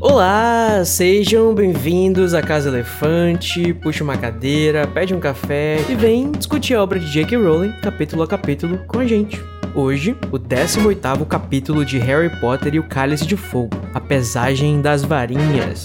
[0.00, 3.74] Olá, sejam bem-vindos à Casa Elefante.
[3.74, 7.36] Puxa uma cadeira, pede um café e vem discutir a obra de J.K.
[7.36, 9.42] Rowling, capítulo a capítulo, com a gente.
[9.74, 15.02] Hoje, o 18º capítulo de Harry Potter e o Cálice de Fogo, a pesagem das
[15.02, 15.84] varinhas.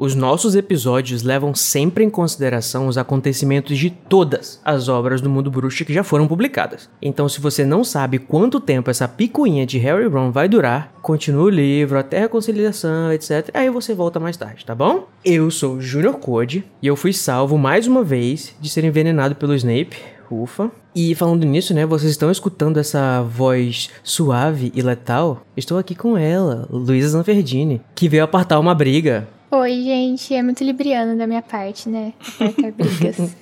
[0.00, 5.50] Os nossos episódios levam sempre em consideração os acontecimentos de todas as obras do mundo
[5.50, 6.88] bruxo que já foram publicadas.
[7.02, 11.42] Então, se você não sabe quanto tempo essa picuinha de Harry Ron vai durar, continue
[11.42, 13.50] o livro até a reconciliação, etc.
[13.52, 15.08] Aí você volta mais tarde, tá bom?
[15.24, 19.52] Eu sou Junior Code e eu fui salvo mais uma vez de ser envenenado pelo
[19.56, 19.96] Snape.
[20.30, 20.70] Ufa.
[20.94, 25.42] E falando nisso, né, vocês estão escutando essa voz suave e letal?
[25.56, 30.34] Estou aqui com ela, Luísa Zanferdini, que veio apartar uma briga Oi, gente.
[30.34, 32.12] É muito libriano da minha parte, né?
[32.76, 33.34] Brigas.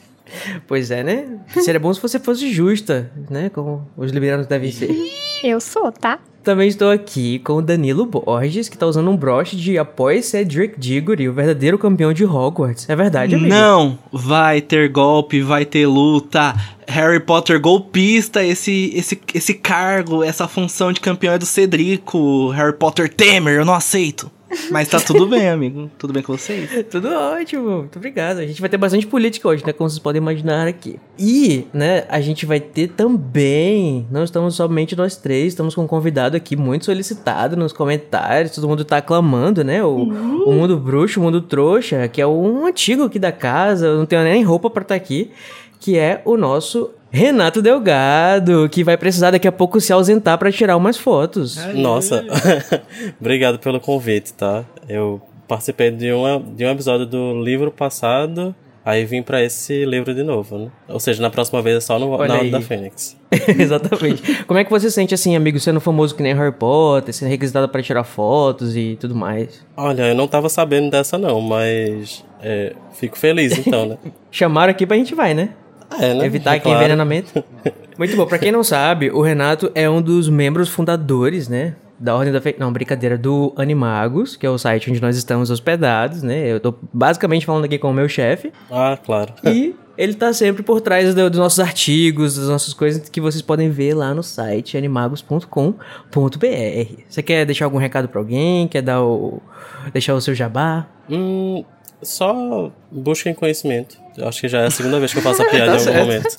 [0.66, 1.26] pois é, né?
[1.48, 3.50] Seria bom se você fosse justa, né?
[3.50, 4.90] Como os librianos devem ser.
[5.42, 6.18] Eu sou, tá?
[6.42, 10.78] Também estou aqui com o Danilo Borges, que tá usando um broche de Apoie Cedric
[10.78, 12.88] Diggory, o verdadeiro campeão de Hogwarts.
[12.88, 13.50] É verdade, amigo?
[13.50, 13.98] Não!
[14.12, 16.54] Vai ter golpe, vai ter luta.
[16.86, 22.50] Harry Potter golpista, esse, esse, esse cargo, essa função de campeão é do Cedrico.
[22.50, 24.30] Harry Potter Temer, eu não aceito.
[24.70, 25.90] Mas tá tudo bem, amigo.
[25.98, 26.70] Tudo bem com vocês?
[26.90, 27.78] tudo ótimo.
[27.78, 28.38] Muito obrigado.
[28.38, 29.72] A gente vai ter bastante política hoje, né?
[29.72, 30.98] Como vocês podem imaginar aqui.
[31.18, 34.06] E, né, a gente vai ter também.
[34.10, 38.54] Não estamos somente nós três, estamos com um convidado aqui muito solicitado nos comentários.
[38.54, 39.82] Todo mundo tá aclamando, né?
[39.82, 40.44] O, uhum.
[40.46, 43.86] o mundo bruxo, o mundo trouxa, que é um antigo aqui da casa.
[43.86, 45.30] Eu não tenho nem roupa para estar tá aqui.
[45.80, 50.50] Que é o nosso Renato Delgado, que vai precisar daqui a pouco se ausentar para
[50.52, 51.56] tirar umas fotos.
[51.74, 52.24] Nossa,
[53.20, 54.64] obrigado pelo convite, tá?
[54.88, 60.14] Eu participei de, uma, de um episódio do livro passado, aí vim para esse livro
[60.14, 60.70] de novo, né?
[60.88, 63.16] Ou seja, na próxima vez é só no, na Ordem da Fênix.
[63.58, 64.44] Exatamente.
[64.44, 67.68] Como é que você sente assim, amigo, sendo famoso que nem Harry Potter, sendo requisitado
[67.68, 69.64] para tirar fotos e tudo mais?
[69.76, 73.98] Olha, eu não tava sabendo dessa não, mas é, fico feliz então, né?
[74.30, 75.50] Chamaram aqui pra gente vai, né?
[75.98, 76.26] É, né?
[76.26, 76.78] Evitar é claro.
[76.78, 77.44] envenenamento.
[77.98, 78.26] Muito bom.
[78.26, 81.76] Pra quem não sabe, o Renato é um dos membros fundadores, né?
[81.98, 82.54] Da Ordem da Fe...
[82.58, 86.52] Não, brincadeira, do Animagos, que é o site onde nós estamos hospedados, né?
[86.52, 88.52] Eu tô basicamente falando aqui com o meu chefe.
[88.70, 89.32] Ah, claro.
[89.44, 93.40] E ele tá sempre por trás do, dos nossos artigos, das nossas coisas que vocês
[93.40, 95.72] podem ver lá no site animagos.com.br.
[97.08, 98.68] Você quer deixar algum recado pra alguém?
[98.68, 99.40] Quer dar o...
[99.92, 100.86] deixar o seu jabá?
[101.08, 101.64] Hum,
[102.02, 104.05] só busquem conhecimento.
[104.16, 105.88] Eu acho que já é a segunda vez que eu faço a piada tá em
[105.88, 106.38] algum momento.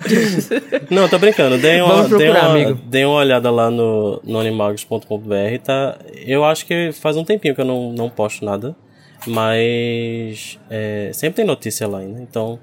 [0.90, 1.58] Não, tô brincando.
[1.58, 5.98] Deem uma, procurar, uma, uma olhada lá no, no animagos.com.br, tá?
[6.26, 8.74] Eu acho que faz um tempinho que eu não, não posto nada.
[9.26, 12.58] Mas é, sempre tem notícia lá ainda, então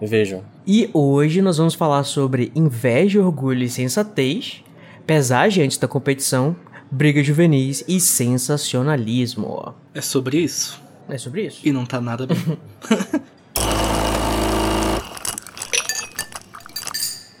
[0.00, 0.44] vejam.
[0.66, 4.62] E hoje nós vamos falar sobre inveja, orgulho e sensatez,
[5.06, 6.54] pesagem antes da competição,
[6.90, 9.74] brigas juvenis e sensacionalismo.
[9.94, 10.82] É sobre isso?
[11.08, 11.60] É sobre isso.
[11.64, 12.36] E não tá nada bem.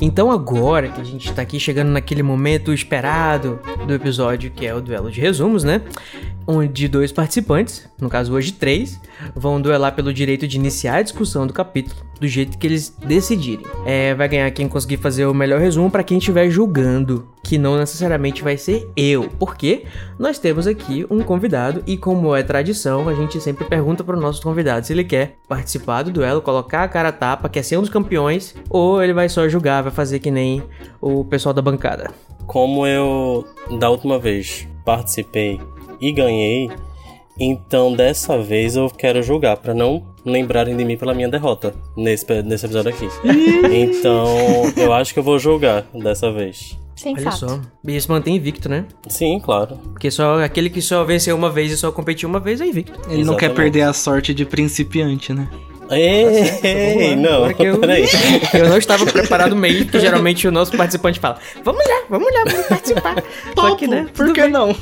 [0.00, 4.74] Então agora que a gente tá aqui chegando naquele momento esperado do episódio, que é
[4.74, 5.82] o duelo de resumos, né?
[6.46, 9.00] Onde dois participantes, no caso hoje três,
[9.34, 13.66] vão duelar pelo direito de iniciar a discussão do capítulo do jeito que eles decidirem.
[13.84, 17.76] É, vai ganhar quem conseguir fazer o melhor resumo para quem estiver julgando, que não
[17.76, 19.84] necessariamente vai ser eu, porque
[20.18, 24.20] nós temos aqui um convidado e como é tradição, a gente sempre pergunta para o
[24.20, 27.76] nosso convidado se ele quer participar do duelo, colocar a cara a tapa, quer ser
[27.76, 30.62] um dos campeões, ou ele vai só julgar, vai fazer que nem
[31.00, 32.10] o pessoal da bancada.
[32.46, 33.44] Como eu
[33.78, 35.60] da última vez participei
[36.00, 36.70] e ganhei,
[37.38, 42.24] então dessa vez eu quero jogar para não lembrarem de mim pela minha derrota nesse,
[42.42, 43.08] nesse episódio aqui.
[43.72, 44.26] então
[44.76, 46.78] eu acho que eu vou jogar dessa vez.
[46.96, 47.46] Sensato.
[47.46, 47.60] Olha só.
[47.86, 48.86] E se mantém invicto, né?
[49.06, 49.76] Sim, claro.
[49.92, 52.92] Porque só aquele que só venceu uma vez e só competiu uma vez é invicto.
[52.92, 53.26] Ele Exatamente.
[53.26, 55.46] não quer perder a sorte de principiante, né?
[55.90, 57.80] Ei, tá ei não, eu,
[58.58, 62.44] eu não estava preparado mesmo, porque geralmente o nosso participante fala: Vamos lá, vamos lá,
[62.44, 63.14] vamos participar.
[63.54, 64.08] Topo, Só que, né?
[64.12, 64.50] Por que bem.
[64.50, 64.74] não?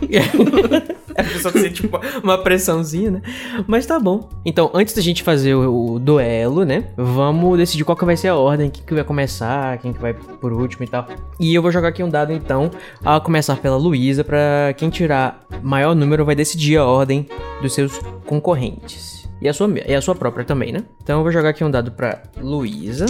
[1.16, 3.22] a pessoa sente tipo, uma pressãozinha, né?
[3.66, 4.28] Mas tá bom.
[4.44, 6.84] Então, antes da gente fazer o, o, duelo, né?
[6.96, 10.14] Vamos decidir qual que vai ser a ordem, quem que vai começar, quem que vai
[10.14, 11.06] por último e tal.
[11.38, 12.70] E eu vou jogar aqui um dado, então,
[13.04, 17.26] a começar pela Luísa, pra quem tirar maior número vai decidir a ordem
[17.60, 19.28] dos seus concorrentes.
[19.40, 20.84] E a sua, e a sua própria também, né?
[21.02, 23.06] Então eu vou jogar aqui um dado pra Luísa.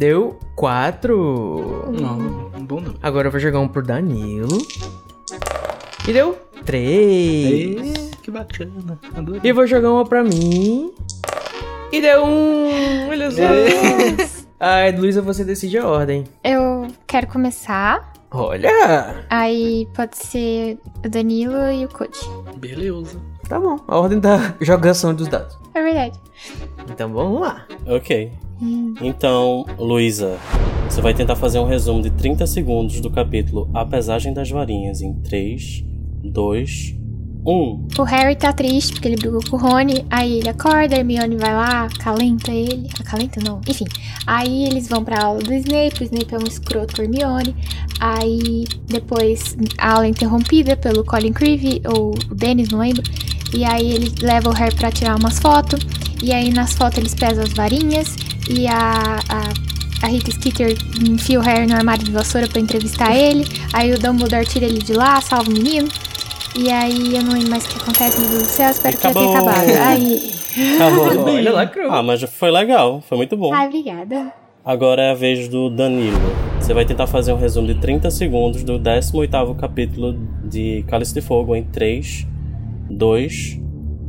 [0.00, 1.92] Deu 4.
[1.92, 2.94] Não, bom não.
[3.02, 4.48] Agora eu vou jogar um pro Danilo.
[6.08, 8.10] E deu 3.
[8.22, 8.98] Que bacana.
[9.14, 9.42] Adorei.
[9.44, 10.90] E vou jogar uma pra mim.
[11.92, 13.10] E deu um.
[13.10, 13.42] Olha só.
[14.58, 16.24] Ai, Luísa, você decide a ordem.
[16.42, 18.10] Eu quero começar.
[18.30, 19.26] Olha!
[19.28, 22.18] Aí pode ser o Danilo e o Code.
[22.56, 23.20] Beleza.
[23.50, 25.58] Tá bom, a ordem da jogação dos dados.
[25.74, 26.16] É verdade.
[26.88, 27.66] Então vamos lá.
[27.84, 28.30] Ok.
[28.62, 28.94] Hum.
[29.00, 30.38] Então, Luísa,
[30.88, 35.00] você vai tentar fazer um resumo de 30 segundos do capítulo A Pesagem das Varinhas
[35.00, 35.84] em 3,
[36.22, 36.94] 2,
[37.44, 37.88] 1.
[37.98, 40.04] O Harry tá triste porque ele brigou com o Rony.
[40.10, 42.88] Aí ele acorda, a Hermione vai lá, acalenta ele.
[43.00, 43.60] Acalenta não.
[43.66, 43.86] Enfim.
[44.26, 46.02] Aí eles vão pra aula do Snape.
[46.02, 47.56] O Snape é um escroto com Hermione.
[47.98, 53.02] Aí depois a aula é interrompida pelo Colin Creevy ou o Dennis, não lembro.
[53.54, 55.80] E aí ele leva o Harry pra tirar umas fotos.
[56.22, 58.16] E aí nas fotos eles pesam as varinhas.
[58.48, 60.76] E a, a, a Rita Skeeter
[61.08, 63.44] enfia o Harry no armário de vassoura pra entrevistar ele.
[63.72, 65.88] Aí o Dumbledore tira ele de lá, salva o menino.
[66.56, 69.22] E aí eu não lembro mais o que acontece, meu Deus do céu, espero Acabou.
[69.28, 69.88] que já tenha acabado.
[69.88, 70.32] Aí.
[70.74, 71.34] Acabou.
[71.34, 73.54] Olha Ah, mas foi legal, foi muito bom.
[73.54, 74.32] Ai, obrigada.
[74.64, 76.18] Agora é a vez do Danilo.
[76.60, 81.20] Você vai tentar fazer um resumo de 30 segundos do 18º capítulo de Cálice de
[81.20, 82.26] Fogo em 3,
[82.90, 83.60] 2,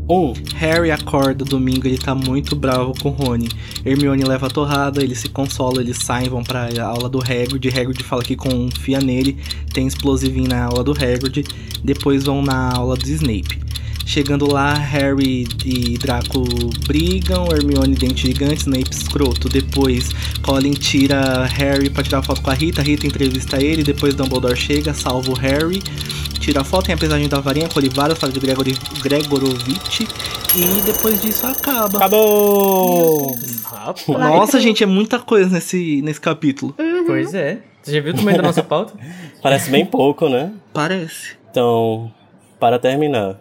[0.10, 0.34] 1.
[0.56, 3.48] Harry acorda domingo, ele tá muito bravo com Rony.
[3.86, 7.70] Hermione leva a torrada, ele se consola, eles saem, vão pra aula do Hagrid.
[7.70, 9.38] Hagrid fala que confia nele,
[9.74, 11.46] tem explosivinho na aula do Hagrid.
[11.84, 13.62] Depois vão na aula do Snape.
[14.06, 16.44] Chegando lá, Harry e Draco
[16.86, 19.48] brigam, Hermione dente gigante, Snape escroto.
[19.48, 20.10] Depois,
[20.42, 24.94] Colin tira Harry pra tirar foto com a Rita, Rita entrevista ele, depois Dumbledore chega,
[24.94, 25.82] salva o Harry
[26.42, 28.66] tira a foto, tem a pesagem da varinha, colhe várias, fala de Gregor,
[29.02, 30.02] Gregorovitch.
[30.02, 32.00] E depois disso acaba.
[32.00, 33.36] Acabou!
[34.08, 36.76] Nossa, gente, é muita coisa nesse, nesse capítulo.
[36.78, 37.06] Uhum.
[37.06, 37.60] Pois é.
[37.82, 38.94] Você já viu o tamanho da nossa pauta?
[39.42, 40.52] Parece bem pouco, né?
[40.74, 41.36] Parece.
[41.50, 42.12] Então,
[42.60, 43.40] para terminar,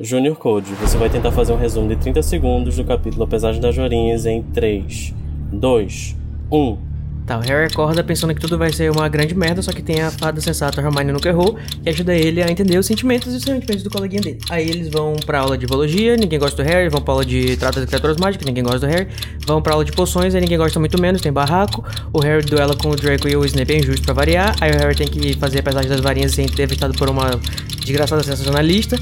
[0.00, 3.60] Junior Code, você vai tentar fazer um resumo de 30 segundos do capítulo A Pesagem
[3.60, 5.14] das Varinhas em 3,
[5.52, 6.16] 2,
[6.50, 6.78] 1.
[7.26, 10.00] Tá, o Harry acorda pensando que tudo vai ser uma grande merda, só que tem
[10.00, 13.42] a fada sensata Hermione nunca errou, que ajuda ele a entender os sentimentos e os
[13.42, 14.38] sentimentos do coleguinha dele.
[14.48, 17.56] Aí eles vão pra aula de biologia, ninguém gosta do Harry, vão pra aula de
[17.56, 19.08] trata de criaturas mágicas, ninguém gosta do Harry,
[19.44, 22.76] vão pra aula de poções, aí ninguém gosta muito menos, tem barraco, o Harry duela
[22.76, 25.34] com o Draco e o Snape é injusto pra variar, aí o Harry tem que
[25.34, 27.40] fazer a pesagem das varinhas sem ter evitado por uma
[27.80, 28.96] desgraçada sensacionalista,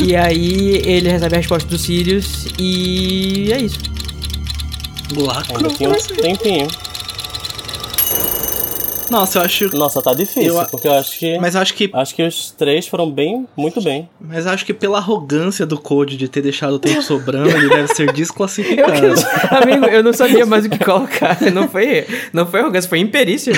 [0.00, 3.78] e aí ele recebe a resposta do Sirius e é isso.
[5.16, 5.56] Lacro.
[5.56, 6.87] Ainda tem um tempinho.
[9.10, 9.76] Nossa, eu acho.
[9.76, 10.66] Nossa, tá difícil, eu...
[10.66, 11.38] porque eu acho que.
[11.38, 11.90] Mas eu acho que.
[11.92, 14.08] Acho que os três foram bem, muito bem.
[14.20, 17.88] Mas acho que pela arrogância do Code de ter deixado o tempo sobrando, ele deve
[17.94, 19.06] ser desclassificado.
[19.06, 19.14] Eu,
[19.62, 21.38] amigo, eu não sabia mais o que colocar.
[21.52, 23.52] Não foi, não foi arrogância, foi imperícia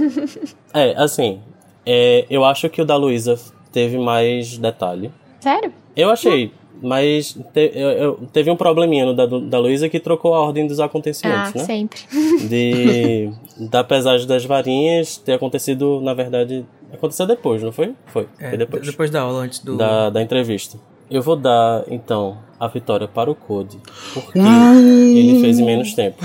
[0.72, 1.40] é, assim.
[1.84, 3.38] É, eu acho que o da Luísa
[3.72, 5.10] teve mais detalhe.
[5.40, 5.72] Sério?
[5.96, 6.52] Eu achei.
[6.82, 10.66] Mas te, eu, eu, teve um probleminha no da, da Luísa que trocou a ordem
[10.66, 11.64] dos acontecimentos, ah, né?
[11.64, 12.00] sempre.
[12.48, 13.30] De,
[13.68, 17.94] da pesagem das varinhas ter acontecido, na verdade, aconteceu depois, não foi?
[18.06, 18.86] Foi, é, foi depois.
[18.86, 19.76] Depois da aula, antes do...
[19.76, 20.78] Da, da entrevista.
[21.10, 23.78] Eu vou dar, então, a vitória para o Code,
[24.14, 26.18] porque ele fez em menos tempo.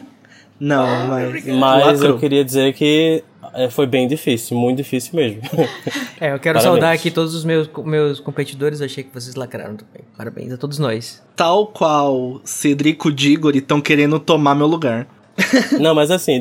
[0.58, 1.46] Não, mas...
[1.46, 5.40] Mas eu queria dizer que é, foi bem difícil, muito difícil mesmo.
[6.20, 6.62] É, eu quero Parabéns.
[6.64, 10.02] saudar aqui todos os meus, meus competidores, achei que vocês lacraram também.
[10.16, 11.22] Parabéns a todos nós.
[11.34, 15.06] Tal qual Cedrico Digori estão querendo tomar meu lugar.
[15.80, 16.40] Não, mas assim,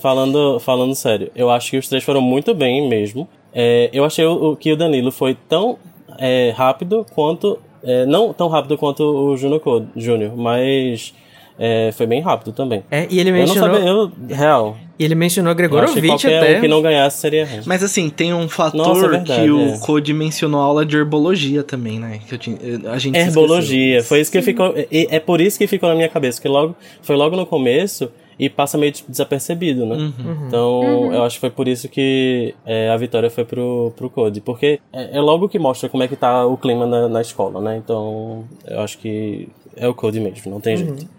[0.00, 3.28] falando, falando sério, eu acho que os três foram muito bem mesmo.
[3.52, 5.78] É, eu achei o, que o Danilo foi tão
[6.18, 7.58] é, rápido quanto.
[7.82, 9.60] É, não tão rápido quanto o Junior,
[9.96, 11.14] Junior mas
[11.58, 12.84] é, foi bem rápido também.
[12.90, 13.78] É, e ele mencionou...
[13.78, 14.76] Eu não sabia, eu, real.
[14.98, 16.56] E ele mencionou Gregorovitch até.
[16.56, 17.60] Um que não ganhasse seria ruim.
[17.66, 19.78] Mas assim, tem um fator Nossa, é verdade, que o é.
[19.78, 22.20] Code mencionou aula de herbologia também, né?
[22.26, 22.58] Que eu tinha,
[22.90, 24.72] a gente Herbologia, foi isso que ficou.
[24.74, 28.10] É, é por isso que ficou na minha cabeça, que logo, foi logo no começo
[28.38, 29.96] e passa meio desapercebido, né?
[29.96, 30.12] Uhum.
[30.18, 30.46] uhum.
[30.46, 31.12] Então, uhum.
[31.12, 34.40] eu acho que foi por isso que é, a vitória foi pro, pro Code.
[34.40, 37.60] Porque é, é, logo que mostra como é que tá o clima na, na escola,
[37.60, 37.76] né?
[37.76, 40.84] Então, eu acho que é o Code mesmo, não tem uhum.
[40.84, 41.15] jeito.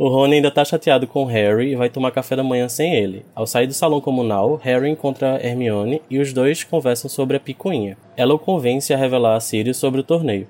[0.00, 3.26] O Rony ainda tá chateado com Harry e vai tomar café da manhã sem ele.
[3.34, 7.98] Ao sair do salão comunal, Harry encontra Hermione e os dois conversam sobre a picuinha.
[8.16, 10.46] Ela o convence a revelar a Sirius sobre o torneio.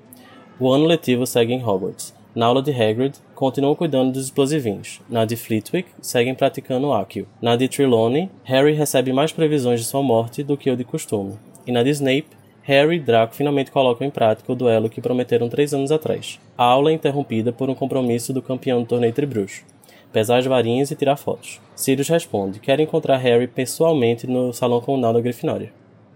[0.59, 2.13] O ano letivo segue em Hogwarts.
[2.35, 5.01] Na aula de Hagrid, continuam cuidando dos explosivinhos.
[5.09, 7.27] Na de Flitwick, seguem praticando Accio.
[7.41, 11.39] Na de Trelawney, Harry recebe mais previsões de sua morte do que o de costume.
[11.65, 15.49] E na de Snape, Harry e Draco finalmente colocam em prática o duelo que prometeram
[15.49, 16.39] três anos atrás.
[16.57, 19.63] A aula é interrompida por um compromisso do campeão do torneio Tribruxo.
[20.11, 21.61] Pesar as varinhas e tirar fotos.
[21.75, 25.71] Sirius responde, quer encontrar Harry pessoalmente no salão comunal da Grifinória.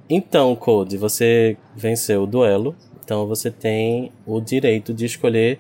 [0.09, 5.59] Então, Code, você venceu o duelo, então você tem o direito de escolher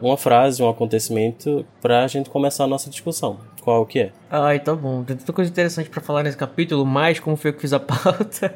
[0.00, 4.12] uma frase, um acontecimento para a gente começar a nossa discussão qual que é.
[4.30, 5.02] Ai, tá bom.
[5.02, 7.80] Tem tanta coisa interessante para falar nesse capítulo, mas como foi eu que fiz a
[7.80, 8.54] pauta,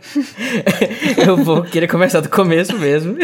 [1.26, 3.16] eu vou querer começar do começo mesmo.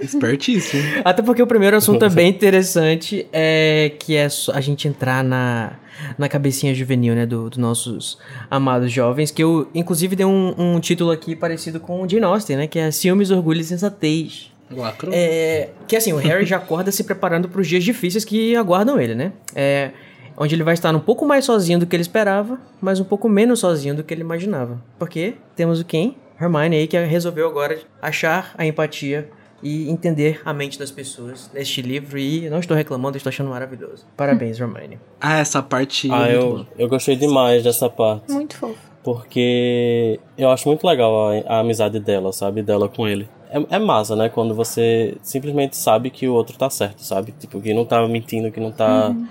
[0.00, 0.82] Espertíssimo.
[1.04, 5.72] Até porque o primeiro assunto é bem interessante, é que é a gente entrar na,
[6.16, 8.16] na cabecinha juvenil, né, dos do nossos
[8.50, 12.56] amados jovens, que eu, inclusive, dei um, um título aqui parecido com o Jane Austen,
[12.56, 14.50] né, que é Ciúmes, Orgulho e Sensatez.
[14.70, 15.10] Lacro.
[15.12, 18.98] É, que assim, o Harry já acorda se preparando para os dias difíceis que aguardam
[18.98, 19.32] ele, né?
[19.54, 19.92] É,
[20.38, 23.28] onde ele vai estar um pouco mais sozinho do que ele esperava, mas um pouco
[23.28, 24.80] menos sozinho do que ele imaginava.
[24.98, 26.16] Porque temos o quem?
[26.40, 29.28] Hermione aí que resolveu agora achar a empatia
[29.60, 34.06] e entender a mente das pessoas neste livro e não estou reclamando, estou achando maravilhoso.
[34.16, 35.00] Parabéns, Hermione.
[35.20, 36.08] Ah, essa parte.
[36.12, 38.30] Ah, é eu, eu gostei demais dessa parte.
[38.30, 38.88] Muito fofo.
[39.02, 42.62] Porque eu acho muito legal a, a amizade dela, sabe?
[42.62, 43.28] Dela com ele.
[43.50, 44.28] É, é, massa, né?
[44.28, 47.32] Quando você simplesmente sabe que o outro tá certo, sabe?
[47.32, 49.08] Tipo, que não tá mentindo, que não tá.
[49.08, 49.26] Uhum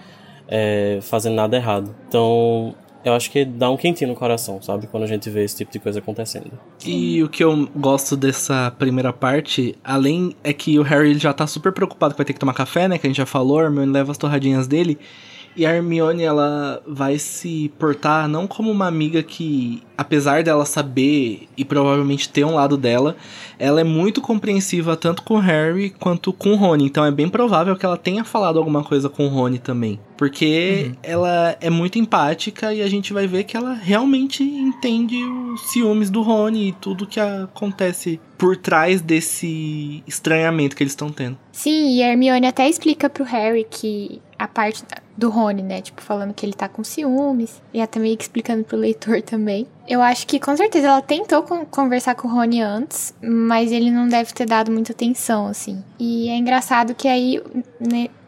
[0.48, 1.96] é, fazendo nada errado.
[2.08, 4.88] Então, eu acho que dá um quentinho no coração, sabe?
[4.88, 6.52] Quando a gente vê esse tipo de coisa acontecendo.
[6.86, 11.48] E o que eu gosto dessa primeira parte, além é que o Harry já tá
[11.48, 12.98] super preocupado que vai ter que tomar café, né?
[12.98, 14.98] Que a gente já falou, a Hermione leva as torradinhas dele.
[15.56, 21.48] E a Hermione, ela vai se portar não como uma amiga que, apesar dela saber
[21.58, 23.16] e provavelmente ter um lado dela,
[23.58, 26.86] ela é muito compreensiva tanto com o Harry quanto com o Rony.
[26.86, 30.00] Então é bem provável que ela tenha falado alguma coisa com o Rony também.
[30.18, 30.96] Porque uhum.
[31.04, 36.10] ela é muito empática e a gente vai ver que ela realmente entende os ciúmes
[36.10, 41.38] do Rony e tudo que acontece por trás desse estranhamento que eles estão tendo.
[41.52, 44.84] Sim, e a Hermione até explica pro Harry que a parte
[45.18, 45.82] do Rony, né?
[45.82, 47.60] Tipo, falando que ele tá com ciúmes.
[47.74, 49.68] E até meio que explicando pro leitor também.
[49.88, 54.08] Eu acho que com certeza ela tentou conversar com o Rony antes, mas ele não
[54.08, 55.84] deve ter dado muita atenção, assim.
[56.00, 57.42] E é engraçado que aí,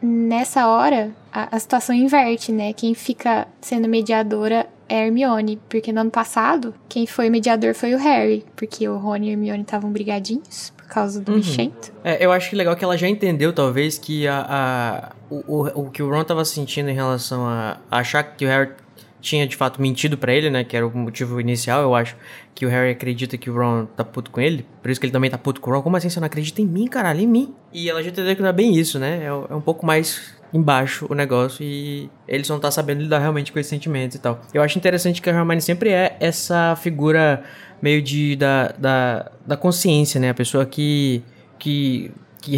[0.02, 2.74] nessa hora, a, a situação inverte, né?
[2.74, 7.98] Quem fica sendo mediadora é Hermione, porque no ano passado, quem foi mediador foi o
[7.98, 11.72] Harry, porque o Rony e Hermione estavam brigadinhos causa do uhum.
[12.04, 15.82] É, eu acho que legal que ela já entendeu, talvez, que a, a o, o,
[15.84, 18.72] o, que o Ron tava sentindo em relação a, a achar que o Harry
[19.22, 20.64] tinha de fato mentido para ele, né?
[20.64, 22.16] Que era o motivo inicial, eu acho.
[22.56, 24.66] Que o Harry acredita que o Ron tá puto com ele.
[24.82, 25.82] Por isso que ele também tá puto com o Ron.
[25.82, 27.22] Como assim você não acredita em mim, caralho?
[27.22, 27.54] Em mim?
[27.72, 29.20] E ela já entendeu que não é bem isso, né?
[29.24, 33.52] É, é um pouco mais embaixo o negócio e eles não tá sabendo lidar realmente
[33.52, 34.42] com esses sentimentos e tal.
[34.54, 37.44] Eu acho interessante que a Hermione sempre é essa figura
[37.82, 40.30] meio de da, da, da consciência, né?
[40.30, 41.24] A pessoa que
[41.60, 42.58] que, que,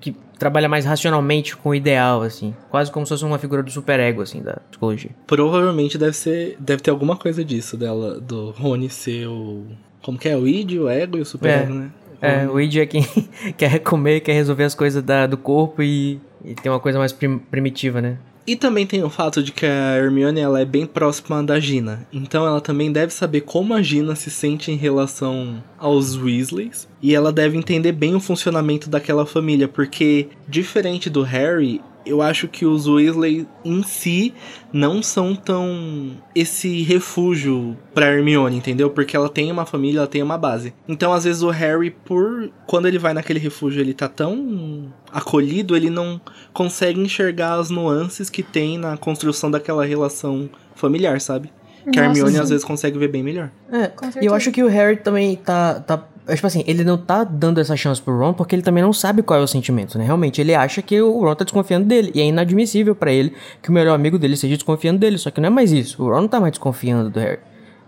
[0.00, 2.54] que trabalha mais racionalmente com o ideal, assim.
[2.70, 5.10] Quase como se fosse uma figura do superego, assim, da psicologia.
[5.26, 6.56] Provavelmente deve ser.
[6.58, 9.66] Deve ter alguma coisa disso dela, do Rony ser o.
[10.02, 10.36] Como que é?
[10.36, 11.90] O id, o ego e o superego, é, né?
[12.20, 13.06] É, o id é quem
[13.56, 17.12] quer comer, quer resolver as coisas da, do corpo e, e tem uma coisa mais
[17.12, 18.18] prim, primitiva, né?
[18.48, 22.06] E também tem o fato de que a Hermione ela é bem próxima da Gina.
[22.10, 26.88] Então ela também deve saber como a Gina se sente em relação aos Weasleys.
[27.02, 32.48] E ela deve entender bem o funcionamento daquela família, porque diferente do Harry, eu acho
[32.48, 34.34] que os Weasley em si
[34.72, 38.90] não são tão esse refúgio pra Hermione, entendeu?
[38.90, 40.74] Porque ela tem uma família, ela tem uma base.
[40.86, 42.50] Então, às vezes, o Harry, por.
[42.66, 46.20] Quando ele vai naquele refúgio, ele tá tão acolhido, ele não
[46.52, 51.50] consegue enxergar as nuances que tem na construção daquela relação familiar, sabe?
[51.90, 52.40] Que Nossa, a Hermione sim.
[52.40, 53.50] às vezes consegue ver bem melhor.
[53.72, 56.98] É, e eu acho que o Harry também tá, tá é, tipo assim, ele não
[56.98, 59.96] tá dando essa chance pro Ron porque ele também não sabe qual é o sentimento,
[59.96, 60.04] né?
[60.04, 62.12] Realmente, ele acha que o Ron tá desconfiando dele.
[62.14, 63.32] E é inadmissível para ele
[63.62, 65.16] que o melhor amigo dele esteja desconfiando dele.
[65.16, 66.02] Só que não é mais isso.
[66.02, 67.38] O Ron não tá mais desconfiando do Harry.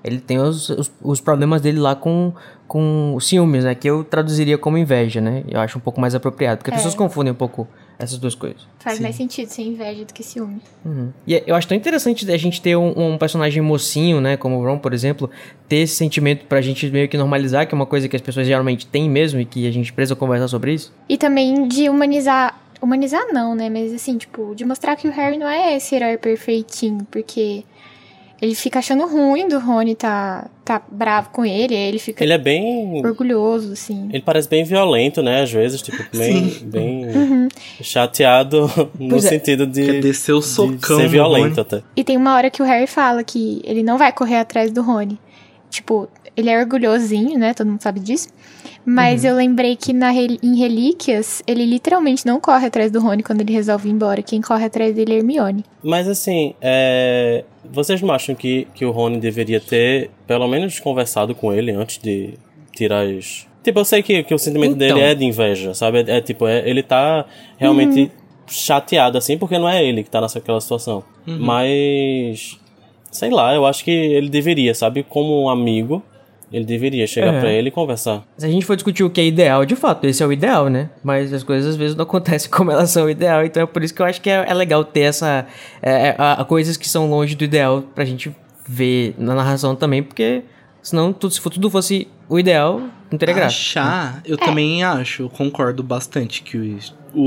[0.03, 2.33] Ele tem os, os, os problemas dele lá com,
[2.67, 3.75] com ciúmes, né?
[3.75, 5.45] Que eu traduziria como inveja, né?
[5.47, 6.59] Eu acho um pouco mais apropriado.
[6.59, 6.79] Porque as é.
[6.79, 7.69] pessoas confundem um pouco
[8.05, 8.67] essas duas coisas.
[8.79, 9.03] Faz Sim.
[9.03, 10.61] mais sentido ser inveja do que ciúme.
[10.85, 11.13] Uhum.
[11.27, 14.37] E é, eu acho tão interessante a gente ter um, um, personagem mocinho, né?
[14.37, 15.31] Como o Ron, por exemplo,
[15.69, 18.47] ter esse sentimento pra gente meio que normalizar, que é uma coisa que as pessoas
[18.47, 20.93] geralmente têm mesmo e que a gente precisa conversar sobre isso.
[21.09, 22.59] E também de humanizar.
[22.83, 23.69] Humanizar não, né?
[23.69, 27.63] Mas assim, tipo, de mostrar que o Harry não é esse herói perfeitinho, porque
[28.41, 32.25] ele fica achando ruim do Rony tá, tá bravo com ele, aí ele fica.
[32.25, 33.05] Ele é bem.
[33.05, 34.09] orgulhoso, assim.
[34.11, 35.43] Ele parece bem violento, né?
[35.43, 37.49] Às vezes, tipo, bem, bem uhum.
[37.83, 39.21] chateado no é.
[39.21, 39.85] sentido de.
[39.85, 40.97] Quer descer o socão.
[40.97, 41.83] De ser violento até.
[41.95, 44.81] E tem uma hora que o Harry fala que ele não vai correr atrás do
[44.81, 45.19] Rony.
[45.69, 47.55] Tipo, ele é orgulhosinho, né?
[47.55, 48.29] Todo mundo sabe disso.
[48.85, 49.31] Mas uhum.
[49.31, 53.53] eu lembrei que na, em Relíquias, ele literalmente não corre atrás do Rony quando ele
[53.53, 54.23] resolve ir embora.
[54.23, 55.65] Quem corre atrás dele é Hermione.
[55.83, 57.45] Mas assim, é...
[57.71, 61.99] vocês não acham que, que o Rony deveria ter, pelo menos, conversado com ele antes
[61.99, 62.35] de
[62.75, 63.47] tirar as.
[63.63, 64.97] Tipo, eu sei que, que o sentimento então...
[64.97, 65.99] dele é de inveja, sabe?
[65.99, 67.27] É, é tipo, é, ele tá
[67.59, 68.11] realmente uhum.
[68.47, 71.05] chateado, assim, porque não é ele que tá nessa situação.
[71.27, 71.39] Uhum.
[71.39, 72.59] Mas.
[73.13, 75.03] Sei lá, eu acho que ele deveria, sabe?
[75.03, 76.03] Como um amigo,
[76.53, 77.41] ele deveria chegar é.
[77.41, 78.25] para ele e conversar.
[78.37, 80.69] Se a gente for discutir o que é ideal, de fato, esse é o ideal,
[80.69, 80.91] né?
[81.03, 83.45] Mas as coisas às vezes não acontecem como elas são o ideal.
[83.45, 85.47] Então é por isso que eu acho que é, é legal ter essa.
[85.83, 88.35] É, é a, a coisas que são longe do ideal pra gente
[88.67, 90.43] ver na narração também, porque
[90.83, 92.81] senão tudo, se tudo fosse o ideal,
[93.11, 93.57] não teria graça.
[93.57, 94.39] Achar, eu é.
[94.39, 96.79] também acho, concordo bastante que o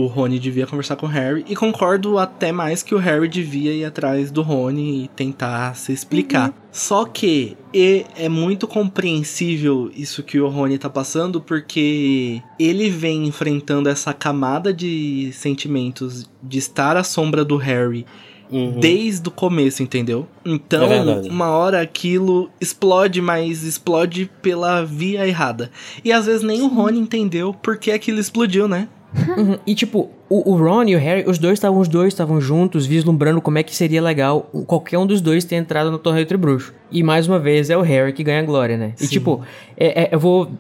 [0.07, 1.45] Rony devia conversar com o Harry.
[1.47, 5.91] E concordo até mais que o Harry devia ir atrás do Rony e tentar se
[5.91, 6.49] explicar.
[6.49, 6.53] Uhum.
[6.71, 13.89] Só que é muito compreensível isso que o Rony tá passando, porque ele vem enfrentando
[13.89, 18.05] essa camada de sentimentos de estar à sombra do Harry
[18.51, 18.79] Uhum.
[18.79, 20.27] desde o começo, entendeu?
[20.45, 25.71] Então, é uma hora aquilo explode, mas explode pela via errada.
[26.05, 26.65] E às vezes nem Sim.
[26.65, 28.87] o Rony entendeu por que aquilo explodiu, né?
[29.37, 29.57] Uhum.
[29.65, 32.85] E tipo, o, o, Ron e o Harry, os dois estavam os dois estavam juntos,
[32.85, 36.35] vislumbrando como é que seria legal qualquer um dos dois ter entrado no torneio entre
[36.37, 36.73] bruxos.
[36.91, 38.93] E mais uma vez é o Harry que ganha a glória, né?
[38.95, 39.05] Sim.
[39.05, 39.41] E tipo,
[39.77, 40.51] é, é, eu vou.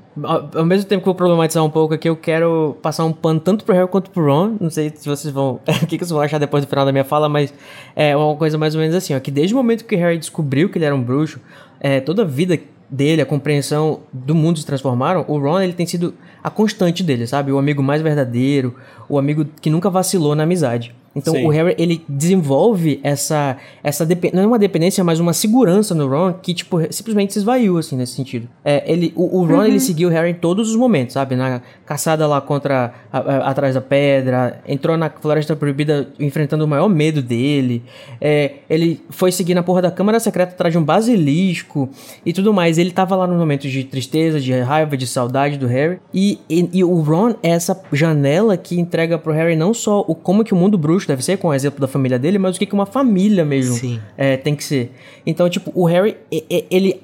[0.55, 3.39] Ao mesmo tempo que eu vou problematizar um pouco aqui, eu quero passar um pano
[3.39, 4.55] tanto pro Harry quanto pro Ron.
[4.59, 5.59] Não sei se vocês vão.
[5.81, 7.53] o que, que vocês vão achar depois do final da minha fala, mas
[7.95, 9.19] é uma coisa mais ou menos assim, ó.
[9.19, 11.39] Que desde o momento que o Harry descobriu que ele era um bruxo,
[11.79, 12.57] é, toda a vida
[12.93, 17.25] dele, a compreensão do mundo se transformaram, o Ron ele tem sido a constante dele,
[17.25, 17.51] sabe?
[17.51, 18.75] O amigo mais verdadeiro,
[19.09, 20.95] o amigo que nunca vacilou na amizade.
[21.15, 21.45] Então Sim.
[21.45, 26.33] o Harry ele desenvolve essa essa não é uma dependência, mas uma segurança no Ron
[26.33, 28.47] que tipo simplesmente se esvaiu assim nesse sentido.
[28.65, 29.65] É, ele o, o Ron uhum.
[29.65, 31.35] ele seguiu o Harry em todos os momentos, sabe?
[31.35, 36.67] Na caçada lá contra a, a, atrás da pedra, entrou na Floresta Proibida enfrentando o
[36.67, 37.83] maior medo dele.
[38.19, 41.89] É, ele foi seguir na porra da Câmara Secreta atrás de um basilisco
[42.25, 42.77] e tudo mais.
[42.77, 45.99] Ele tava lá nos momentos de tristeza, de raiva, de saudade do Harry.
[46.13, 50.15] E, e, e o Ron é essa janela que entrega pro Harry não só o
[50.15, 52.59] como que o mundo bruxo deve ser, com o exemplo da família dele, mas o
[52.59, 54.91] que, que uma família mesmo é, tem que ser.
[55.25, 57.01] Então, tipo, o Harry, ele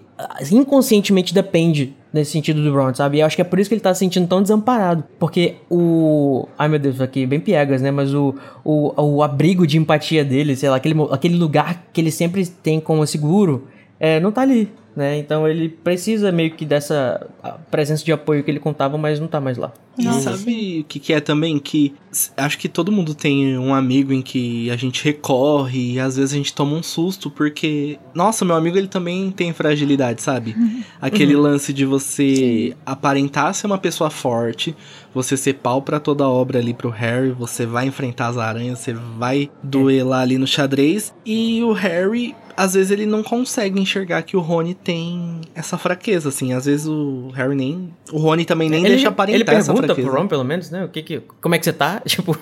[0.51, 3.17] inconscientemente depende nesse sentido do Ron, sabe?
[3.17, 5.03] E eu acho que é por isso que ele tá se sentindo tão desamparado.
[5.17, 6.47] Porque o.
[6.57, 7.91] Ai meu Deus, aqui bem piegas, né?
[7.91, 12.12] Mas o, o, o abrigo de empatia dele, sei lá, aquele, aquele lugar que ele
[12.12, 13.67] sempre tem como seguro,
[13.99, 15.17] é, não tá ali né?
[15.17, 17.25] Então ele precisa meio que dessa
[17.71, 19.71] presença de apoio que ele contava, mas não tá mais lá.
[19.97, 21.57] E sabe o que, que é também?
[21.57, 21.93] Que
[22.35, 26.33] acho que todo mundo tem um amigo em que a gente recorre e às vezes
[26.33, 30.53] a gente toma um susto porque, nossa, meu amigo ele também tem fragilidade, sabe?
[30.57, 30.83] Uhum.
[31.01, 31.43] Aquele uhum.
[31.43, 34.75] lance de você aparentar ser uma pessoa forte,
[35.13, 38.79] você ser pau para toda a obra ali pro Harry, você vai enfrentar as aranhas,
[38.79, 44.22] você vai duelar ali no xadrez e o Harry às vezes ele não consegue enxergar
[44.22, 46.52] que o Rony tem essa fraqueza, assim.
[46.52, 47.93] Às vezes o Harry nem.
[48.12, 49.86] O Rony também nem ele, deixa aparentar essa fraqueza.
[49.86, 50.84] Ele pergunta pro Ron, pelo menos, né?
[50.84, 52.02] O que que, como é que você tá?
[52.10, 52.36] Tipo,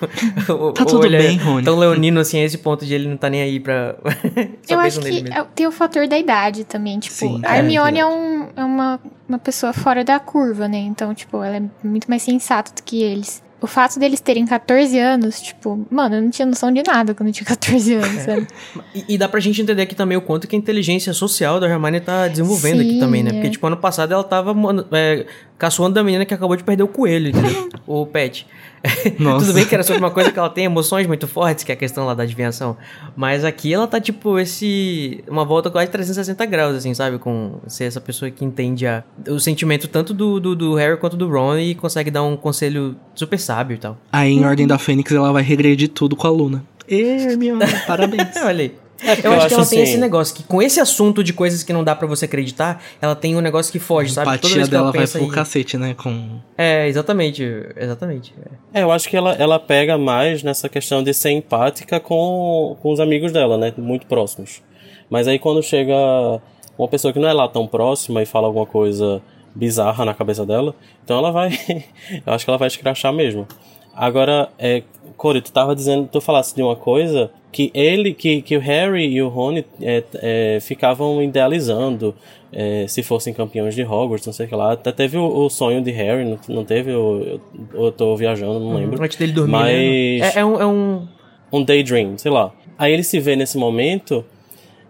[0.74, 1.64] tá tudo é bem, Rony.
[1.64, 3.96] Tão leonino assim, a esse ponto de ele não tá nem aí pra.
[4.68, 6.98] Eu acho que é, tem o fator da idade também.
[6.98, 9.00] Tipo, Sim, a Hermione é, é, um, é uma,
[9.30, 10.80] uma pessoa fora da curva, né?
[10.80, 13.44] Então, tipo, ela é muito mais sensata do que eles.
[13.60, 17.30] O fato deles terem 14 anos, tipo, mano, eu não tinha noção de nada quando
[17.30, 18.48] eu tinha 14 anos, sabe?
[18.94, 21.68] e, e, dá pra gente entender aqui também o quanto que a inteligência social da
[21.68, 23.32] Hermione tá desenvolvendo Sim, aqui também, né?
[23.32, 23.34] É.
[23.34, 24.56] Porque, tipo, ano passado ela tava
[24.92, 25.26] é,
[25.58, 27.32] caçoando da menina que acabou de perder o coelho,
[27.88, 28.46] o pet.
[29.40, 31.76] Tudo bem que era sobre uma coisa que ela tem emoções muito fortes, que é
[31.76, 32.78] a questão lá da adivinhação.
[33.16, 35.24] Mas aqui ela tá, tipo, esse.
[35.28, 37.18] Uma volta quase 360 graus, assim, sabe?
[37.18, 41.18] Com ser essa pessoa que entende a, o sentimento tanto do, do, do Harry quanto
[41.18, 43.98] do Ron e consegue dar um conselho super sábio e tal.
[44.12, 46.64] Aí em Ordem da Fênix ela vai regredir tudo com a Luna.
[46.88, 48.36] Hermione, parabéns.
[48.44, 48.87] Olha aí.
[49.02, 51.34] É eu, eu acho que ela assim, tem esse negócio, que com esse assunto de
[51.34, 54.30] coisas que não dá para você acreditar, ela tem um negócio que foge, sabe?
[54.30, 55.30] A empatia dela vai pro aí...
[55.30, 55.94] cacete, né?
[55.94, 56.40] Com...
[56.58, 57.44] É, exatamente,
[57.76, 58.34] exatamente.
[58.74, 58.80] É.
[58.80, 62.92] é, eu acho que ela, ela pega mais nessa questão de ser empática com, com
[62.92, 63.74] os amigos dela, né?
[63.78, 64.62] Muito próximos.
[65.10, 65.96] Mas aí quando chega
[66.78, 69.22] uma pessoa que não é lá tão próxima e fala alguma coisa
[69.54, 71.50] bizarra na cabeça dela, então ela vai...
[72.26, 73.48] eu acho que ela vai escrachar mesmo.
[73.96, 74.84] Agora, é,
[75.16, 79.08] Corey, tu tava dizendo, tu falasse de uma coisa que ele, que, que o Harry
[79.08, 82.14] e o Rony é, é, ficavam idealizando
[82.52, 84.74] é, se fossem campeões de Hogwarts, não sei o que lá.
[84.74, 86.92] Até teve o, o sonho de Harry, não, não teve?
[86.92, 87.42] Eu,
[87.74, 88.78] eu, eu tô viajando, não uhum.
[88.78, 89.04] lembro.
[89.04, 89.72] Antes dele dormir, Mas...
[89.72, 90.32] Né?
[90.36, 91.08] É, é, um, é um...
[91.52, 92.52] Um daydream, sei lá.
[92.78, 94.24] Aí ele se vê nesse momento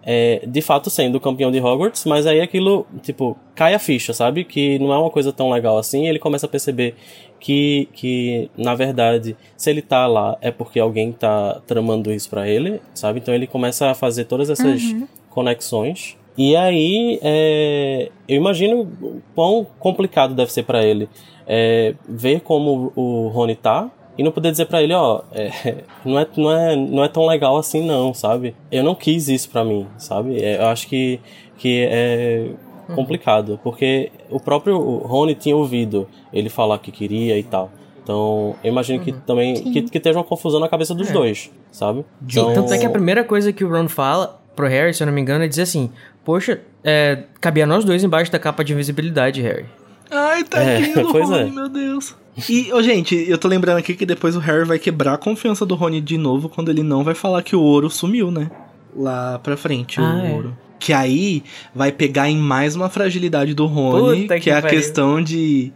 [0.09, 4.45] é, de fato sendo campeão de Hogwarts, mas aí aquilo, tipo, cai a ficha, sabe?
[4.45, 6.95] Que não é uma coisa tão legal assim, ele começa a perceber
[7.41, 12.47] que, que na verdade, se ele tá lá é porque alguém tá tramando isso para
[12.47, 13.19] ele, sabe?
[13.19, 15.05] Então ele começa a fazer todas essas uhum.
[15.29, 16.15] conexões.
[16.37, 18.89] E aí, é, eu imagino
[19.35, 21.09] quão complicado deve ser para ele
[21.45, 26.19] é, ver como o Rony tá, e não poder dizer para ele, ó, é, não,
[26.19, 28.55] é, não, é, não é tão legal assim não, sabe?
[28.71, 30.41] Eu não quis isso para mim, sabe?
[30.41, 31.19] É, eu acho que,
[31.57, 32.49] que é
[32.95, 37.69] complicado, porque o próprio Rony tinha ouvido ele falar que queria e tal.
[38.01, 39.19] Então, eu imagino que uhum.
[39.25, 41.13] também que, que esteja uma confusão na cabeça dos é.
[41.13, 42.05] dois, sabe?
[42.23, 42.53] Então...
[42.53, 45.13] Tanto é que a primeira coisa que o Ron fala pro Harry, se eu não
[45.13, 45.91] me engano, é dizer assim:
[46.23, 49.65] Poxa, é, cabia nós dois embaixo da capa de invisibilidade, Harry.
[50.09, 51.51] Ai, tá é, pois Rony, é.
[51.51, 52.15] meu Deus.
[52.49, 55.65] E, oh, gente, eu tô lembrando aqui que depois o Harry vai quebrar a confiança
[55.65, 58.51] do Rony de novo quando ele não vai falar que o ouro sumiu, né?
[58.95, 60.31] Lá pra frente, ah, o é.
[60.31, 60.57] ouro.
[60.79, 61.43] Que aí
[61.73, 65.71] vai pegar em mais uma fragilidade do Rony, Puta que, que é a questão de.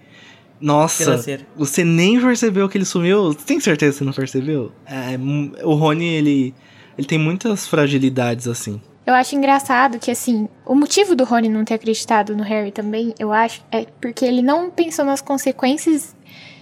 [0.59, 1.43] Nossa, Financeiro.
[1.55, 3.33] você nem percebeu que ele sumiu?
[3.33, 4.71] Tem certeza que você não percebeu?
[4.85, 5.17] É,
[5.63, 6.53] o Rony, ele,
[6.95, 8.79] ele tem muitas fragilidades assim.
[9.05, 13.15] Eu acho engraçado que, assim, o motivo do Rony não ter acreditado no Harry também,
[13.17, 16.15] eu acho, é porque ele não pensou nas consequências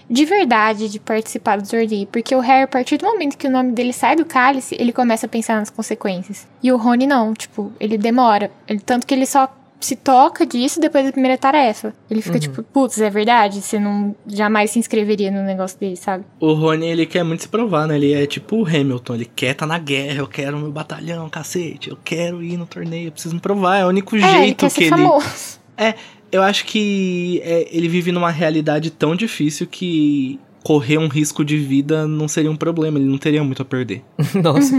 [0.10, 2.08] de verdade de participar do torneio.
[2.08, 4.91] Porque o Harry, a partir do momento que o nome dele sai do cálice, ele
[4.91, 6.47] começa a pensar nas consequências.
[6.63, 8.49] E o Rony não, tipo, ele demora.
[8.67, 9.47] Ele, tanto que ele só
[9.79, 11.93] se toca disso depois da primeira tarefa.
[12.09, 12.41] Ele fica uhum.
[12.41, 13.61] tipo, putz, é verdade?
[13.61, 16.25] Você não jamais se inscreveria no negócio dele, sabe?
[16.39, 17.95] O Rony, ele quer muito se provar, né?
[17.95, 21.29] Ele é tipo o Hamilton, ele quer estar tá na guerra, eu quero meu batalhão,
[21.29, 24.37] cacete, eu quero ir no torneio, eu preciso me provar, é o único é, jeito
[24.37, 24.89] ele quer que ser ele.
[24.89, 25.59] Famoso.
[25.81, 25.95] É,
[26.29, 31.57] eu acho que é, ele vive numa realidade tão difícil que correr um risco de
[31.57, 34.03] vida não seria um problema, ele não teria muito a perder.
[34.43, 34.75] Nossa,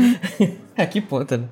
[0.76, 1.44] a que ponto, né?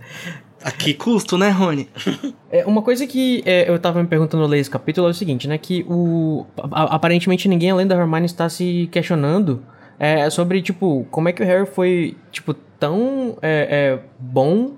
[0.62, 1.88] A que custo, né, Rony?
[2.50, 5.14] é, uma coisa que é, eu tava me perguntando no ler esse capítulo é o
[5.14, 5.56] seguinte, né?
[5.56, 6.46] Que o.
[6.72, 9.62] A, aparentemente ninguém além da Hermione está se questionando
[9.98, 14.72] é, sobre, tipo, como é que o Harry foi, tipo, tão é, é bom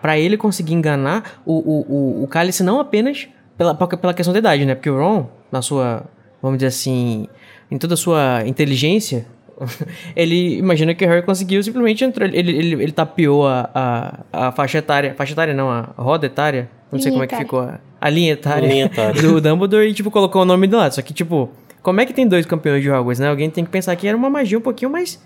[0.00, 4.38] para ele conseguir enganar o, o, o, o Cálice não apenas pela, pela questão da
[4.38, 4.74] idade, né?
[4.74, 6.04] Porque o Ron, na sua,
[6.40, 7.28] vamos dizer assim,
[7.70, 9.26] em toda a sua inteligência,
[10.14, 12.26] ele imagina que o Harry conseguiu simplesmente entrar.
[12.26, 15.14] Ele, ele, ele tapeou a, a, a faixa etária.
[15.14, 16.68] Faixa etária não, a roda etária.
[16.90, 17.60] Não sei como é que ficou.
[17.60, 20.94] A, a linha etária, linha etária do Dumbledore e, tipo, colocou o nome do lado.
[20.94, 21.50] Só que, tipo,
[21.82, 23.28] como é que tem dois campeões de Hogwarts, né?
[23.28, 25.20] Alguém tem que pensar que era uma magia um pouquinho mais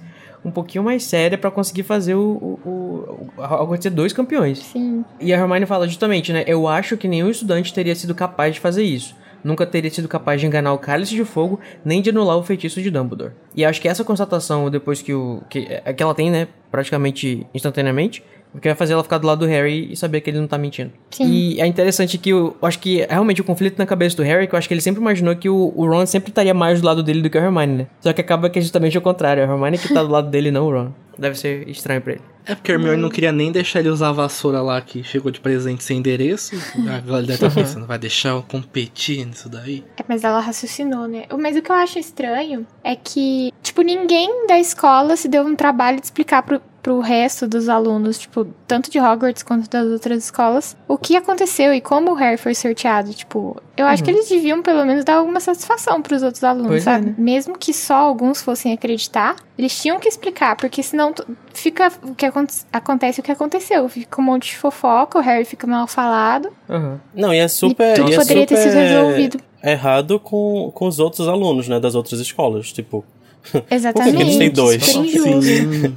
[0.45, 4.59] um pouquinho mais séria para conseguir fazer o, o, o, acontecer dois campeões.
[4.59, 5.05] Sim.
[5.21, 6.45] E a Hermione fala justamente, né?
[6.47, 9.15] Eu acho que nenhum estudante teria sido capaz de fazer isso.
[9.43, 12.81] Nunca teria sido capaz de enganar o Cálice de Fogo, nem de anular o feitiço
[12.81, 13.33] de Dumbledore.
[13.55, 15.43] E acho que essa constatação, depois que o.
[15.49, 16.49] que, é, que ela tem, né?
[16.71, 20.39] Praticamente instantaneamente, porque vai fazer ela ficar do lado do Harry e saber que ele
[20.39, 20.91] não tá mentindo.
[21.11, 21.25] Sim.
[21.25, 24.47] E é interessante que eu, eu acho que realmente o conflito na cabeça do Harry,
[24.47, 26.87] que eu acho que ele sempre imaginou que o, o, Ron sempre estaria mais do
[26.87, 27.87] lado dele do que a Hermione, né?
[28.01, 29.43] Só que acaba que é justamente o contrário.
[29.43, 30.93] A Hermione que tá do lado dele, não o Ron.
[31.19, 32.23] Deve ser estranho pra ele.
[32.47, 35.31] É porque a Hermione não queria nem deixar ele usar a vassoura lá que chegou
[35.31, 36.57] de presente sem endereço.
[36.89, 39.85] Agora ele deve estar pensando, vai deixar eu competir nisso daí?
[39.97, 41.25] É, mas ela raciocinou, né?
[41.39, 45.55] Mas o que eu acho estranho é que, tipo, ninguém da escola se deu um
[45.55, 50.25] trabalho de explicar pro, pro resto dos alunos, tipo, tanto de Hogwarts quanto das outras
[50.25, 53.13] escolas, o que aconteceu e como o Harry foi sorteado.
[53.13, 54.05] Tipo, eu acho uhum.
[54.07, 57.07] que eles deviam pelo menos dar alguma satisfação pros outros alunos, pois é, sabe?
[57.07, 57.15] É, né?
[57.19, 61.15] Mesmo que só alguns fossem acreditar, eles tinham que explicar, porque senão
[61.53, 62.27] fica o que
[62.73, 63.89] acontece o que aconteceu.
[63.89, 66.51] Fica um monte de fofoca, o Harry fica mal falado.
[66.69, 66.99] Uhum.
[67.15, 67.93] Não, e é super.
[67.93, 69.41] E tudo e é poderia super ter sido resolvido.
[69.63, 72.73] Errado com, com os outros alunos, né, das outras escolas.
[72.73, 73.05] Tipo.
[73.71, 74.13] Exatamente.
[74.13, 74.85] Porque eles têm dois.
[74.85, 75.95] Sim.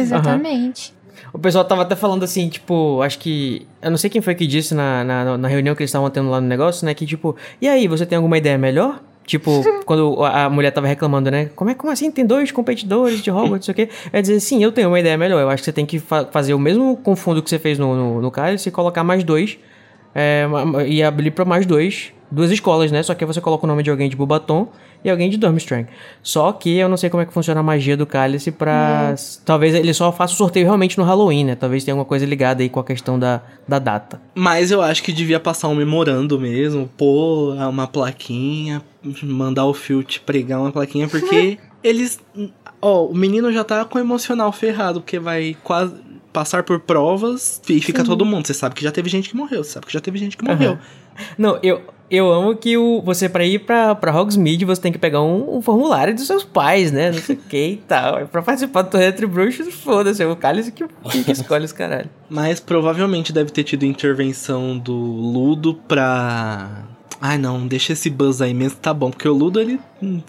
[0.00, 0.92] Exatamente.
[0.92, 1.04] Uhum.
[1.34, 3.66] O pessoal tava até falando assim, tipo, acho que.
[3.82, 6.30] Eu não sei quem foi que disse na, na, na reunião que eles estavam tendo
[6.30, 6.94] lá no negócio, né?
[6.94, 9.00] Que tipo, e aí, você tem alguma ideia melhor?
[9.26, 11.50] Tipo, quando a mulher tava reclamando, né?
[11.56, 12.10] Como é como assim?
[12.10, 13.88] Tem dois competidores de Hogwarts, não sei o quê.
[14.12, 15.40] É dizer, sim, eu tenho uma ideia melhor.
[15.40, 17.96] Eu acho que você tem que fa fazer o mesmo confundo que você fez no,
[17.96, 19.58] no, no Cálice e colocar mais dois.
[20.14, 20.46] É,
[20.86, 22.12] e abrir para mais dois.
[22.30, 23.02] Duas escolas, né?
[23.02, 24.68] Só que você coloca o nome de alguém de Bubaton
[25.04, 25.86] e alguém de Durmstrang.
[26.22, 29.12] Só que eu não sei como é que funciona a magia do cálice pra...
[29.12, 29.40] Hum.
[29.44, 31.54] Talvez ele só faça o sorteio realmente no Halloween, né?
[31.54, 34.20] Talvez tenha alguma coisa ligada aí com a questão da, da data.
[34.34, 38.82] Mas eu acho que devia passar um memorando mesmo, pôr uma plaquinha,
[39.22, 42.18] mandar o Filt pregar uma plaquinha, porque eles...
[42.80, 45.94] Ó, o menino já tá com o emocional ferrado, porque vai quase
[46.34, 48.08] passar por provas e fica Sim.
[48.08, 48.46] todo mundo.
[48.46, 50.44] Você sabe que já teve gente que morreu, você sabe que já teve gente que
[50.44, 50.72] morreu.
[50.72, 50.78] Uhum.
[51.38, 54.98] Não, eu, eu amo que o, você, pra ir pra, pra Hogsmeade, você tem que
[54.98, 57.10] pegar um, um formulário dos seus pais, né?
[57.10, 58.26] Não sei o que e tal.
[58.28, 60.84] Pra participar do Torneio entre Bruxos, foda-se, é o Cálice que,
[61.24, 62.08] que escolhe os caralho.
[62.28, 66.84] Mas provavelmente deve ter tido intervenção do Ludo pra...
[67.20, 69.80] Ai não, deixa esse buzz aí mesmo, tá bom, porque o Ludo ele.
[70.02, 70.20] Hum,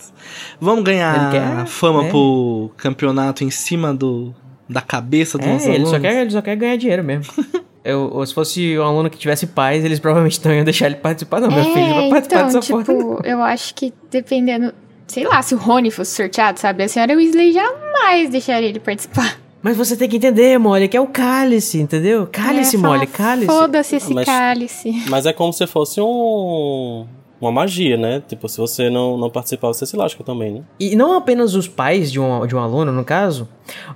[0.62, 2.10] vamos ganhar quer, fama né?
[2.10, 4.34] pro campeonato em cima do,
[4.70, 5.90] da cabeça dos é, nossos ele alunos.
[5.92, 7.34] Só quer, ele só quer ganhar dinheiro mesmo.
[7.86, 10.96] Eu, ou se fosse um aluno que tivesse pais, eles provavelmente não iam deixar ele
[10.96, 11.52] participar, não.
[11.52, 13.22] É, meu filho vai participar então, dessa tipo, porra.
[13.24, 14.74] Eu acho que dependendo.
[15.06, 16.84] Sei lá, se o Rony fosse sorteado, sabe?
[16.84, 19.40] A senhora Weasley jamais deixaria ele participar.
[19.62, 22.28] Mas você tem que entender, Molly, que é o cálice, entendeu?
[22.32, 23.46] Cálice, é, Molly, cálice.
[23.48, 25.04] Foda-se esse mas, cálice.
[25.08, 27.06] Mas é como se fosse um
[27.40, 28.24] uma magia, né?
[28.28, 30.62] Tipo, se você não, não participar, você se lasca também, né?
[30.80, 33.48] E não apenas os pais de um, de um aluno, no caso,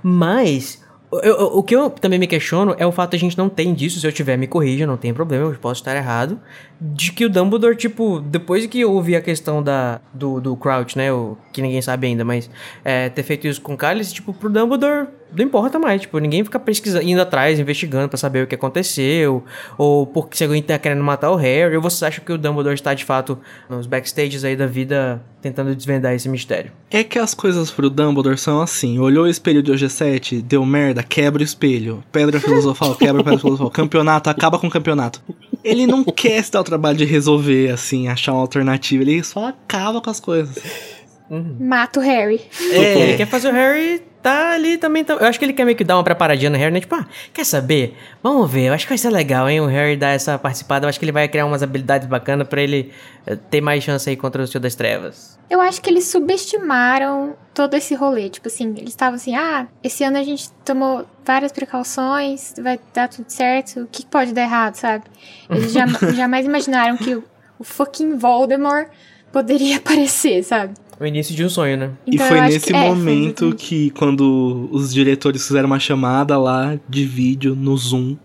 [0.02, 0.79] mas
[1.12, 3.64] eu, o que eu também me questiono é o fato de a gente não ter
[3.64, 6.38] indícios, se eu tiver, me corrija, não tem problema, eu posso estar errado,
[6.80, 11.12] de que o Dumbledore, tipo, depois que houve a questão da, do, do Crouch, né,
[11.12, 12.48] o, que ninguém sabe ainda, mas
[12.84, 16.44] é, ter feito isso com o Cálice, tipo, pro Dumbledore não importa mais, tipo, ninguém
[16.44, 19.44] fica pesquisando, indo atrás, investigando para saber o que aconteceu,
[19.78, 22.74] ou porque se alguém tá querendo matar o Harry, ou você acha que o Dumbledore
[22.74, 23.38] está de fato
[23.68, 26.72] nos backstages aí da vida tentando desvendar esse mistério?
[26.90, 31.02] É que as coisas pro Dumbledore são assim, olhou o espelho de OG7, deu merda,
[31.02, 35.22] quebra o espelho, pedra filosofal, quebra pedra filosofal, campeonato, acaba com o campeonato.
[35.62, 39.48] Ele não quer se dar o trabalho de resolver, assim, achar uma alternativa, ele só
[39.48, 40.99] acaba com as coisas.
[41.30, 41.56] Uhum.
[41.60, 42.40] Mata o Harry.
[42.72, 45.04] É, ele quer fazer o Harry tá ali também.
[45.04, 46.80] Tá, eu acho que ele quer meio que dar uma preparadinha no Harry, né?
[46.80, 47.96] Tipo, ah, quer saber?
[48.22, 49.60] Vamos ver, eu acho que vai ser legal, hein?
[49.60, 50.84] O Harry dar essa participada.
[50.84, 52.92] Eu acho que ele vai criar umas habilidades bacanas para ele
[53.26, 55.38] eh, ter mais chance aí contra o Senhor das Trevas.
[55.48, 58.28] Eu acho que eles subestimaram todo esse rolê.
[58.28, 63.08] Tipo assim, eles estavam assim, ah, esse ano a gente tomou várias precauções, vai dar
[63.08, 65.04] tudo certo, o que pode dar errado, sabe?
[65.48, 67.24] Eles já, jamais imaginaram que o,
[67.58, 68.88] o fucking Voldemort
[69.32, 70.74] poderia aparecer, sabe?
[71.00, 71.90] O início de um sonho, né?
[72.06, 76.78] Então, e foi nesse que, momento é, que, quando os diretores fizeram uma chamada lá
[76.86, 78.18] de vídeo no Zoom,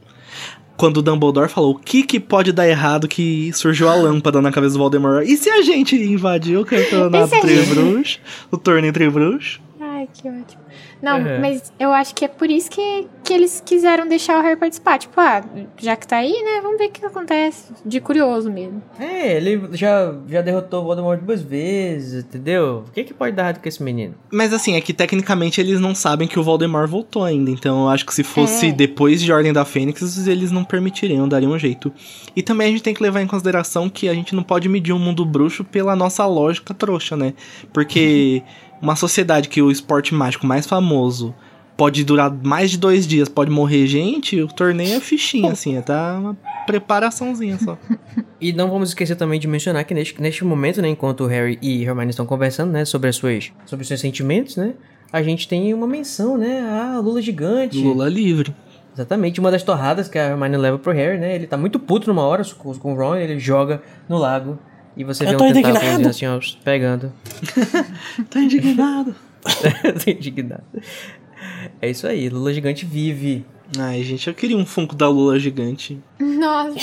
[0.75, 4.51] quando o Dumbledore falou o que, que pode dar errado que surgiu a lâmpada na
[4.51, 5.25] cabeça do Voldemort.
[5.25, 8.19] E se a gente invadir o campeonato entre bruxos,
[8.51, 9.61] o torneio entre bruxos?
[9.79, 10.64] Ai, que ótimo.
[11.05, 11.39] Não, uhum.
[11.39, 14.97] mas eu acho que é por isso que, que eles quiseram deixar o Harry participar.
[14.97, 15.43] Tipo, ah,
[15.77, 16.61] já que tá aí, né?
[16.63, 17.71] Vamos ver o que acontece.
[17.85, 18.81] De curioso mesmo.
[18.99, 22.85] É, ele já, já derrotou o Voldemort duas vezes, entendeu?
[22.87, 24.15] O que, que pode dar errado com esse menino?
[24.31, 27.51] Mas assim, é que tecnicamente eles não sabem que o Voldemort voltou ainda.
[27.51, 28.71] Então eu acho que se fosse é.
[28.71, 31.93] depois de Ordem da Fênix, eles não permitiriam, dariam um jeito.
[32.35, 34.91] E também a gente tem que levar em consideração que a gente não pode medir
[34.91, 37.35] o um mundo bruxo pela nossa lógica trouxa, né?
[37.71, 38.41] Porque.
[38.81, 41.33] uma sociedade que o esporte mágico mais famoso
[41.77, 45.81] pode durar mais de dois dias, pode morrer gente, o torneio é fichinha, assim, é
[45.81, 47.77] tá uma preparaçãozinha só.
[48.39, 51.83] E não vamos esquecer também de mencionar que neste, neste momento, né, enquanto Harry e
[51.83, 54.73] Hermione estão conversando, né, sobre, as suas, sobre os seus sentimentos, né,
[55.11, 57.81] a gente tem uma menção, né, a Lula gigante.
[57.81, 58.53] Lula livre.
[58.93, 62.07] Exatamente, uma das torradas que a Hermione leva pro Harry, né, ele tá muito puto
[62.07, 64.59] numa hora com o Ron, ele joga no lago
[64.95, 67.11] e você eu vê um tentáculo assim, ó, pegando.
[68.29, 69.15] tô indignado.
[70.03, 70.63] tô indignado.
[71.81, 73.45] É isso aí, Lula Gigante vive.
[73.79, 75.99] Ai, gente, eu queria um Funko da Lula gigante.
[76.19, 76.79] Nossa,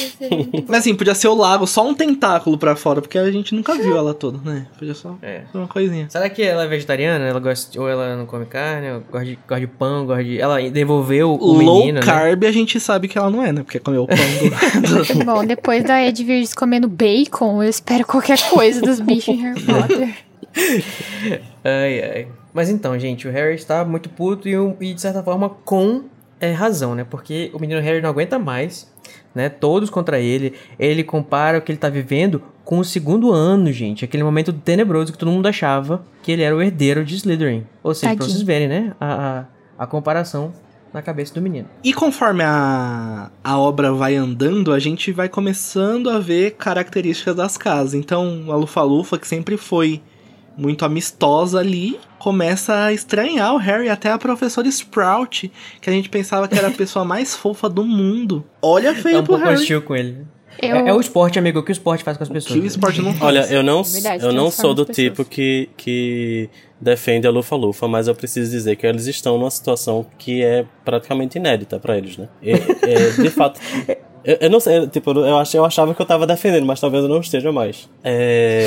[0.69, 3.75] Mas assim, podia ser o lago, só um tentáculo pra fora, porque a gente nunca
[3.75, 4.67] viu ela toda, né?
[4.79, 5.43] Podia só é.
[5.55, 6.09] uma coisinha.
[6.11, 7.25] Será que ela é vegetariana?
[7.25, 10.41] Ela gosta, ou ela não come carne, ou gosta de, gosta de pão, gosta de...
[10.41, 12.07] Ela devolveu o Low menino, né?
[12.07, 12.49] carb né?
[12.49, 13.63] a gente sabe que ela não é, né?
[13.63, 15.25] Porque comeu o pão do...
[15.25, 19.63] Bom, depois da Ed Virgis comendo bacon, eu espero qualquer coisa dos bichos em Harry
[19.63, 20.15] Potter.
[21.65, 22.29] ai, ai.
[22.53, 26.05] Mas então, gente, o Harry está muito puto e, e de certa forma com
[26.43, 27.05] é, razão, né?
[27.05, 28.93] Porque o menino Harry não aguenta mais,
[29.33, 29.49] né?
[29.49, 30.55] Todos contra ele.
[30.79, 34.05] Ele compara o que ele tá vivendo com o segundo ano, gente.
[34.05, 37.65] Aquele momento tenebroso que todo mundo achava que ele era o herdeiro de Slytherin.
[37.83, 38.19] Ou seja, Tadinho.
[38.19, 38.93] pra vocês verem, né?
[39.01, 39.47] A,
[39.79, 40.53] a, a comparação
[40.93, 41.69] na cabeça do menino.
[41.83, 47.57] E conforme a, a obra vai andando, a gente vai começando a ver características das
[47.57, 47.95] casas.
[47.95, 50.03] Então, a Lufa-Lufa, que sempre foi
[50.63, 56.09] muito amistosa ali, começa a estranhar o Harry, até a professora Sprout, que a gente
[56.09, 58.45] pensava que era a pessoa mais fofa do mundo.
[58.63, 59.61] Olha feio é um pro pouco Harry.
[59.61, 60.25] hostil com ele.
[60.61, 60.77] Eu...
[60.77, 61.59] É, é, o esporte, amigo.
[61.59, 62.55] O que o esporte faz com as pessoas?
[62.55, 63.23] O que o esporte não faz.
[63.23, 66.49] Olha, eu não, é verdade, eu não sou do tipo que, que
[66.81, 71.39] defende a Lufa-Lufa, mas eu preciso dizer que eles estão numa situação que é praticamente
[71.39, 72.29] inédita para eles, né?
[72.43, 73.59] E, é, de fato,
[74.25, 77.03] Eu, eu, não sei, tipo, eu, ach, eu achava que eu tava defendendo, mas talvez
[77.03, 77.89] eu não esteja mais.
[78.05, 78.67] É.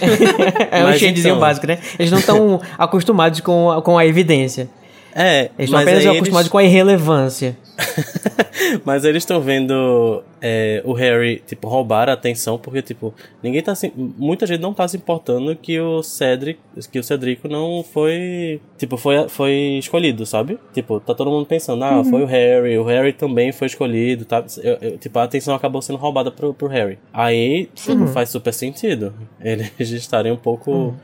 [0.70, 1.38] é um então...
[1.38, 1.78] básico, né?
[1.98, 4.68] Eles não estão acostumados com, com a evidência.
[5.14, 6.48] É, eles estão apenas acostumados eles...
[6.48, 7.56] com a irrelevância.
[8.84, 13.74] mas eles estão vendo é, o Harry, tipo, roubar a atenção, porque, tipo, ninguém tá
[13.74, 13.92] se...
[13.96, 16.58] Muita gente não tá se importando que o Cedric,
[16.90, 20.58] que o Cedrico não foi, tipo, foi, foi escolhido, sabe?
[20.72, 22.04] Tipo, tá todo mundo pensando, ah, uhum.
[22.04, 24.44] foi o Harry, o Harry também foi escolhido, tá?
[24.62, 26.98] Eu, eu, tipo, a atenção acabou sendo roubada pro, pro Harry.
[27.12, 28.08] Aí, tipo, uhum.
[28.08, 30.94] faz super sentido eles estarem um pouco uhum.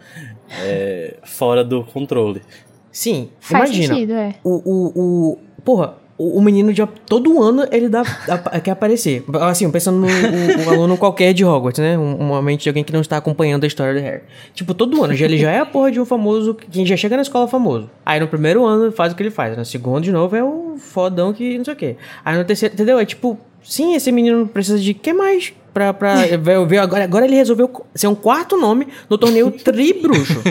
[0.62, 2.42] é, fora do controle.
[2.92, 3.94] Sim, Faz imagina.
[3.94, 4.34] Sentido, é.
[4.42, 5.38] o, o, o.
[5.64, 6.86] Porra, o, menino já.
[6.86, 9.24] Todo ano ele dá, a, quer aparecer.
[9.40, 11.96] Assim, pensando no o, o aluno qualquer de Hogwarts, né?
[11.96, 14.22] Um, uma mente de alguém que não está acompanhando a história do Harry.
[14.52, 15.14] Tipo, todo ano.
[15.14, 16.54] Já, ele já é a porra de um famoso.
[16.54, 17.88] Quem já chega na escola famoso.
[18.04, 19.56] Aí no primeiro ano faz o que ele faz.
[19.56, 21.96] No segundo, de novo, é o fodão que não sei o quê.
[22.24, 22.98] Aí no terceiro, entendeu?
[22.98, 23.38] É tipo.
[23.62, 24.94] Sim, esse menino precisa de.
[24.94, 25.52] que mais?
[25.72, 26.14] Pra, pra
[26.66, 30.42] ver agora, agora ele resolveu ser um quarto nome no torneio Tri Bruxo.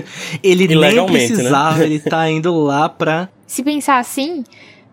[0.42, 1.06] ele nem né?
[1.06, 1.86] precisava, né?
[1.86, 3.28] ele tá indo lá pra.
[3.46, 4.44] Se pensar assim,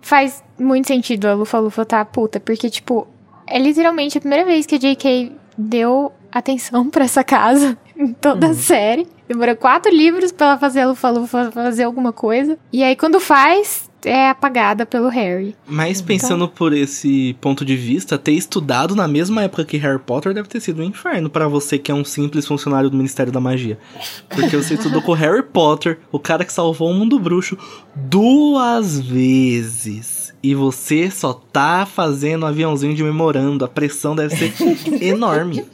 [0.00, 3.06] faz muito sentido a Lufa Lufa tá puta, porque, tipo,
[3.46, 5.32] é literalmente a primeira vez que a J.K.
[5.56, 8.52] deu atenção para essa casa em toda uhum.
[8.52, 9.06] a série.
[9.28, 12.58] Demora quatro livros pra ela fazer a Lufa Lufa fazer alguma coisa.
[12.72, 15.54] E aí, quando faz, é apagada pelo Harry.
[15.66, 16.54] Mas pensando então...
[16.56, 20.60] por esse ponto de vista, ter estudado na mesma época que Harry Potter deve ter
[20.60, 23.78] sido um inferno para você que é um simples funcionário do Ministério da Magia.
[24.28, 27.58] Porque você estudou com Harry Potter, o cara que salvou o mundo bruxo,
[27.94, 30.34] duas vezes.
[30.42, 33.64] E você só tá fazendo um aviãozinho de memorando.
[33.64, 34.54] A pressão deve ser
[35.02, 35.64] enorme.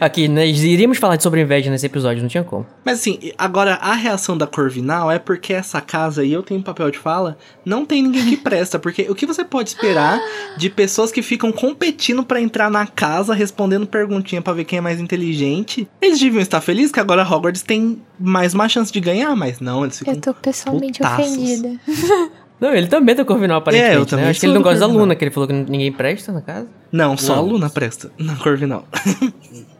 [0.00, 2.66] Aqui, nós né, iríamos falar sobre inveja nesse episódio, não tinha como.
[2.84, 6.90] Mas assim, agora a reação da Corvinal é porque essa casa, e eu tenho papel
[6.90, 8.78] de fala, não tem ninguém que presta.
[8.78, 10.20] Porque o que você pode esperar
[10.56, 14.82] de pessoas que ficam competindo para entrar na casa, respondendo perguntinha para ver quem é
[14.82, 15.88] mais inteligente?
[16.00, 19.84] Eles deviam estar felizes que agora Hogwarts tem mais uma chance de ganhar, mas não,
[19.84, 20.14] eles ficam.
[20.14, 21.26] Eu tô pessoalmente putaços.
[21.26, 21.80] ofendida.
[22.62, 23.96] Não, ele também tá Corvinal, aparentemente.
[23.96, 24.30] É, eu também né?
[24.30, 26.68] Acho que ele não gosta da Luna, que ele falou que ninguém presta na casa.
[26.92, 27.42] Não, só não.
[27.42, 28.86] a Luna presta na Corvinal.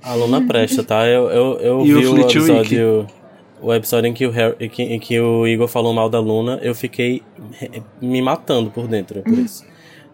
[0.02, 1.06] A Luna presta, tá?
[1.06, 3.06] Eu, eu, eu vi o, o episódio.
[3.60, 6.18] O episódio em que o, Harry, em, que, em que o Igor falou mal da
[6.18, 7.22] Luna, eu fiquei
[8.00, 9.64] me matando por dentro, por isso.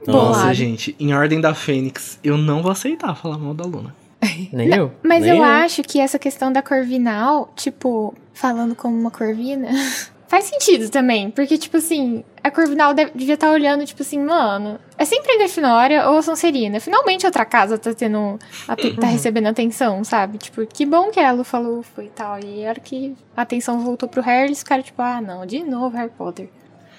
[0.02, 3.96] Então, Nossa, gente, em Ordem da Fênix, eu não vou aceitar falar mal da Luna.
[4.52, 4.92] Nem eu.
[5.02, 9.70] Mas Nem eu, eu acho que essa questão da Corvinal, tipo, falando como uma Corvina,
[10.28, 14.78] Faz sentido também, porque, tipo assim, a Corvinal devia estar tá olhando, tipo assim, mano,
[14.98, 16.78] é sempre a Grifinória ou a Sonserina.
[16.80, 18.38] Finalmente outra casa tá tendo.
[18.66, 19.10] tá uhum.
[19.10, 20.36] recebendo atenção, sabe?
[20.36, 22.38] Tipo, que bom que é a Lufa-Lufa e tal.
[22.40, 25.64] E a hora que a atenção voltou pro Harry, eles ficaram tipo, ah, não, de
[25.64, 26.50] novo Harry Potter.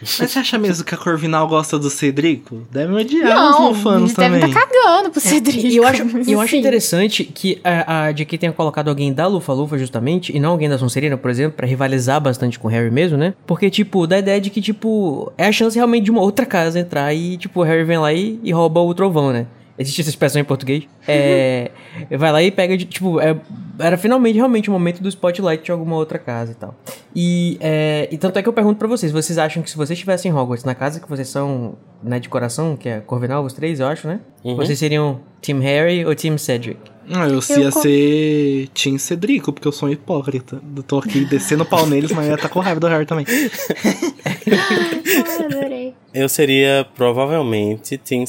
[0.02, 2.64] Mas você acha mesmo que a Corvinal gosta do Cedrico?
[2.72, 4.40] Deve odiar não, os lufanos também.
[4.40, 5.68] Deve tá cagando pro Cedrico.
[5.68, 9.78] E eu acho, eu acho interessante que a, a JK tenha colocado alguém da Lufa-Lufa,
[9.78, 13.18] justamente, e não alguém da Sonserina, por exemplo, para rivalizar bastante com o Harry mesmo,
[13.18, 13.34] né?
[13.46, 16.46] Porque, tipo, dá a ideia de que, tipo, é a chance realmente de uma outra
[16.46, 19.48] casa entrar e, tipo, o Harry vem lá e, e rouba o trovão, né?
[19.80, 20.84] Existe essa expressão em português.
[21.08, 21.72] É.
[22.18, 23.34] vai lá e pega, de, tipo, é,
[23.80, 26.76] era finalmente realmente o momento do spotlight de alguma outra casa e tal.
[27.15, 29.98] E, é, e tanto é que eu pergunto para vocês: vocês acham que se vocês
[29.98, 33.54] estivessem em Hogwarts, na casa que vocês são, né, de coração, que é Corvinal, os
[33.54, 34.20] três, eu acho, né?
[34.43, 34.58] Uhum.
[34.58, 36.80] Vocês seriam Team Harry ou Team Cedric?
[37.12, 40.62] Ah, eu, eu ia ser Team Cedrico, porque eu sou um hipócrita.
[40.76, 42.88] Eu tô aqui descendo o pau neles, mas eu ia estar tá com raiva do
[42.88, 43.26] Harry também.
[45.28, 45.93] ah, adorei.
[46.14, 48.26] Eu seria provavelmente Tim,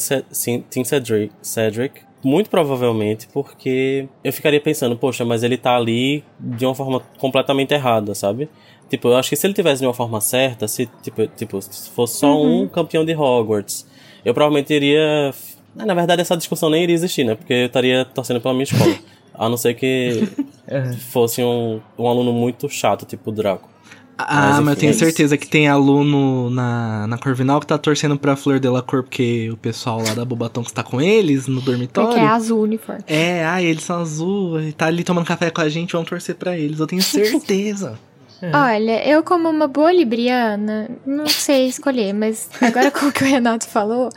[0.71, 6.67] Tim Cedric, Cedric, muito provavelmente porque eu ficaria pensando, poxa, mas ele tá ali de
[6.67, 8.49] uma forma completamente errada, sabe?
[8.89, 11.89] Tipo, eu acho que se ele tivesse de uma forma certa, se tipo, tipo se
[11.91, 12.63] fosse só uhum.
[12.63, 13.87] um campeão de Hogwarts,
[14.25, 15.33] eu provavelmente iria.
[15.75, 17.35] Na verdade, essa discussão nem iria existir, né?
[17.35, 18.95] Porque eu estaria torcendo pela minha escola.
[19.35, 20.29] A não ser que
[21.11, 23.71] fosse um, um aluno muito chato, tipo o Draco.
[24.29, 27.79] Ah, mas, mas eu tenho é certeza que tem aluno na, na Corvinal que tá
[27.79, 31.01] torcendo pra Flor de la Cor, porque o pessoal lá da Bobaton que está com
[31.01, 32.11] eles no dormitório.
[32.11, 33.03] Porque é azul o uniforme.
[33.07, 36.35] É, ah, eles são azul, e tá ali tomando café com a gente, vão torcer
[36.35, 37.99] pra eles, eu tenho certeza.
[38.43, 38.51] É.
[38.57, 43.27] Olha, eu como uma boa libriana, não sei escolher, mas agora com o que o
[43.27, 44.11] Renato falou,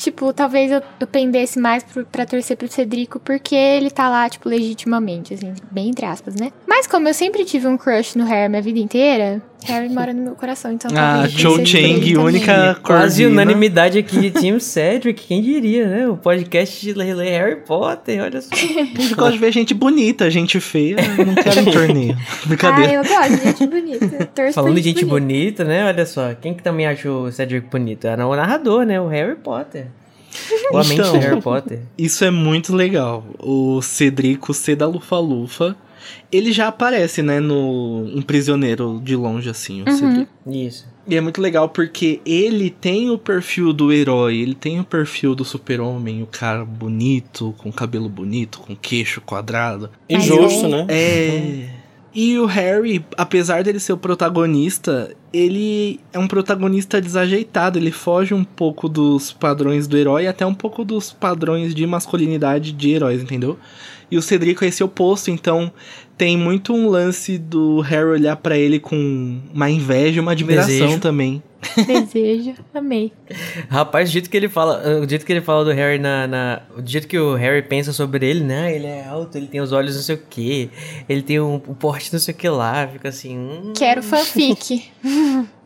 [0.00, 4.28] tipo, talvez eu, eu pendesse mais pro, pra torcer pro Cedrico porque ele tá lá,
[4.28, 6.50] tipo, legitimamente, assim, bem entre aspas, né?
[6.66, 10.22] Mas como eu sempre tive um crush no Harry minha vida inteira, Harry mora no
[10.22, 15.86] meu coração, então Ah, Cho Chang, única Quase unanimidade aqui de Team Cedric, quem diria,
[15.86, 16.08] né?
[16.08, 18.50] O podcast de Lele Harry Potter, olha só.
[18.56, 20.96] A gente gosta de ver gente bonita, gente feia,
[21.26, 22.16] não quero em torneio.
[22.46, 22.90] Brincadeira.
[22.90, 24.26] Ah, eu gosto de gente bonita.
[24.34, 25.64] Torço Falando de gente bonita.
[25.64, 25.86] bonita, né?
[25.86, 28.06] Olha só, quem que também achou o Cedric bonito?
[28.06, 29.00] Era o narrador, né?
[29.00, 29.88] O Harry Potter.
[30.72, 31.80] O então, Harry Potter.
[31.98, 33.24] Isso é muito legal.
[33.38, 35.76] O Cedrico C da Lufa Lufa
[36.30, 40.26] ele já aparece, né, no Um Prisioneiro de longe, assim, o uhum.
[40.46, 40.88] Isso.
[41.06, 45.34] E é muito legal porque ele tem o perfil do herói, ele tem o perfil
[45.34, 49.90] do super-homem, o cara bonito, com cabelo bonito, com queixo quadrado.
[50.08, 50.86] Injusto, né?
[50.88, 51.68] É.
[52.14, 58.34] E o Harry, apesar dele ser o protagonista, ele é um protagonista desajeitado, ele foge
[58.34, 63.22] um pouco dos padrões do herói, até um pouco dos padrões de masculinidade de heróis,
[63.22, 63.58] entendeu?
[64.10, 65.72] E o Cedrico é esse oposto, então
[66.18, 70.68] tem muito um lance do Harry olhar para ele com uma inveja e uma admiração
[70.68, 71.00] Desejo.
[71.00, 71.42] também.
[71.86, 73.12] Desejo, amei.
[73.68, 76.62] Rapaz, o jeito que ele fala, o jeito que ele fala do Harry na, na
[76.76, 78.74] o jeito que o Harry pensa sobre ele, né?
[78.74, 80.70] Ele é alto, ele tem os olhos não sei o que,
[81.08, 83.38] ele tem um, um porte não sei o que lá, fica assim.
[83.38, 83.72] Hum.
[83.76, 84.90] Quero fanfic.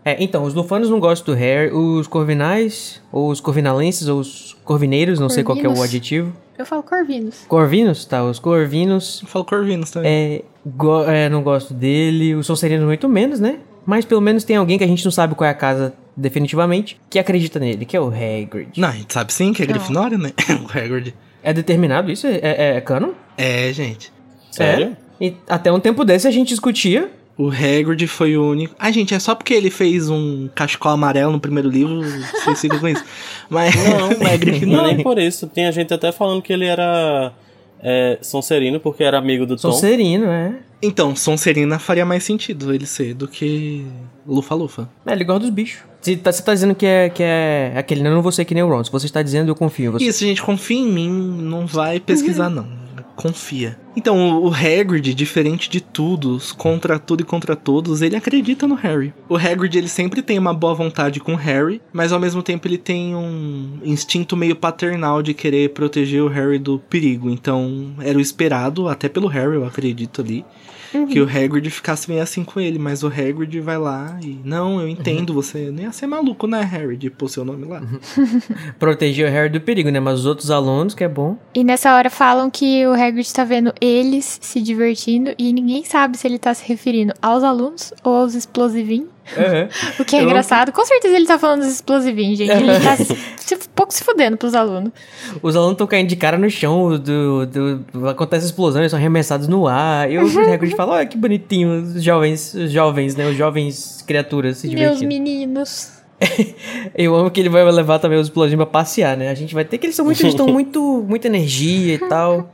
[0.04, 4.54] É, então, os lufanos não gostam do Harry, os corvinais, ou os corvinalenses, ou os
[4.62, 5.34] corvineiros, não Corvinos.
[5.34, 6.32] sei qual é o adjetivo.
[6.58, 7.44] Eu falo corvinos.
[7.48, 8.04] Corvinos?
[8.04, 9.22] Tá, os corvinos.
[9.22, 10.10] Eu falo corvinos também.
[10.10, 12.34] É, go, é, não gosto dele.
[12.34, 13.58] Os Sonserino muito menos, né?
[13.86, 16.98] Mas pelo menos tem alguém que a gente não sabe qual é a casa definitivamente,
[17.10, 18.78] que acredita nele, que é o Hagrid.
[18.78, 20.32] Não, a gente sabe sim que é Grifinória, né?
[20.62, 21.14] o Hagrid.
[21.42, 22.26] É determinado isso?
[22.26, 23.10] É, é, é canon?
[23.36, 24.12] É, gente.
[24.50, 24.96] Sério?
[25.20, 25.24] É.
[25.24, 28.74] E até um tempo desse a gente discutia o Hagrid foi o único.
[28.78, 32.78] Ah, gente, é só porque ele fez um cachecol amarelo no primeiro livro, vocês ficam
[32.78, 33.04] com isso.
[33.50, 34.88] Mas não, é Grifinória.
[34.88, 35.50] Não, nem por isso.
[35.52, 37.32] Tinha gente até falando que ele era
[37.82, 39.72] é, Sonserino, porque era amigo do Tom.
[39.72, 40.54] Sonserino, é.
[40.80, 43.84] Então, Sonserina faria mais sentido ele ser do que
[44.24, 44.88] Lufa-Lufa.
[45.04, 45.82] É, ele gosta dos bichos.
[46.00, 48.54] Você tá, você tá dizendo que é, que é aquele, não, não vou ser que
[48.54, 48.84] nem o Ron.
[48.84, 50.04] Se você está dizendo, eu confio em você.
[50.04, 52.54] Isso, gente, confia em mim, não vai pesquisar, uhum.
[52.62, 52.83] não
[53.14, 53.78] confia.
[53.96, 59.14] Então, o Hagrid, diferente de todos, contra tudo e contra todos, ele acredita no Harry.
[59.28, 62.66] O Hagrid, ele sempre tem uma boa vontade com o Harry, mas ao mesmo tempo
[62.66, 67.30] ele tem um instinto meio paternal de querer proteger o Harry do perigo.
[67.30, 70.44] Então, era o esperado, até pelo Harry, eu acredito ali
[70.98, 71.06] uhum.
[71.06, 74.80] que o Hagrid ficasse meio assim com ele, mas o Hagrid vai lá e não,
[74.80, 75.36] eu entendo, uhum.
[75.36, 77.80] você nem ia ser maluco, né, Harry, de pôr seu nome lá.
[77.80, 77.98] Uhum.
[78.78, 81.36] Proteger o Harry do perigo, né, mas os outros alunos, que é bom.
[81.54, 86.16] E nessa hora falam que o Hagrid tá vendo eles se divertindo e ninguém sabe
[86.16, 89.13] se ele tá se referindo aos alunos ou aos explosivinhos.
[89.36, 89.68] Uhum.
[90.00, 90.70] o que é eu engraçado.
[90.70, 92.52] Com certeza ele tá falando dos explosivinhos, gente.
[92.52, 94.92] Ele tá se, pouco se fudendo pros alunos.
[95.42, 99.48] Os alunos estão caindo de cara no chão, do, do, acontece explosão, eles são arremessados
[99.48, 100.10] no ar.
[100.10, 103.26] E o Hagrid fala, olha que bonitinho, os jovens, os jovens, né?
[103.26, 105.00] Os jovens criaturas se divertindo.
[105.00, 105.94] Meus meninos.
[106.94, 109.30] Eu amo que ele vai levar também os explosivos pra passear, né?
[109.30, 112.50] A gente vai ter que eles são muito, eles estão muito, muita energia e tal.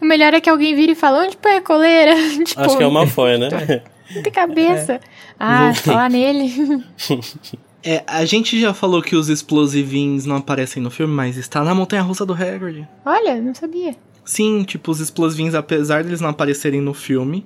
[0.00, 2.14] O melhor é que alguém vira e fala, onde põe a coleira?
[2.44, 3.82] tipo, Acho que é uma foi, né?
[4.14, 4.94] Não tem cabeça.
[4.94, 5.00] É.
[5.38, 6.52] Ah, falar nele.
[7.84, 11.74] É, a gente já falou que os explosivinhos não aparecem no filme, mas está na
[11.74, 12.86] montanha russa do Hagrid.
[13.04, 13.96] Olha, não sabia.
[14.24, 17.44] Sim, tipo, os explosivinhos, apesar deles não aparecerem no filme,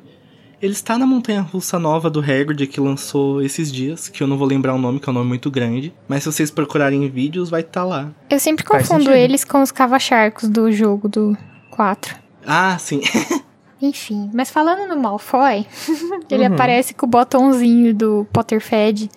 [0.61, 4.37] ele está na montanha russa nova do Hagrid que lançou esses dias, que eu não
[4.37, 7.09] vou lembrar o nome, que é um nome muito grande, mas se vocês procurarem em
[7.09, 8.11] vídeos, vai estar tá lá.
[8.29, 11.37] Eu sempre confundo eles com os cavacharcos do jogo do
[11.71, 12.17] 4.
[12.47, 13.01] Ah, sim.
[13.81, 15.67] Enfim, mas falando no Malfoy,
[16.31, 16.55] ele uhum.
[16.55, 19.11] aparece com o botãozinho do Potterfed.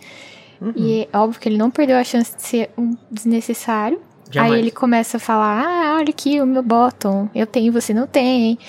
[0.62, 0.74] Uhum.
[0.76, 4.02] E é óbvio que ele não perdeu a chance de ser um desnecessário.
[4.32, 4.54] Jamais.
[4.54, 7.30] Aí ele começa a falar: Ah, olha aqui o meu bottom.
[7.34, 8.60] Eu tenho, você não tem.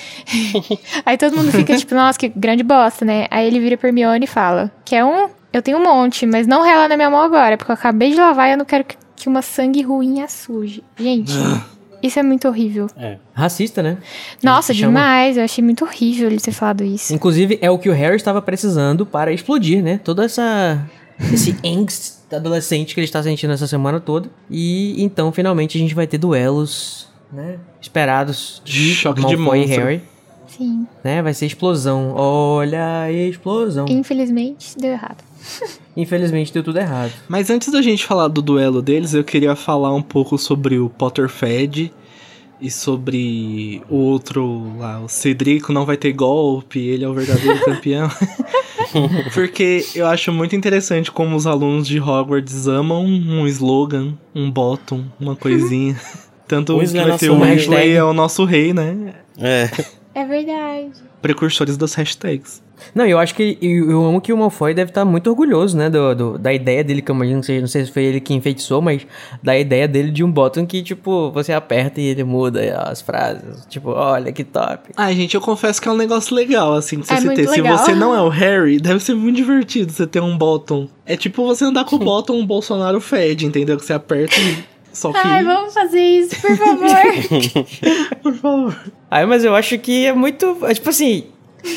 [1.05, 3.27] Aí todo mundo fica tipo: Nossa, que grande bosta, né?
[3.31, 5.29] Aí ele vira pra Hermione e fala: Quer um?
[5.53, 8.17] Eu tenho um monte, mas não rela na minha mão agora, porque eu acabei de
[8.17, 10.83] lavar e eu não quero que, que uma sangue ruim a suje.
[10.97, 11.33] Gente,
[12.03, 12.87] isso é muito horrível.
[12.97, 13.17] É.
[13.35, 13.99] Racista, né?
[14.43, 15.37] Nossa, Chama- demais.
[15.37, 17.15] Eu achei muito horrível ele ter falado isso.
[17.15, 19.99] Inclusive, é o que o Harry estava precisando para explodir, né?
[20.03, 20.85] Toda essa.
[21.33, 24.31] Esse angst adolescente que ele está sentindo essa semana toda.
[24.51, 27.59] E então, finalmente, a gente vai ter duelos, né?
[27.81, 29.85] Esperados de Choque de Malfoy e monstro.
[29.85, 30.03] Harry.
[30.47, 30.87] Sim.
[31.05, 31.23] Né?
[31.23, 32.13] Vai ser explosão.
[32.17, 33.87] Olha a explosão.
[33.89, 35.23] Infelizmente, deu errado.
[35.97, 37.13] Infelizmente, deu tudo errado.
[37.29, 40.89] Mas antes da gente falar do duelo deles, eu queria falar um pouco sobre o
[40.89, 41.93] Potterfed
[42.61, 47.59] e sobre o outro lá, o Cedrico não vai ter golpe, ele é o verdadeiro
[47.65, 48.09] campeão.
[49.33, 55.05] Porque eu acho muito interessante como os alunos de Hogwarts amam um slogan, um bottom,
[55.19, 55.99] uma coisinha.
[56.47, 57.47] Tanto que Weasley é vai ter nosso o.
[57.47, 59.15] Weasley é o nosso rei, né?
[59.39, 59.71] É.
[60.15, 61.10] É verdade.
[61.23, 62.63] Precursores das hashtags.
[62.95, 63.59] Não, eu acho que.
[63.61, 65.91] Eu, eu amo que o Malfoy deve estar muito orgulhoso, né?
[65.91, 67.61] Do, do- da ideia dele, que eu imagino que seja.
[67.61, 69.07] Não sei se foi ele que enfeitiçou, mas
[69.43, 73.67] da ideia dele de um bottom que, tipo, você aperta e ele muda as frases.
[73.69, 74.93] Tipo, olha que top.
[74.97, 77.47] Ai, gente, eu confesso que é um negócio legal, assim, que você É se ter.
[77.49, 80.89] Se você não é o Harry, deve ser muito divertido você ter um bottom.
[81.05, 83.77] É tipo você andar com o bottom um Bolsonaro Fed, entendeu?
[83.77, 84.70] Que você aperta e.
[84.93, 85.19] Só que.
[85.19, 86.89] Ai, vamos fazer isso, por favor.
[88.23, 88.77] Por favor.
[89.11, 90.59] Aí, mas eu acho que é muito.
[90.63, 91.27] É tipo assim.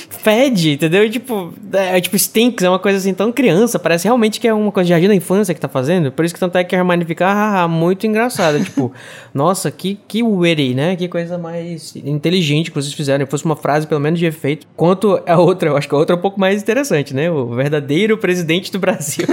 [0.09, 1.03] Fede, entendeu?
[1.03, 3.77] E, Tipo, é, tipo, Stinks é uma coisa assim tão criança.
[3.77, 6.11] Parece realmente que é uma coisa de jardim da infância que tá fazendo.
[6.11, 8.59] Por isso que tanto é que a Hermione fica ah, ah, muito engraçada.
[8.63, 8.91] tipo,
[9.33, 10.95] nossa, que, que witty, né?
[10.95, 13.25] Que coisa mais inteligente que vocês fizeram.
[13.25, 14.67] Se fosse uma frase, pelo menos, de efeito.
[14.75, 17.29] Quanto a outra, eu acho que a outra é um pouco mais interessante, né?
[17.29, 19.25] O verdadeiro presidente do Brasil.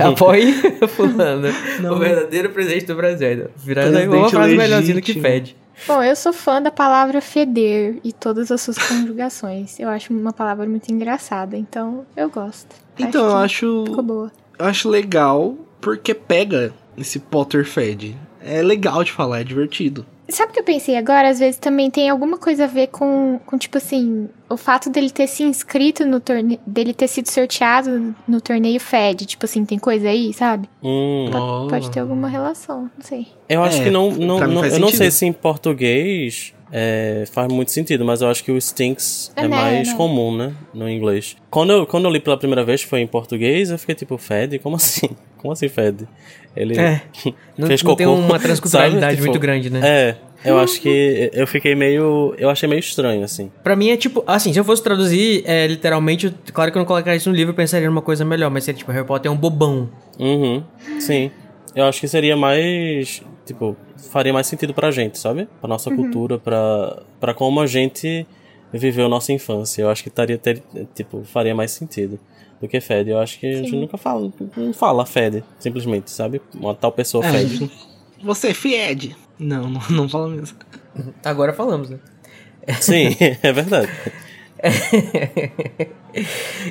[0.00, 0.52] Apoie
[0.88, 1.48] fulano.
[1.90, 3.48] O verdadeiro presidente do Brasil.
[3.56, 5.56] Virando aí uma frase melhorzinha do que fede.
[5.86, 9.78] Bom, eu sou fã da palavra feder e todas as suas conjugações.
[9.78, 12.74] Eu acho uma palavra muito engraçada, então eu gosto.
[12.98, 13.84] Então, eu que acho.
[13.86, 14.32] Ficou boa.
[14.58, 18.16] Eu acho legal porque pega esse Potterfed.
[18.40, 20.06] É legal de falar, é divertido.
[20.28, 21.28] Sabe o que eu pensei agora?
[21.28, 25.08] Às vezes também tem alguma coisa a ver com, com tipo assim, o fato dele
[25.10, 29.24] ter se inscrito no torneio, dele ter sido sorteado no torneio Fed.
[29.24, 30.68] Tipo assim, tem coisa aí, sabe?
[30.82, 31.30] Hum.
[31.32, 31.68] Oh.
[31.68, 33.28] Pode ter alguma relação, não sei.
[33.48, 34.10] Eu acho É, que não.
[34.10, 38.42] não, não- eu não sei se em português é, faz muito sentido, mas eu acho
[38.42, 39.96] que o Stinks É, é, né, mais não.
[39.96, 40.52] comum, né?
[40.74, 41.36] No inglês.
[41.48, 44.58] Quando eu, quando eu li pela primeira vez, foi em português, eu fiquei tipo, Fed?
[44.58, 45.08] Como assim?
[45.38, 46.08] Como assim, Fed?
[46.56, 47.02] Ele É.
[47.56, 49.16] Não, fez não tem cocô, uma transculturalidade sabe?
[49.16, 49.80] Tipo, muito grande, né?
[49.82, 50.16] É.
[50.44, 52.34] Eu acho que eu fiquei meio.
[52.38, 53.50] Eu achei meio estranho, assim.
[53.64, 56.86] Pra mim é tipo, assim, se eu fosse traduzir é, literalmente, claro que eu não
[56.86, 59.34] colocaria isso no livro, eu pensaria numa coisa melhor, mas seria tipo, Harry Potter é
[59.34, 59.88] um bobão.
[60.18, 60.62] Uhum.
[61.00, 61.30] Sim.
[61.74, 63.22] Eu acho que seria mais.
[63.44, 63.76] Tipo,
[64.10, 65.48] faria mais sentido pra gente, sabe?
[65.60, 68.26] Pra nossa cultura, pra, pra como a gente
[68.72, 69.82] viveu nossa infância.
[69.82, 70.62] Eu acho que estaria, ter,
[70.94, 72.18] tipo, faria mais sentido
[72.60, 73.10] do que Fed.
[73.10, 73.80] Eu acho que a gente Sim.
[73.80, 76.40] nunca fala, não fala Fed, simplesmente, sabe?
[76.54, 77.70] Uma tal pessoa É, Fed.
[78.22, 79.16] Você Fed.
[79.38, 80.56] Não, não, não fala mesmo.
[81.24, 81.98] Agora falamos, né?
[82.80, 83.90] Sim, é verdade.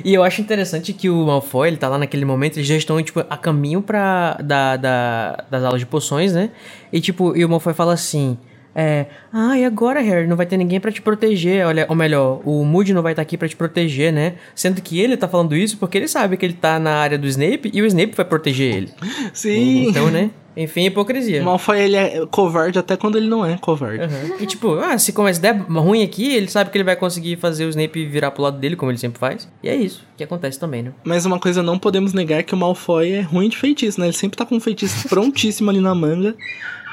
[0.04, 3.00] e eu acho interessante que o Malfoy, ele tá lá naquele momento, eles já estão,
[3.02, 6.50] tipo, a caminho pra, da, da- das aulas de poções, né?
[6.92, 8.36] E, tipo, e o Malfoy fala assim,
[8.76, 9.06] é...
[9.32, 10.26] Ah, e agora, Harry?
[10.26, 13.22] Não vai ter ninguém pra te proteger, olha, ou melhor, o Moody não vai estar
[13.22, 14.34] aqui pra te proteger, né?
[14.54, 17.26] Sendo que ele tá falando isso porque ele sabe que ele tá na área do
[17.26, 18.90] Snape e o Snape vai proteger ele.
[19.32, 19.88] Sim.
[19.88, 20.30] Então, né?
[20.56, 21.42] Enfim, hipocrisia.
[21.42, 24.04] O Malfoy, ele é covarde até quando ele não é covarde.
[24.04, 24.36] Uhum.
[24.40, 27.66] E tipo, ah, se começa der ruim aqui, ele sabe que ele vai conseguir fazer
[27.66, 29.48] o Snape virar pro lado dele, como ele sempre faz.
[29.62, 30.92] E é isso que acontece também, né?
[31.04, 34.06] Mas uma coisa não podemos negar é que o Malfoy é ruim de feitiço, né?
[34.06, 36.34] Ele sempre tá com um feitiço prontíssimo ali na manga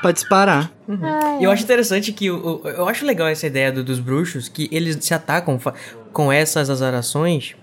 [0.01, 0.69] pra disparar.
[1.01, 2.29] Ah, E eu acho interessante que.
[2.29, 5.57] o- o- Eu acho legal essa ideia do- dos bruxos, que eles se atacam
[6.11, 7.55] com essas azarações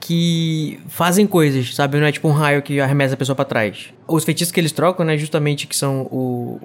[0.00, 1.98] que fazem coisas, sabe?
[1.98, 3.92] Não é tipo um raio que arremessa a pessoa pra trás.
[4.06, 5.16] Os feitiços que eles trocam, né?
[5.16, 6.60] Justamente que são o,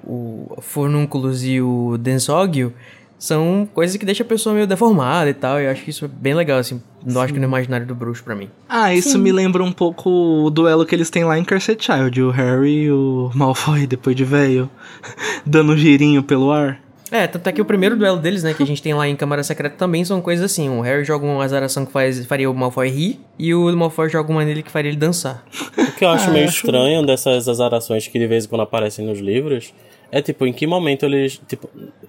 [0.56, 2.72] o Fornúnculos e o Densógio,
[3.18, 5.60] são coisas que deixam a pessoa meio deformada e tal.
[5.60, 6.82] E eu acho que isso é bem legal, assim.
[7.06, 8.50] Eu acho que no imaginário do bruxo pra mim.
[8.68, 9.18] Ah, isso Sim.
[9.18, 12.84] me lembra um pouco o duelo que eles têm lá em Cursed Child, o Harry
[12.84, 14.70] e o Malfoy, depois de velho,
[15.44, 16.83] dando um girinho pelo ar.
[17.16, 19.14] É, tanto é que o primeiro duelo deles, né, que a gente tem lá em
[19.14, 20.68] Câmara Secreta também são coisas assim.
[20.68, 24.32] O Harry joga uma azaração que faz, faria o Malfoy rir, e o Malfoy joga
[24.32, 25.44] uma nele que faria ele dançar.
[25.78, 29.20] O que eu acho meio estranho dessas azarações que de vez em quando aparecem nos
[29.20, 29.72] livros
[30.10, 31.40] é tipo, em que momento eles.
[31.48, 31.68] Tipo,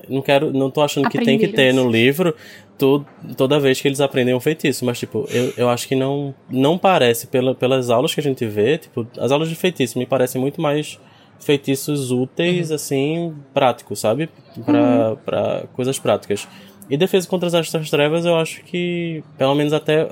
[0.10, 0.51] não quero.
[0.51, 2.36] Não tô achando que tem que ter no livro
[2.78, 3.03] to-
[3.38, 4.86] toda vez que eles aprendem um feitiço.
[4.86, 8.45] Mas, tipo, eu, eu acho que não, não parece, pela, pelas aulas que a gente
[8.45, 10.99] vê, tipo, as aulas de feitiço me parecem muito mais
[11.40, 14.30] feitiços úteis, assim, práticos, sabe?
[14.66, 16.48] Pra, pra coisas práticas.
[16.90, 20.10] E defesa contra as astras trevas, eu acho que, pelo menos até,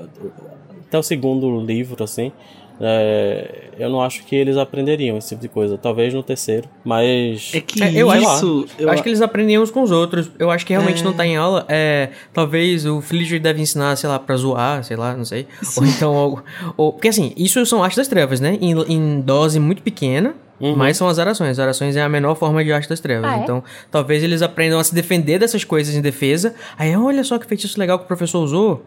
[0.86, 2.32] até o segundo livro, assim,
[2.80, 5.78] é, eu não acho que eles aprenderiam esse tipo de coisa.
[5.78, 7.52] Talvez no terceiro, mas.
[7.54, 10.30] É que é, eu acho, eu acho que eles aprendiam uns com os outros.
[10.38, 11.04] Eu acho que realmente é...
[11.04, 11.64] não tá em aula.
[11.68, 15.46] É, talvez o Felipe deve ensinar, sei lá, pra zoar, sei lá, não sei.
[15.62, 15.80] Sim.
[15.80, 16.14] Ou então.
[16.14, 16.42] Ou,
[16.76, 18.58] ou, porque assim, isso são artes das trevas, né?
[18.60, 20.34] Em, em dose muito pequena.
[20.60, 20.76] Uhum.
[20.76, 21.50] Mas são as arações.
[21.50, 23.30] As arações é a menor forma de arte das trevas.
[23.30, 23.42] Ah, é?
[23.42, 26.54] Então, talvez eles aprendam a se defender dessas coisas em defesa.
[26.78, 28.84] Aí, olha só que feitiço legal que o professor usou.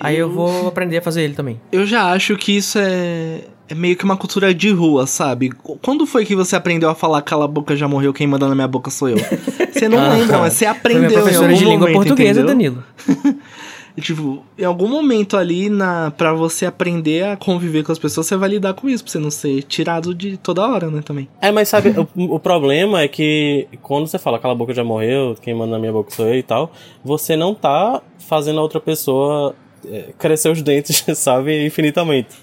[0.00, 1.60] Aí eu, eu vou aprender a fazer ele também.
[1.70, 5.50] Eu já acho que isso é, é meio que uma cultura de rua, sabe?
[5.82, 8.54] Quando foi que você aprendeu a falar cala a boca já morreu, quem manda na
[8.54, 9.16] minha boca sou eu?
[9.72, 11.96] Você não ah, lembra, mas você aprendeu foi minha professora em algum de língua momento,
[11.96, 12.46] portuguesa, entendeu?
[12.46, 12.84] Danilo.
[13.96, 18.26] E, tipo, em algum momento ali, na, pra você aprender a conviver com as pessoas,
[18.26, 21.28] você vai lidar com isso, pra você não ser tirado de toda hora, né, também.
[21.40, 24.82] É, mas sabe, o, o, problema é que quando você fala, cala a boca já
[24.82, 26.72] morreu, quem manda na minha boca sou eu e tal,
[27.04, 29.54] você não tá fazendo a outra pessoa
[29.86, 32.34] é, crescer os dentes, sabe, infinitamente.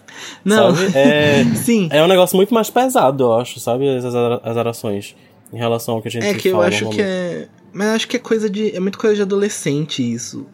[0.45, 0.97] Não, sabe?
[0.97, 1.89] É, sim.
[1.91, 5.17] É um negócio muito mais pesado, eu acho, sabe, as, as orações
[5.51, 7.49] em relação ao que a gente É que eu acho que é...
[7.73, 8.73] Mas acho que é coisa de...
[8.73, 10.45] É muito coisa de adolescente isso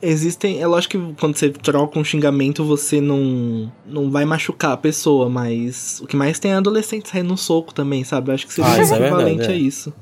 [0.00, 0.60] existem.
[0.60, 5.28] É lógico que quando você troca um xingamento, você não, não vai machucar a pessoa,
[5.28, 8.30] mas o que mais tem é adolescente saindo no soco também, sabe?
[8.30, 9.92] Eu acho que seria ah, equivalente é verdade, a isso.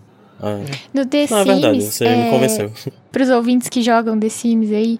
[0.41, 0.61] Ah.
[0.93, 1.33] No The não, Sims.
[1.33, 2.25] É verdade, você é...
[2.25, 2.73] me convenceu.
[3.11, 4.99] Pros ouvintes que jogam The Sims aí,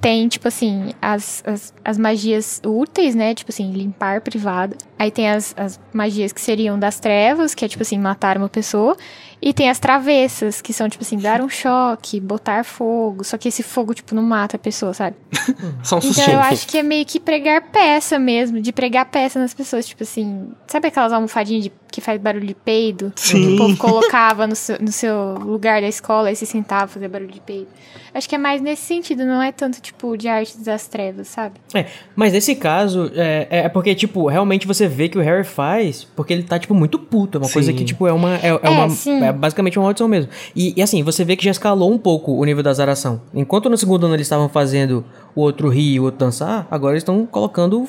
[0.00, 3.34] tem, tipo assim, as, as, as, magias úteis, né?
[3.34, 4.76] Tipo assim, limpar privado.
[4.98, 8.48] Aí tem as, as magias que seriam das trevas, que é, tipo assim, matar uma
[8.48, 8.96] pessoa.
[9.40, 13.22] E tem as travessas, que são, tipo assim, dar um choque, botar fogo.
[13.22, 15.16] Só que esse fogo, tipo, não mata a pessoa, sabe?
[15.84, 19.38] Só um então eu acho que é meio que pregar peça mesmo, de pregar peça
[19.38, 19.86] nas pessoas.
[19.86, 23.12] Tipo assim, sabe aquelas almofadinhas de, que faz barulho de peido?
[23.14, 23.40] Sim.
[23.40, 27.08] Que o povo colocava no seu, no seu lugar da escola e se sentava fazer
[27.08, 27.68] barulho de peido.
[28.14, 31.60] Acho que é mais nesse sentido, não é tanto, tipo, de artes das trevas, sabe?
[31.74, 31.84] É,
[32.14, 36.32] mas nesse caso, é, é porque, tipo, realmente você vê que o Harry faz porque
[36.32, 37.36] ele tá, tipo, muito puto.
[37.36, 37.52] É uma sim.
[37.52, 38.36] coisa que, tipo, é uma.
[38.36, 40.30] É, é, é uma, sim é basicamente uma audição mesmo.
[40.54, 43.20] E, e, assim, você vê que já escalou um pouco o nível da zaração.
[43.34, 45.04] Enquanto no segundo ano eles estavam fazendo
[45.34, 47.86] o outro rir e o outro dançar, agora eles estão colocando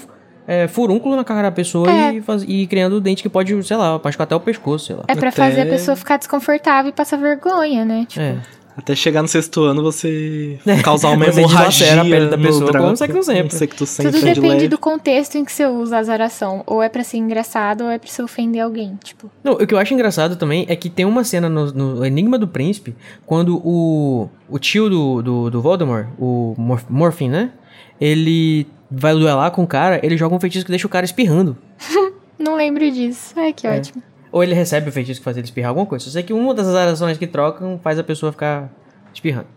[0.48, 2.14] é, furúnculo na cara da pessoa é.
[2.14, 5.04] e, faz, e criando dente que pode, sei lá, machucar até o pescoço, sei lá.
[5.08, 5.38] É pra até...
[5.38, 8.06] fazer a pessoa ficar desconfortável e passar vergonha, né?
[8.08, 8.24] Tipo...
[8.24, 8.38] É.
[8.78, 13.24] Até chegar no sexto ano você causar uma hemorragia a pele da pessoa, como secto
[13.88, 14.20] sempre.
[14.20, 16.62] Um Tudo depende do contexto em que você usa a azaração.
[16.68, 19.32] Ou é pra ser engraçado, ou é pra você ofender alguém, tipo.
[19.44, 22.38] Não, o que eu acho engraçado também é que tem uma cena no, no Enigma
[22.38, 27.52] do Príncipe, quando o, o tio do, do, do Voldemort, o Morf Morphin, né?
[28.00, 31.58] Ele vai duelar com o cara, ele joga um feitiço que deixa o cara espirrando.
[32.38, 33.34] Não lembro disso.
[33.36, 33.78] Ai, que é.
[33.78, 34.04] ótimo.
[34.38, 36.08] Ou ele recebe o feitiço que faz ele espirrar alguma coisa.
[36.08, 38.72] Eu sei que uma das ações que trocam faz a pessoa ficar
[39.12, 39.48] espirrando.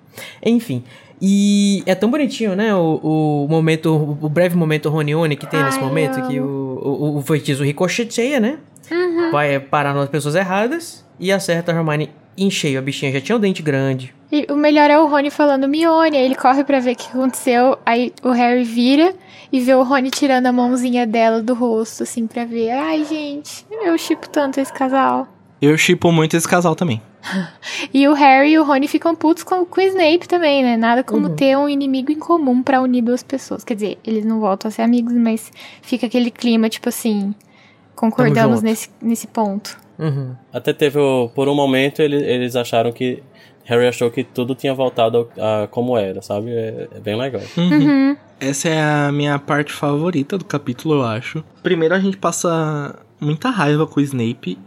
[0.43, 0.83] Enfim.
[1.21, 2.75] E é tão bonitinho, né?
[2.75, 7.19] O, o momento, o breve momento Ronione que tem Ai, nesse momento, que o, o,
[7.19, 8.57] o feitiço ricocheteia, né?
[8.91, 9.31] Uhum.
[9.31, 12.79] Vai parar nas pessoas erradas e acerta a Hermione em cheio.
[12.79, 14.15] A bichinha já tinha o um dente grande.
[14.33, 17.09] E o melhor é o Rony falando Mione, aí ele corre para ver o que
[17.09, 19.13] aconteceu, aí o Harry vira
[19.53, 22.71] e vê o Rony tirando a mãozinha dela do rosto, assim, pra ver.
[22.71, 25.27] Ai, gente, eu chipo tanto esse casal.
[25.61, 27.03] Eu chipo muito esse casal também.
[27.93, 30.77] e o Harry e o Rony ficam putos com, com o Snape também, né?
[30.77, 31.35] Nada como uhum.
[31.35, 33.65] ter um inimigo em comum para unir duas pessoas.
[33.65, 35.53] Quer dizer, eles não voltam a ser amigos, mas
[35.83, 37.35] fica aquele clima, tipo assim,
[37.95, 39.77] concordamos nesse, nesse ponto.
[40.01, 40.35] Uhum.
[40.53, 40.99] Até teve,
[41.35, 43.23] por um momento, eles, eles acharam que
[43.65, 46.51] Harry achou que tudo tinha voltado a, a como era, sabe?
[46.51, 47.43] É, é bem legal.
[47.57, 47.71] Uhum.
[47.71, 48.17] uhum.
[48.41, 51.45] Essa é a minha parte favorita do capítulo, eu acho.
[51.63, 54.59] Primeiro a gente passa muita raiva com o Snape.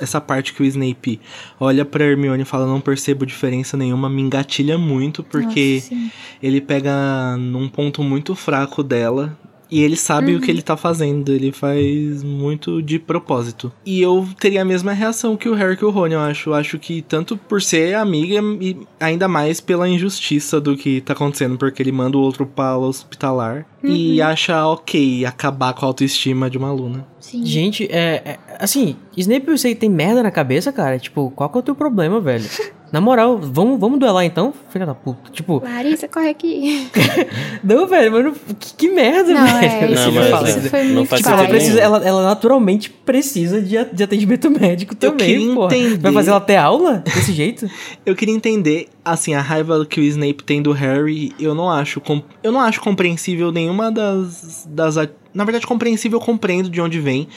[0.00, 1.20] Essa parte que o Snape
[1.58, 6.12] olha pra Hermione e fala: Não percebo diferença nenhuma, me engatilha muito, porque Nossa,
[6.42, 9.38] ele pega num ponto muito fraco dela
[9.70, 10.38] e ele sabe uhum.
[10.38, 10.54] o que uhum.
[10.54, 13.72] ele tá fazendo, ele faz muito de propósito.
[13.84, 16.50] E eu teria a mesma reação que o Harry e o Rony, eu acho.
[16.50, 21.12] Eu acho que tanto por ser amiga e ainda mais pela injustiça do que tá
[21.12, 23.90] acontecendo, porque ele manda o outro para hospitalar uhum.
[23.90, 27.06] e acha ok acabar com a autoestima de uma aluna.
[27.18, 27.44] Sim.
[27.44, 30.98] Gente, é, é, Assim, Snape eu sei que tem merda na cabeça, cara.
[30.98, 32.44] Tipo, qual que é o teu problema, velho?
[32.92, 35.30] Na moral, vamos, vamos duelar então, filha da puta.
[35.30, 35.62] Tipo.
[35.62, 36.88] Larissa, corre aqui.
[37.62, 39.64] não, velho, mano, que, que merda, não, velho.
[39.64, 43.62] É, isso não, mas, isso foi não faz tipo, ela, precisa, ela, ela naturalmente precisa
[43.62, 45.68] de, de atendimento médico também, pô.
[46.00, 47.70] Vai fazer ela ter aula desse jeito?
[48.04, 52.02] eu queria entender, assim, a raiva que o Snape tem do Harry, eu não acho,
[52.42, 54.96] eu não acho compreensível nenhuma das, das
[55.32, 57.28] Na verdade, compreensível, eu compreendo de onde vem.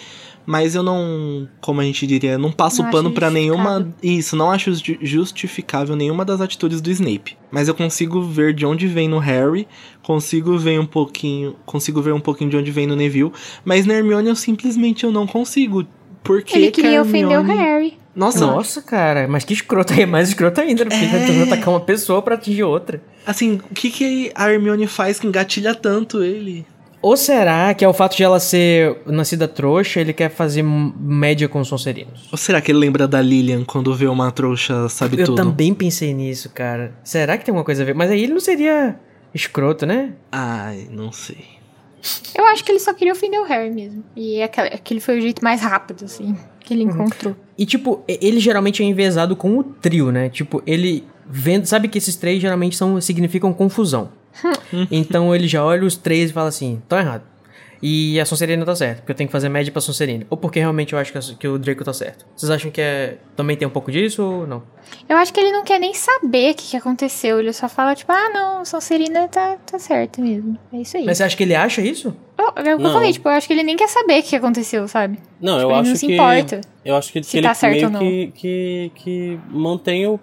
[0.46, 3.94] Mas eu não, como a gente diria, não passo não pano para nenhuma.
[4.04, 7.38] Isso, não acho justificável nenhuma das atitudes do Snape.
[7.50, 9.66] Mas eu consigo ver de onde vem no Harry,
[10.02, 13.32] consigo ver um pouquinho, consigo ver um pouquinho de onde vem no Neville,
[13.64, 15.86] mas na Hermione eu simplesmente eu não consigo.
[16.22, 17.38] Porque Ele queria Hermione...
[17.38, 18.03] ofender o Harry.
[18.16, 18.46] Nossa.
[18.46, 21.08] Nossa, cara, mas que escroto aí, é mais escroto ainda, porque é...
[21.08, 23.02] tá tentando atacar uma pessoa pra atingir outra.
[23.26, 26.66] Assim, o que que a Hermione faz que engatilha tanto ele?
[27.02, 31.50] Ou será que é o fato de ela ser nascida trouxa, ele quer fazer média
[31.50, 32.30] com os Sonserinos?
[32.32, 35.42] Ou será que ele lembra da Lilian quando vê uma trouxa sabe Eu tudo?
[35.42, 36.96] Eu também pensei nisso, cara.
[37.04, 37.94] Será que tem alguma coisa a ver?
[37.94, 38.96] Mas aí ele não seria
[39.34, 40.14] escroto, né?
[40.32, 41.44] Ai, não sei.
[42.38, 44.04] Eu acho que ele só queria ofender o Harry mesmo.
[44.16, 46.92] E aquele foi o jeito mais rápido, assim, que ele uhum.
[46.92, 47.36] encontrou.
[47.58, 50.30] E, tipo, ele geralmente é envezado com o trio, né?
[50.30, 51.66] Tipo, ele vendo.
[51.66, 54.10] Sabe que esses três geralmente são, significam confusão.
[54.92, 57.24] então ele já olha os três e fala assim: estão errado.
[57.86, 60.26] E a Sonserina tá certa, porque eu tenho que fazer média pra Sonserina.
[60.30, 62.26] Ou porque realmente eu acho que, que o Draco tá certo.
[62.34, 64.64] Vocês acham que é, também tem um pouco disso ou não?
[65.10, 67.42] Eu acho que ele não quer nem saber o que, que aconteceu.
[67.42, 70.58] Ele só fala, tipo, ah, não, Sonserina tá, tá certa mesmo.
[70.72, 71.04] É isso aí.
[71.04, 72.16] Mas você acha que ele acha isso?
[72.38, 74.88] Eu, eu, eu falei, tipo, eu acho que ele nem quer saber o que aconteceu,
[74.88, 75.20] sabe?
[75.42, 76.00] Não, tipo, eu acho não que.
[76.00, 76.62] se importa.
[76.86, 80.18] Eu acho que, que ele tá certo meio que, que, que mantém o,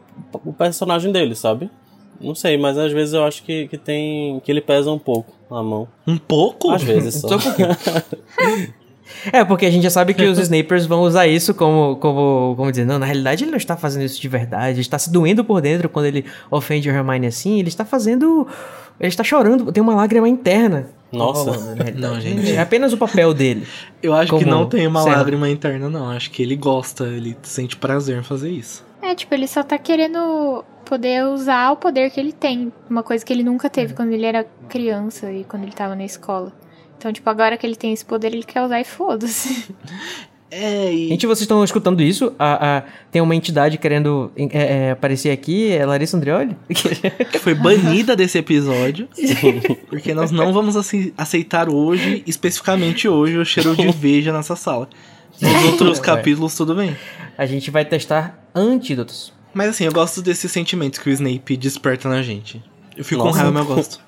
[0.46, 1.70] o personagem dele, sabe?
[2.18, 4.40] Não sei, mas às vezes eu acho que, que tem.
[4.40, 5.88] que ele pesa um pouco na mão.
[6.07, 6.70] Um pouco?
[6.70, 7.28] Às vezes só.
[9.32, 12.70] É, porque a gente já sabe que os Snapers vão usar isso como, como, como
[12.70, 15.44] dizer, não, na realidade ele não está fazendo isso de verdade, ele está se doendo
[15.44, 18.46] por dentro quando ele ofende o Hermione assim, ele está fazendo,
[18.98, 20.86] ele está chorando, tem uma lágrima interna.
[21.12, 22.53] Nossa, não, gente.
[22.53, 23.66] É apenas o papel dele.
[24.01, 26.09] Eu acho que não tem uma lágrima interna, não.
[26.09, 28.84] Acho que ele gosta, ele sente prazer em fazer isso.
[29.03, 32.72] É, tipo, ele só tá querendo poder usar o poder que ele tem.
[32.88, 36.05] Uma coisa que ele nunca teve quando ele era criança e quando ele tava na
[36.05, 36.53] escola.
[36.98, 39.74] Então, tipo, agora que ele tem esse poder, ele quer usar e foda-se.
[40.53, 41.09] É, e...
[41.09, 42.32] Gente, vocês estão escutando isso?
[42.36, 46.57] A, a, tem uma entidade querendo é, é, aparecer aqui, é Larissa Andrioli?
[47.30, 49.09] Que foi banida desse episódio.
[49.88, 50.74] porque nós não vamos
[51.16, 54.88] aceitar hoje, especificamente hoje, o cheiro de veja nessa sala.
[55.40, 56.96] Nos outros capítulos, tudo bem.
[57.41, 59.32] A gente vai testar antídotos.
[59.55, 62.62] Mas assim, eu gosto desses sentimentos que o Snape desperta na gente.
[62.95, 63.38] Eu fico Nossa.
[63.38, 64.01] com raiva, mas eu gosto.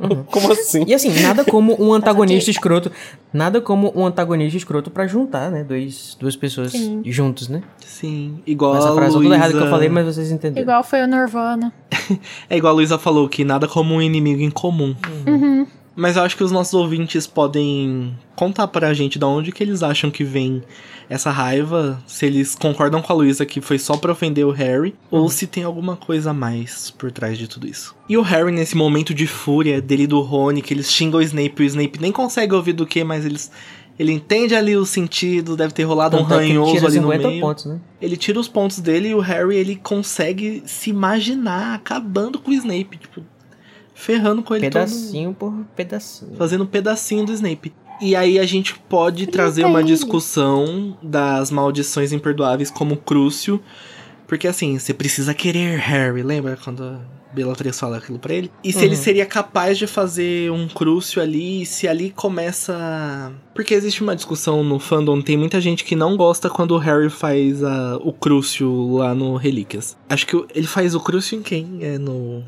[0.00, 0.24] Uhum.
[0.26, 0.82] Como assim?
[0.84, 2.90] E assim, nada como um antagonista escroto.
[3.32, 5.62] Nada como um antagonista escroto pra juntar, né?
[5.62, 7.02] Dois, duas pessoas Sim.
[7.04, 7.62] juntos, né?
[7.86, 8.42] Sim.
[8.44, 9.22] Igual Essa frase Luísa...
[9.22, 10.62] toda errada que eu falei, mas vocês entenderam.
[10.62, 11.72] Igual foi o Nirvana.
[12.50, 14.96] é igual a Luísa falou, que nada como um inimigo em comum.
[15.24, 15.68] Uhum.
[15.94, 19.82] Mas eu acho que os nossos ouvintes podem contar pra gente de onde que eles
[19.82, 20.62] acham que vem
[21.10, 24.94] essa raiva, se eles concordam com a Luísa que foi só pra ofender o Harry,
[25.10, 25.22] uhum.
[25.22, 27.96] ou se tem alguma coisa a mais por trás de tudo isso.
[28.08, 31.54] E o Harry, nesse momento de fúria dele do Rony, que eles xingam o Snape
[31.58, 33.50] e o Snape nem consegue ouvir do que, mas eles.
[33.98, 37.40] Ele entende ali o sentido, deve ter rolado um é ranhoso ali no meio.
[37.40, 37.78] Pontos, né?
[38.00, 42.54] Ele tira os pontos dele e o Harry ele consegue se imaginar acabando com o
[42.54, 43.20] Snape, tipo,
[44.00, 46.36] ferrando com ele pedacinho todo, por pedacinho.
[46.36, 47.72] Fazendo um pedacinho do Snape.
[48.00, 53.62] E aí a gente pode trazer uma discussão das maldições imperdoáveis como Crucio.
[54.26, 57.00] Porque assim, você precisa querer Harry, lembra quando a
[57.34, 58.50] Bellatrix fala aquilo pra ele?
[58.64, 58.84] E se uhum.
[58.84, 63.32] ele seria capaz de fazer um Crucio ali, se ali começa...
[63.54, 67.10] Porque existe uma discussão no fandom, tem muita gente que não gosta quando o Harry
[67.10, 69.96] faz a, o Crucio lá no Relíquias.
[70.08, 71.78] Acho que ele faz o Crucio em quem?
[71.82, 72.42] É no...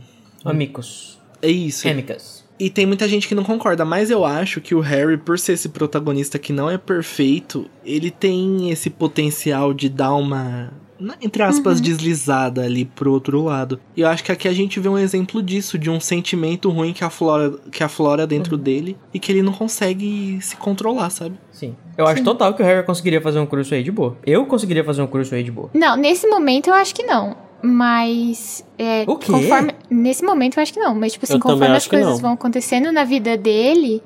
[0.44, 1.20] Amicus.
[1.43, 1.88] É isso.
[1.88, 2.43] Amicus.
[2.59, 5.55] E tem muita gente que não concorda, mas eu acho que o Harry, por ser
[5.55, 10.72] esse protagonista que não é perfeito, ele tem esse potencial de dar uma
[11.20, 11.82] entre aspas, uhum.
[11.82, 13.80] deslizada ali pro outro lado.
[13.97, 16.93] E eu acho que aqui a gente vê um exemplo disso, de um sentimento ruim
[16.93, 18.62] que aflora, que aflora dentro uhum.
[18.62, 21.34] dele e que ele não consegue se controlar, sabe?
[21.51, 21.74] Sim.
[21.97, 22.12] Eu Sim.
[22.12, 24.16] acho total que o Harry conseguiria fazer um curso aí de boa.
[24.24, 25.70] Eu conseguiria fazer um curso aí de boa.
[25.74, 27.36] Não, nesse momento eu acho que não.
[27.62, 28.64] Mas.
[28.78, 29.30] É, o quê?
[29.30, 30.94] Conforme, nesse momento eu acho que não.
[30.94, 34.02] Mas, tipo assim, eu conforme as coisas vão acontecendo na vida dele.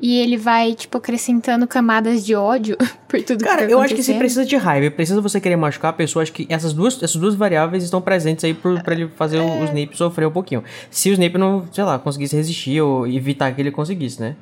[0.00, 2.76] E ele vai, tipo, acrescentando camadas de ódio
[3.08, 5.56] por tudo Cara, que tá eu acho que se precisa de raiva, precisa você querer
[5.56, 8.92] machucar a pessoa, acho que essas duas, essas duas variáveis estão presentes aí pro, pra
[8.92, 10.64] ele fazer o, o Snape sofrer um pouquinho.
[10.90, 14.34] Se o Snape não, sei lá, conseguisse resistir ou evitar que ele conseguisse, né?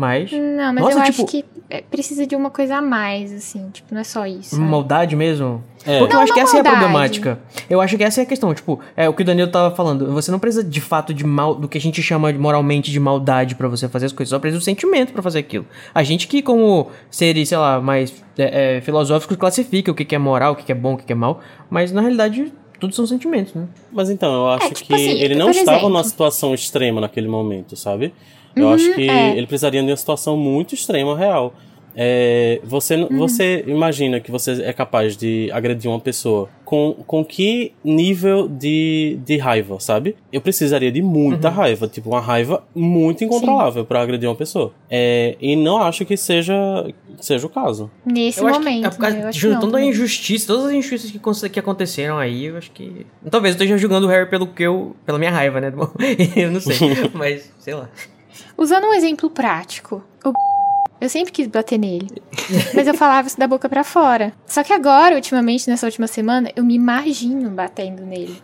[0.00, 0.32] Mas.
[0.32, 3.68] Não, mas nossa, eu tipo, acho que é, precisa de uma coisa a mais, assim.
[3.70, 4.56] Tipo, não é só isso.
[4.56, 4.62] Sabe?
[4.62, 5.62] Maldade mesmo?
[5.84, 5.98] É.
[5.98, 6.74] Porque não, eu acho que essa maldade.
[6.74, 7.40] é a problemática.
[7.68, 8.54] Eu acho que essa é a questão.
[8.54, 10.10] Tipo, é o que o Danilo tava falando.
[10.14, 13.54] Você não precisa de fato de mal, do que a gente chama moralmente de maldade
[13.54, 14.30] para você fazer as coisas.
[14.30, 15.66] Só precisa do sentimento para fazer aquilo.
[15.94, 20.14] A gente que, como seres, sei lá, mais é, é, filosóficos, classifica o que, que
[20.14, 21.40] é moral, o que, que é bom, o que, que é mal.
[21.68, 23.68] Mas na realidade, tudo são sentimentos, né?
[23.92, 25.90] Mas então, eu acho é, tipo que assim, ele não estava exemplo.
[25.90, 28.14] numa situação extrema naquele momento, sabe?
[28.54, 29.36] Eu uhum, acho que é.
[29.36, 31.54] ele precisaria de uma situação muito extrema, real.
[31.94, 33.18] É, você, uhum.
[33.18, 39.18] você imagina que você é capaz de agredir uma pessoa com, com que nível de,
[39.24, 40.16] de raiva, sabe?
[40.32, 41.54] Eu precisaria de muita uhum.
[41.54, 44.72] raiva, tipo uma raiva muito incontrolável para agredir uma pessoa.
[44.88, 46.54] É, e não acho que seja,
[47.18, 47.90] seja o caso.
[48.06, 48.86] Nesse eu momento.
[48.86, 49.32] Acho que, é, né?
[49.32, 53.04] juntando a injustiça, todas as injustiças que, que aconteceram aí, eu acho que.
[53.28, 54.94] Talvez eu esteja julgando o Harry pelo que eu.
[55.04, 55.72] pela minha raiva, né?
[56.36, 56.76] eu não sei.
[57.12, 57.88] mas, sei lá.
[58.56, 60.32] Usando um exemplo prático, o
[61.00, 62.08] eu sempre quis bater nele.
[62.74, 64.34] Mas eu falava isso da boca para fora.
[64.46, 68.36] Só que agora, ultimamente, nessa última semana, eu me imagino batendo nele.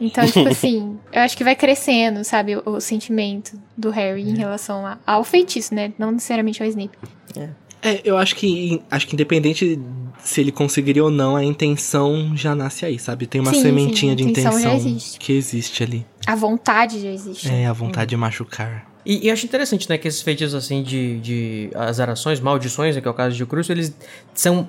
[0.00, 4.36] Então, tipo assim, eu acho que vai crescendo, sabe, o, o sentimento do Harry em
[4.36, 5.92] relação a, ao feitiço, né?
[5.98, 6.96] Não necessariamente ao Snape.
[7.36, 7.48] É.
[7.86, 9.78] É, eu acho que acho que independente
[10.18, 13.26] se ele conseguiria ou não, a intenção já nasce aí, sabe?
[13.26, 15.18] Tem uma sim, sementinha sim, de intenção existe.
[15.18, 16.06] que existe ali.
[16.26, 17.50] A vontade já existe.
[17.50, 18.93] É, a vontade de machucar.
[19.04, 23.08] E, e acho interessante, né, que esses feitiços, assim, de, de azarações, maldições, né, que
[23.08, 23.94] é o caso de Crucio, eles
[24.32, 24.68] são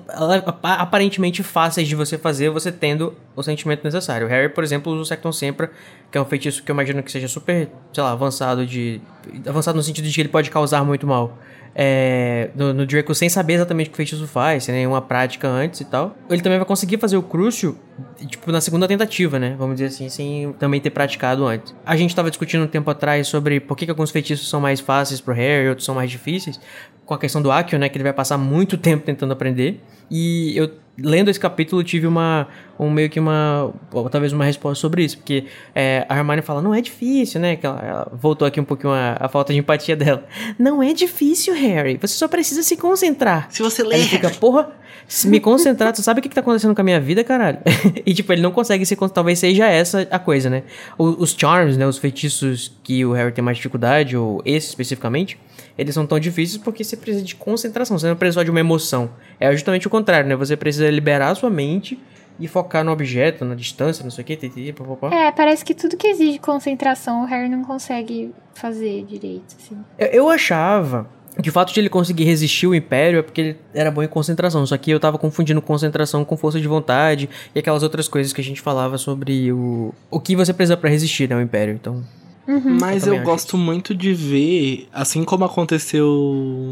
[0.62, 4.26] aparentemente fáceis de você fazer, você tendo o sentimento necessário.
[4.26, 5.70] O Harry, por exemplo, usa o Secton Sempra,
[6.10, 9.00] que é um feitiço que eu imagino que seja super, sei lá, avançado de...
[9.46, 11.38] Avançado no sentido de que ele pode causar muito mal
[11.78, 15.46] é, no, no, Draco sem saber exatamente o que o feitiço faz, sem nenhuma prática
[15.46, 16.16] antes e tal.
[16.30, 17.78] Ele também vai conseguir fazer o Crucio,
[18.26, 19.54] tipo, na segunda tentativa, né?
[19.58, 21.74] Vamos dizer assim, sem também ter praticado antes.
[21.84, 24.80] A gente tava discutindo um tempo atrás sobre por que, que alguns feitiços são mais
[24.80, 26.58] fáceis pro Harry outros são mais difíceis.
[27.04, 27.90] Com a questão do Akio, né?
[27.90, 29.78] Que ele vai passar muito tempo tentando aprender.
[30.10, 32.48] E eu lendo esse capítulo, tive uma.
[32.78, 33.72] Um, meio que uma.
[34.10, 35.16] Talvez uma resposta sobre isso.
[35.18, 35.44] Porque
[35.74, 37.56] é, a Hermione fala, não é difícil, né?
[37.56, 40.24] Que ela, ela voltou aqui um pouquinho a, a, falta de empatia dela.
[40.58, 41.98] Não é difícil, Harry.
[42.00, 43.46] Você só precisa se concentrar.
[43.50, 43.96] Se você ler.
[43.96, 44.70] Ele fica, porra,
[45.08, 47.58] se me concentrar, tu sabe o que, que tá acontecendo com a minha vida, caralho?
[48.04, 50.62] e tipo, ele não consegue se Talvez seja essa a coisa, né?
[50.98, 51.86] O, os charms, né?
[51.86, 55.38] Os feitiços que o Harry tem mais dificuldade, ou esse especificamente
[55.78, 58.60] eles são tão difíceis porque você precisa de concentração, você não precisa só de uma
[58.60, 59.10] emoção.
[59.38, 60.36] É justamente o contrário, né?
[60.36, 61.98] Você precisa liberar a sua mente
[62.38, 65.14] e focar no objeto, na distância, não sei o que, titi, papapá.
[65.14, 69.76] É, parece que tudo que exige concentração o Harry não consegue fazer direito, assim.
[69.98, 71.08] Eu, eu achava
[71.42, 74.08] que o fato de ele conseguir resistir o Império é porque ele era bom em
[74.08, 74.64] concentração.
[74.66, 78.40] Só que eu tava confundindo concentração com força de vontade e aquelas outras coisas que
[78.40, 81.74] a gente falava sobre o, o que você precisa para resistir, né, o Império.
[81.74, 82.02] Então,
[82.48, 82.78] Uhum.
[82.80, 83.58] Mas eu, eu gosto isso.
[83.58, 86.06] muito de ver, assim como aconteceu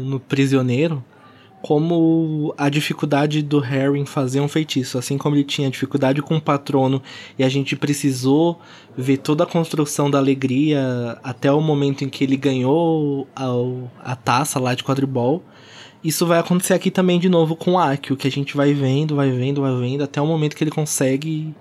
[0.05, 1.03] no Prisioneiro,
[1.65, 6.37] como a dificuldade do Harry em fazer um feitiço, assim como ele tinha dificuldade com
[6.37, 7.01] o patrono
[7.39, 8.61] e a gente precisou
[8.95, 14.15] ver toda a construção da alegria até o momento em que ele ganhou a, a
[14.15, 15.41] taça lá de quadribol.
[16.03, 19.15] Isso vai acontecer aqui também de novo com o Akio, que a gente vai vendo,
[19.15, 21.51] vai vendo, vai vendo, até o momento que ele consegue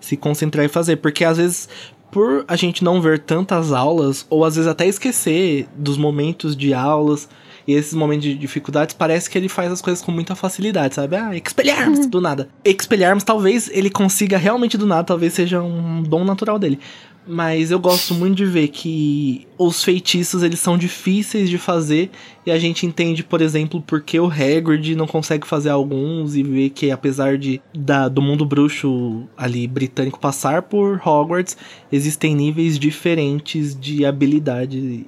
[0.00, 0.96] se concentrar e fazer.
[0.96, 1.68] Porque às vezes
[2.10, 6.74] por a gente não ver tantas aulas, ou às vezes até esquecer dos momentos de
[6.74, 7.28] aulas
[7.66, 11.16] e esses momentos de dificuldades, parece que ele faz as coisas com muita facilidade, sabe?
[11.16, 12.08] Ah, expelharmos uhum.
[12.08, 12.48] do nada.
[12.64, 16.78] Expelharmos, talvez ele consiga realmente do nada, talvez seja um dom natural dele.
[17.24, 22.10] Mas eu gosto muito de ver que os feitiços eles são difíceis de fazer
[22.44, 26.70] e a gente entende, por exemplo, porque o Hagrid não consegue fazer alguns e ver
[26.70, 31.56] que apesar de da, do mundo bruxo ali britânico passar por Hogwarts,
[31.92, 35.06] existem níveis diferentes de habilidade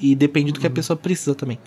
[0.00, 0.74] e depende do que a uhum.
[0.74, 1.58] pessoa precisa também.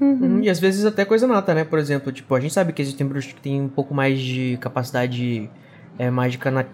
[0.00, 0.40] Uhum.
[0.42, 1.64] E às vezes até coisa nata, né?
[1.64, 4.56] Por exemplo, tipo, a gente sabe que existem bruxos que têm um pouco mais de
[4.60, 5.50] capacidade
[5.98, 6.64] é, mágica, na,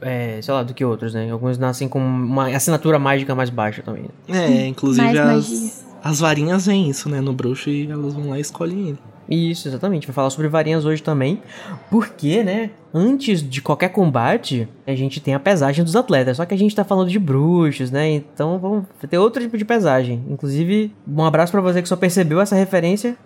[0.00, 1.30] é, sei lá, do que outros, né?
[1.30, 4.06] Alguns nascem com uma assinatura mágica mais baixa também.
[4.28, 4.64] Né?
[4.64, 7.20] É, inclusive as, as varinhas vêm isso, né?
[7.20, 8.98] No bruxo e elas vão lá e escolhem ele.
[9.28, 10.06] Isso, exatamente.
[10.06, 11.42] Vai falar sobre varinhas hoje também.
[11.90, 12.70] Porque, né?
[12.94, 16.38] Antes de qualquer combate, a gente tem a pesagem dos atletas.
[16.38, 18.08] Só que a gente tá falando de bruxos, né?
[18.10, 20.24] Então vamos ter outro tipo de pesagem.
[20.30, 23.16] Inclusive, um abraço para você que só percebeu essa referência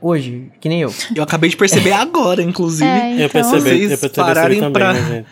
[0.00, 0.92] hoje, que nem eu.
[1.14, 2.88] Eu acabei de perceber agora, inclusive.
[2.88, 3.24] É, então...
[3.24, 4.92] Eu percebi, eu percebi pararem também, pra...
[4.94, 5.24] Né,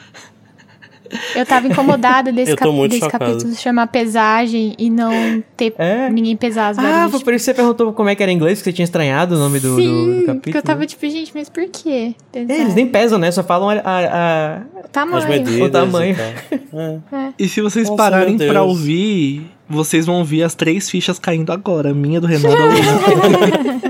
[1.34, 6.08] eu tava incomodada desse, cap desse capítulo chamar pesagem e não ter é?
[6.08, 8.36] ninguém pesar as Ah, foi por isso que você perguntou como é que era em
[8.36, 10.52] inglês, que você tinha estranhado o nome do, Sim, do, do capítulo.
[10.52, 12.14] que eu tava tipo, gente, mas por quê?
[12.32, 13.30] É, eles nem pesam, né?
[13.30, 13.74] Só falam a...
[13.74, 14.61] a, a...
[14.92, 15.64] Tamanho.
[15.64, 16.16] o tamanho.
[16.50, 17.32] E, é.
[17.38, 21.90] e se vocês Nossa, pararem pra ouvir, vocês vão ver as três fichas caindo agora.
[21.90, 22.56] A minha do Renato.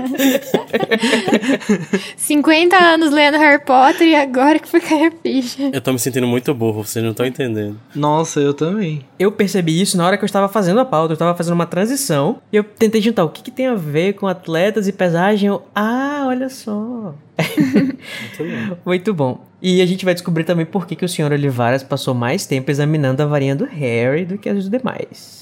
[2.15, 5.69] 50 anos lendo Harry Potter e agora que foi cair a ficha.
[5.73, 7.79] Eu tô me sentindo muito burro, vocês não estão entendendo.
[7.95, 9.03] Nossa, eu também.
[9.17, 11.13] Eu percebi isso na hora que eu estava fazendo a pauta.
[11.13, 14.13] Eu estava fazendo uma transição e eu tentei juntar o que, que tem a ver
[14.13, 15.49] com atletas e pesagem.
[15.49, 17.15] Eu, ah, olha só.
[17.37, 18.77] muito, bom.
[18.85, 19.45] muito bom.
[19.61, 22.71] E a gente vai descobrir também por que, que o senhor Olivares passou mais tempo
[22.71, 25.40] examinando a varinha do Harry do que as dos demais.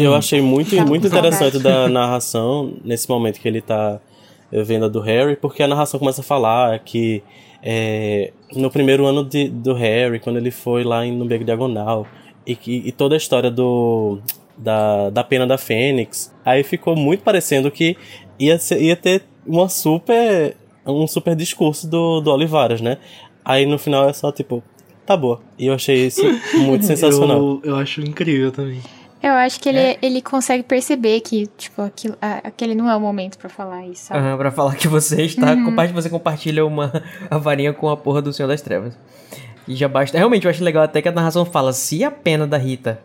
[0.00, 4.00] Eu achei muito, tá muito interessante da narração nesse momento que ele tá
[4.50, 7.22] vendo a do Harry, porque a narração começa a falar que
[7.62, 12.06] é, no primeiro ano de, do Harry, quando ele foi lá no Beco Diagonal,
[12.46, 14.18] e, e, e toda a história do,
[14.56, 17.96] da, da pena da Fênix, aí ficou muito parecendo que
[18.38, 22.96] ia, ser, ia ter uma super um super discurso do, do Olivares, né?
[23.44, 24.62] Aí no final é só tipo,
[25.08, 25.40] tá boa.
[25.58, 26.22] E eu achei isso
[26.58, 27.38] muito sensacional.
[27.38, 28.82] Eu, eu acho incrível também.
[29.22, 29.98] Eu acho que ele, é.
[30.00, 34.24] ele consegue perceber que, tipo, aquilo, aquele não é o momento para falar isso, sabe?
[34.24, 35.54] Uhum, pra falar que você está.
[35.54, 35.74] Uhum.
[35.94, 38.96] Você compartilha uma a varinha com a porra do Senhor das Trevas.
[39.66, 40.16] E já basta.
[40.16, 43.00] Realmente, eu acho legal até que a narração fala: se a pena da Rita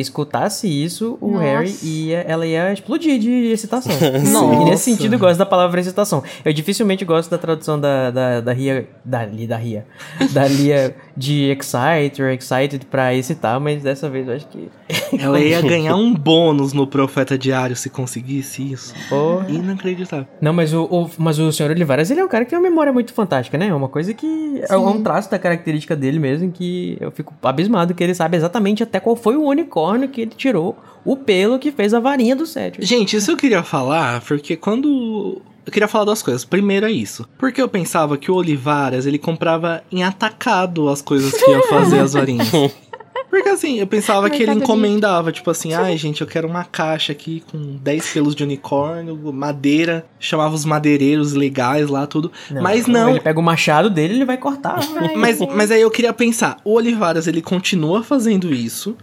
[0.00, 1.44] escutasse isso, o Nossa.
[1.44, 3.92] Harry ia, ela ia explodir de excitação.
[4.30, 6.22] Não, e nesse sentido eu gosto da palavra excitação.
[6.44, 9.86] Eu dificilmente gosto da tradução da, da, da Ria, da, da Ria,
[10.32, 14.68] da Lia de excite or excited pra excitar, mas dessa vez eu acho que...
[15.18, 18.94] ela ia ganhar um bônus no Profeta Diário se conseguisse isso.
[19.08, 19.48] Porra.
[19.48, 20.26] Inacreditável.
[20.40, 22.68] Não, mas o, o, mas o Senhor Olivares, ele é um cara que tem uma
[22.68, 23.68] memória muito fantástica, né?
[23.68, 24.26] É uma coisa que...
[24.26, 24.62] Sim.
[24.68, 28.82] É um traço da característica dele mesmo que eu fico abismado que ele sabe exatamente
[28.82, 32.34] até qual foi o unicórnio unicórnio que ele tirou o pelo que fez a varinha
[32.34, 32.84] do Cedric.
[32.84, 35.40] Gente, isso eu queria falar, porque quando.
[35.64, 36.44] Eu queria falar duas coisas.
[36.44, 37.28] Primeiro é isso.
[37.38, 41.98] Porque eu pensava que o Olivares, ele comprava em atacado as coisas que ia fazer
[41.98, 42.48] as varinhas.
[43.28, 47.12] Porque assim, eu pensava que ele encomendava, tipo assim, ai gente, eu quero uma caixa
[47.12, 52.30] aqui com 10 pelos de unicórnio, madeira, chamava os madeireiros legais lá, tudo.
[52.50, 53.10] Não, mas não.
[53.10, 54.78] Ele pega o machado dele ele vai cortar.
[55.16, 58.96] mas, mas aí eu queria pensar, o Olivares, ele continua fazendo isso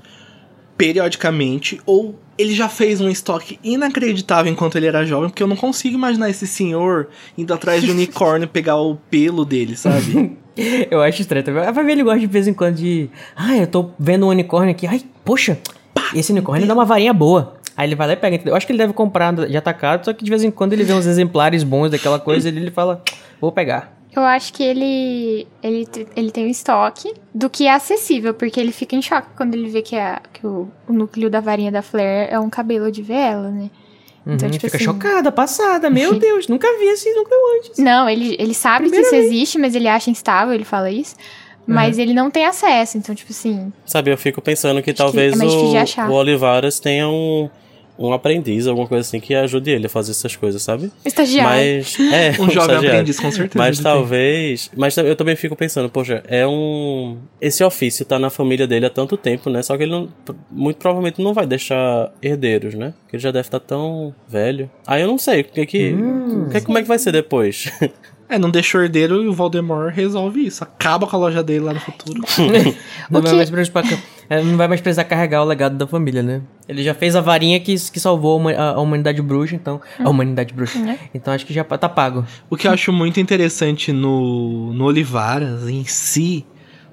[0.78, 5.56] periodicamente, ou ele já fez um estoque inacreditável enquanto ele era jovem, porque eu não
[5.56, 10.38] consigo imaginar esse senhor indo atrás de um unicórnio pegar o pelo dele, sabe?
[10.90, 11.72] eu acho estranho também.
[11.72, 13.10] Vai ver, ele gosta de vez em quando de.
[13.36, 14.88] Ah, eu tô vendo um unicórnio aqui.
[14.88, 15.60] Ai, poxa,
[16.14, 17.56] esse unicórnio dá uma varinha boa.
[17.76, 18.40] Aí ele vai lá e pega.
[18.46, 20.84] Eu acho que ele deve comprar de atacado, só que de vez em quando ele
[20.84, 23.02] vê uns exemplares bons daquela coisa e ele fala,
[23.42, 24.03] vou pegar.
[24.16, 28.72] Eu acho que ele, ele, ele tem um estoque do que é acessível, porque ele
[28.72, 31.82] fica em choque quando ele vê que, a, que o, o núcleo da varinha da
[31.82, 33.72] Flair é um cabelo de vela, né?
[34.26, 35.90] Então, uhum, tipo fica assim, chocada, passada.
[35.90, 37.78] Meu Deus, nunca vi esse núcleo antes.
[37.78, 41.16] Não, ele, ele sabe que isso existe, mas ele acha instável, ele fala isso.
[41.66, 42.04] Mas uhum.
[42.04, 43.72] ele não tem acesso, então, tipo assim.
[43.86, 47.50] Sabe, eu fico pensando que talvez que é o, o Olivares tenha um,
[47.98, 50.92] um aprendiz, alguma coisa assim, que ajude ele a fazer essas coisas, sabe?
[51.06, 51.50] Estagiário.
[51.50, 53.58] Mas, é, um, um jovem aprendiz, com certeza.
[53.58, 54.72] Mas talvez.
[54.76, 57.18] Mas eu também fico pensando, poxa, é um.
[57.40, 59.62] Esse ofício tá na família dele há tanto tempo, né?
[59.62, 60.10] Só que ele não,
[60.52, 62.94] muito provavelmente não vai deixar herdeiros, né?
[63.04, 64.70] Porque ele já deve estar tá tão velho.
[64.88, 65.94] Aí eu não sei, o que que.
[65.94, 67.72] Hum, que, como é que vai ser depois?
[68.34, 70.64] É, não deixa o herdeiro e o Voldemort resolve isso.
[70.64, 72.20] Acaba com a loja dele lá no futuro.
[73.08, 73.84] não, vai mais precisar,
[74.28, 76.42] é, não vai mais precisar carregar o legado da família, né?
[76.68, 79.80] Ele já fez a varinha que, que salvou a, humanidade bruxa, então.
[80.00, 80.80] A humanidade bruxa.
[80.80, 80.98] Uhum.
[81.14, 82.26] Então acho que já tá pago.
[82.50, 86.44] O que eu acho muito interessante no, no Olivaras em si,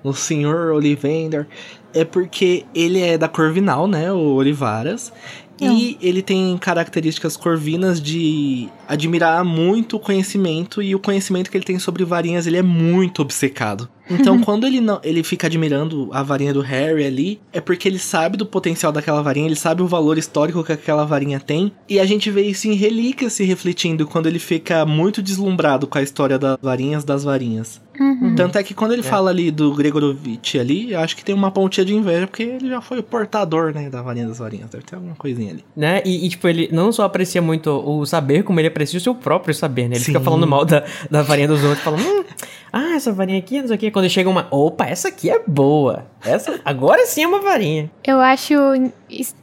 [0.05, 1.47] no Senhor Ollivander,
[1.95, 4.12] é porque ele é da Corvinal, né?
[4.12, 5.11] O Olivaras.
[5.59, 11.64] E ele tem características corvinas de admirar muito o conhecimento e o conhecimento que ele
[11.64, 13.88] tem sobre varinhas, ele é muito obcecado.
[14.11, 17.99] Então, quando ele não, ele fica admirando a varinha do Harry ali, é porque ele
[17.99, 22.01] sabe do potencial daquela varinha, ele sabe o valor histórico que aquela varinha tem, e
[22.01, 26.03] a gente vê isso em relíquias se refletindo quando ele fica muito deslumbrado com a
[26.03, 27.80] história das varinhas das varinhas.
[28.01, 28.34] Uhum.
[28.34, 29.05] Tanto é que quando ele é.
[29.05, 32.68] fala ali do Gregorovitch ali, eu acho que tem uma pontinha de inveja, porque ele
[32.68, 34.70] já foi o portador, né, da varinha das varinhas.
[34.70, 35.64] Deve ter alguma coisinha ali.
[35.76, 36.03] Né?
[36.05, 39.14] E, e tipo, ele não só aprecia muito o saber, como ele aprecia o seu
[39.14, 39.96] próprio saber, né?
[39.96, 40.06] Ele Sim.
[40.06, 42.24] fica falando mal da, da varinha dos outros, falando, hum,
[42.72, 43.90] ah, essa varinha aqui, não sei o quê.
[43.90, 46.06] Quando chega uma, opa, essa aqui é boa.
[46.24, 47.90] Essa, agora sim é uma varinha.
[48.04, 48.54] Eu acho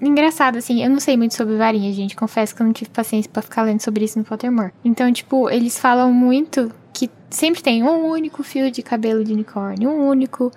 [0.01, 2.15] engraçado, assim, eu não sei muito sobre varinha, gente.
[2.15, 4.71] Confesso que eu não tive paciência para ficar lendo sobre isso no Pottermore.
[4.83, 9.89] Então, tipo, eles falam muito que sempre tem um único fio de cabelo de unicórnio,
[9.89, 10.51] um único.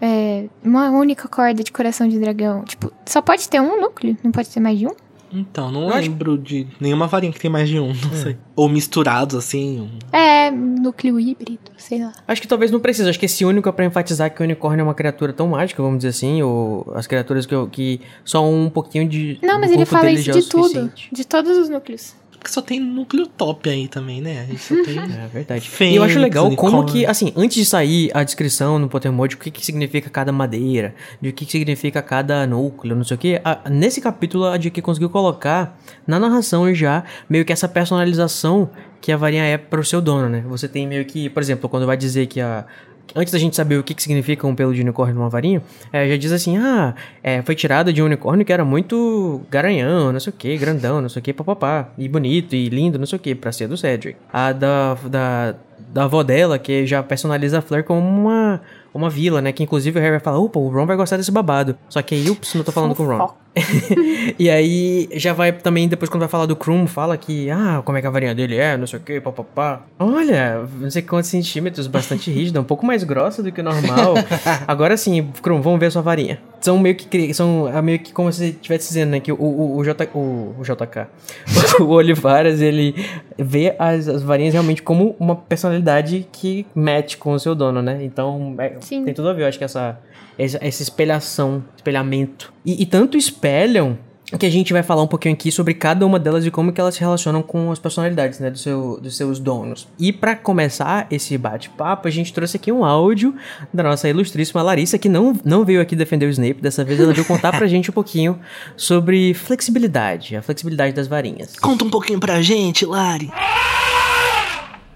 [0.00, 2.62] É, uma única corda de coração de dragão.
[2.62, 4.94] Tipo, só pode ter um núcleo, não pode ter mais de um?
[5.32, 6.42] Então, não eu lembro acho...
[6.42, 8.22] de nenhuma varinha que tem mais de um, não é.
[8.22, 8.36] sei.
[8.56, 9.80] Ou misturados, assim.
[9.80, 10.16] Um...
[10.16, 12.12] É, núcleo híbrido, sei lá.
[12.26, 13.08] Acho que talvez não precise.
[13.08, 15.82] Acho que esse único é pra enfatizar que o unicórnio é uma criatura tão mágica,
[15.82, 19.38] vamos dizer assim, ou as criaturas que, que só um pouquinho de.
[19.42, 20.92] Não, mas ele fala isso de é tudo.
[21.12, 22.14] De todos os núcleos.
[22.38, 24.42] Porque só tem núcleo top aí também, né?
[24.42, 24.98] A gente só tem.
[24.98, 25.70] é verdade.
[25.80, 29.34] E eu acho legal como que, assim, antes de sair a descrição no Pottermore de
[29.34, 33.16] o que, que significa cada madeira, de o que, que significa cada núcleo, não sei
[33.16, 37.68] o que, a, nesse capítulo a que conseguiu colocar na narração já meio que essa
[37.68, 38.70] personalização
[39.00, 40.44] que a varinha é para o seu dono, né?
[40.48, 42.66] Você tem meio que, por exemplo, quando vai dizer que a
[43.14, 46.08] antes da gente saber o que, que significa um pelo de unicórnio numa varinha, é,
[46.08, 50.20] já diz assim, ah, é, foi tirada de um unicórnio que era muito garanhão, não
[50.20, 53.16] sei o que, grandão, não sei o que, papapá, e bonito, e lindo, não sei
[53.16, 54.18] o que, pra ser do Cedric.
[54.32, 55.54] A da, da,
[55.92, 58.60] da avó dela, que já personaliza a Fleur como uma
[58.92, 59.52] uma vila, né?
[59.52, 61.76] Que inclusive o Harry vai falar, opa, o Ron vai gostar desse babado.
[61.88, 63.30] Só que aí, ups, não tô falando com o Ron.
[64.38, 67.98] e aí já vai também, depois quando vai falar do Krum, fala que, ah, como
[67.98, 69.82] é que a varinha dele é, não sei o que, papapá.
[69.98, 74.14] Olha, não sei quantos centímetros, bastante rígida, um pouco mais grossa do que o normal.
[74.66, 76.40] Agora sim, Krum, vamos ver a sua varinha.
[76.60, 79.76] São meio que, são é meio que como se estivesse dizendo, né, que o, o,
[79.76, 81.06] o, J, o, o JK,
[81.80, 82.94] o Olivaras, ele
[83.38, 88.02] vê as, as varinhas realmente como uma personalidade que match com o seu dono, né?
[88.02, 89.98] Então, é, tem tudo a ver, eu acho que essa
[90.38, 92.52] essa espelhação, espelhamento.
[92.64, 93.98] E, e, tanto espelham
[94.38, 96.80] que a gente vai falar um pouquinho aqui sobre cada uma delas e como que
[96.80, 99.88] elas se relacionam com as personalidades, né, do seu, dos seus donos.
[99.98, 103.34] E para começar esse bate-papo, a gente trouxe aqui um áudio
[103.72, 107.14] da nossa ilustríssima Larissa, que não, não veio aqui defender o Snape, dessa vez ela
[107.14, 108.38] veio contar pra gente um pouquinho
[108.76, 111.56] sobre flexibilidade, a flexibilidade das varinhas.
[111.56, 113.30] Conta um pouquinho pra gente, Lari.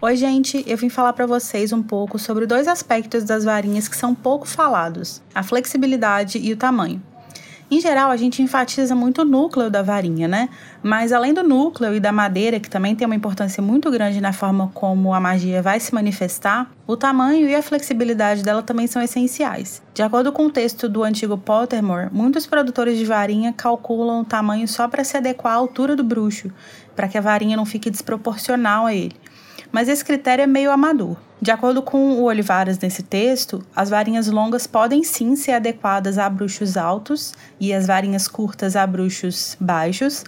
[0.04, 3.96] Oi, gente, eu vim falar para vocês um pouco sobre dois aspectos das varinhas que
[3.96, 7.00] são pouco falados: a flexibilidade e o tamanho.
[7.70, 10.48] Em geral, a gente enfatiza muito o núcleo da varinha, né?
[10.82, 14.32] Mas além do núcleo e da madeira, que também tem uma importância muito grande na
[14.32, 19.00] forma como a magia vai se manifestar, o tamanho e a flexibilidade dela também são
[19.00, 19.80] essenciais.
[19.94, 24.66] De acordo com o texto do antigo Pottermore, muitos produtores de varinha calculam o tamanho
[24.66, 26.50] só para se adequar à altura do bruxo,
[26.96, 29.14] para que a varinha não fique desproporcional a ele
[29.72, 31.16] mas esse critério é meio amador.
[31.40, 36.28] De acordo com o Olivares nesse texto, as varinhas longas podem sim ser adequadas a
[36.28, 40.24] bruxos altos e as varinhas curtas a bruxos baixos,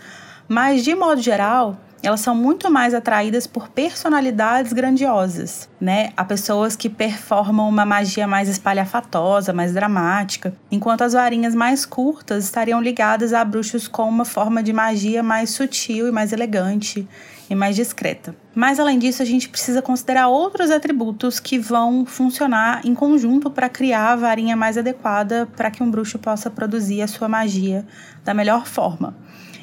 [0.49, 6.13] mas de modo geral, elas são muito mais atraídas por personalidades grandiosas, né?
[6.17, 12.45] A pessoas que performam uma magia mais espalhafatosa, mais dramática, enquanto as varinhas mais curtas
[12.45, 17.09] estariam ligadas a bruxos com uma forma de magia mais sutil e mais elegante
[17.49, 18.35] e mais discreta.
[18.55, 23.69] Mas além disso, a gente precisa considerar outros atributos que vão funcionar em conjunto para
[23.69, 27.87] criar a varinha mais adequada para que um bruxo possa produzir a sua magia
[28.25, 29.17] da melhor forma.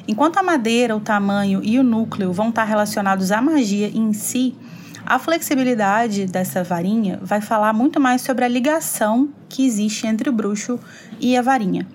[0.06, 4.56] Enquanto a madeira, o tamanho e o núcleo vão estar relacionados à magia em si,
[5.04, 10.32] a flexibilidade dessa varinha vai falar muito mais sobre a ligação que existe entre o
[10.32, 10.78] bruxo
[11.20, 11.86] e a varinha.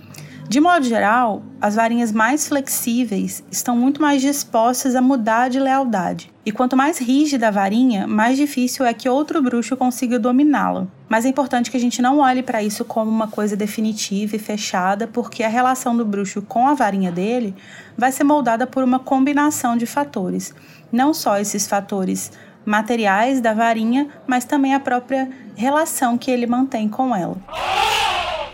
[0.50, 6.32] De modo geral, as varinhas mais flexíveis estão muito mais dispostas a mudar de lealdade.
[6.46, 10.88] E quanto mais rígida a varinha, mais difícil é que outro bruxo consiga dominá-la.
[11.10, 14.40] Mas é importante que a gente não olhe para isso como uma coisa definitiva e
[14.40, 17.54] fechada, porque a relação do bruxo com a varinha dele
[17.98, 20.56] vai ser moldada por uma combinação de fatores.
[20.90, 22.32] Não só esses fatores
[22.66, 27.36] materiais da varinha, mas também a própria relação que ele mantém com ela.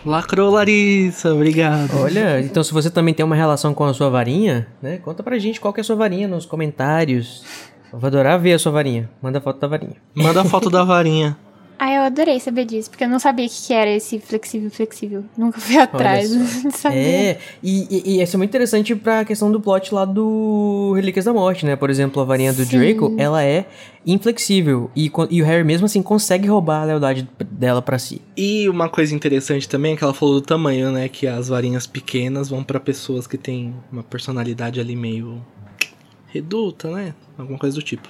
[0.04, 1.98] Lacrou, Larissa, obrigado.
[1.98, 4.98] Olha, então se você também tem uma relação com a sua varinha, né?
[4.98, 7.42] Conta pra gente qual que é a sua varinha nos comentários.
[7.90, 9.08] Eu vou adorar ver a sua varinha.
[9.22, 9.96] Manda foto da varinha.
[10.14, 11.36] Manda a foto da varinha.
[11.78, 15.24] Ah, eu adorei saber disso, porque eu não sabia o que era esse flexível, flexível.
[15.36, 16.30] Nunca fui atrás
[16.62, 16.96] de saber.
[16.96, 21.24] É, e, e, e isso é muito interessante pra questão do plot lá do Relíquias
[21.24, 21.76] da Morte, né?
[21.76, 22.78] Por exemplo, a varinha do Sim.
[22.78, 23.66] Draco, ela é
[24.06, 24.90] inflexível.
[24.94, 28.22] E, e o Harry, mesmo assim, consegue roubar a lealdade dela para si.
[28.36, 31.08] E uma coisa interessante também é que ela falou do tamanho, né?
[31.08, 35.42] Que as varinhas pequenas vão para pessoas que têm uma personalidade ali meio
[36.28, 37.14] reduta, né?
[37.38, 38.08] Alguma coisa do tipo.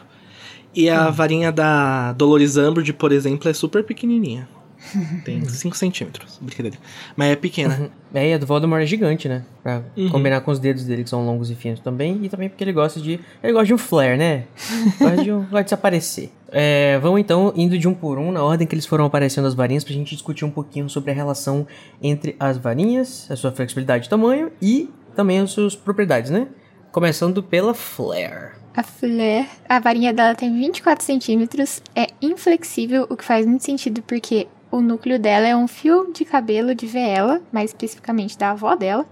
[0.75, 1.12] E a hum.
[1.12, 4.49] varinha da Dolores Umbridge, por exemplo, é super pequenininha.
[5.25, 6.77] Tem 5 centímetros, brincadeira.
[7.16, 7.79] Mas é pequena.
[7.79, 7.91] Uhum.
[8.12, 9.45] É, e a do Voldemort é gigante, né?
[9.62, 10.11] Pra uhum.
[10.11, 12.20] combinar com os dedos dele, que são longos e finos também.
[12.22, 13.18] E também porque ele gosta de...
[13.43, 14.45] Ele gosta de um flare, né?
[14.99, 16.31] gosta de, um, gosta de desaparecer.
[16.51, 19.55] É, vamos então indo de um por um, na ordem que eles foram aparecendo as
[19.55, 21.66] varinhas, pra gente discutir um pouquinho sobre a relação
[22.01, 26.47] entre as varinhas, a sua flexibilidade e tamanho, e também as suas propriedades, né?
[26.93, 28.64] Começando pela flare.
[28.77, 34.03] A Flare, a varinha dela tem 24 centímetros, é inflexível, o que faz muito sentido
[34.03, 38.75] porque o núcleo dela é um fio de cabelo de vela, mais especificamente da avó
[38.75, 39.07] dela.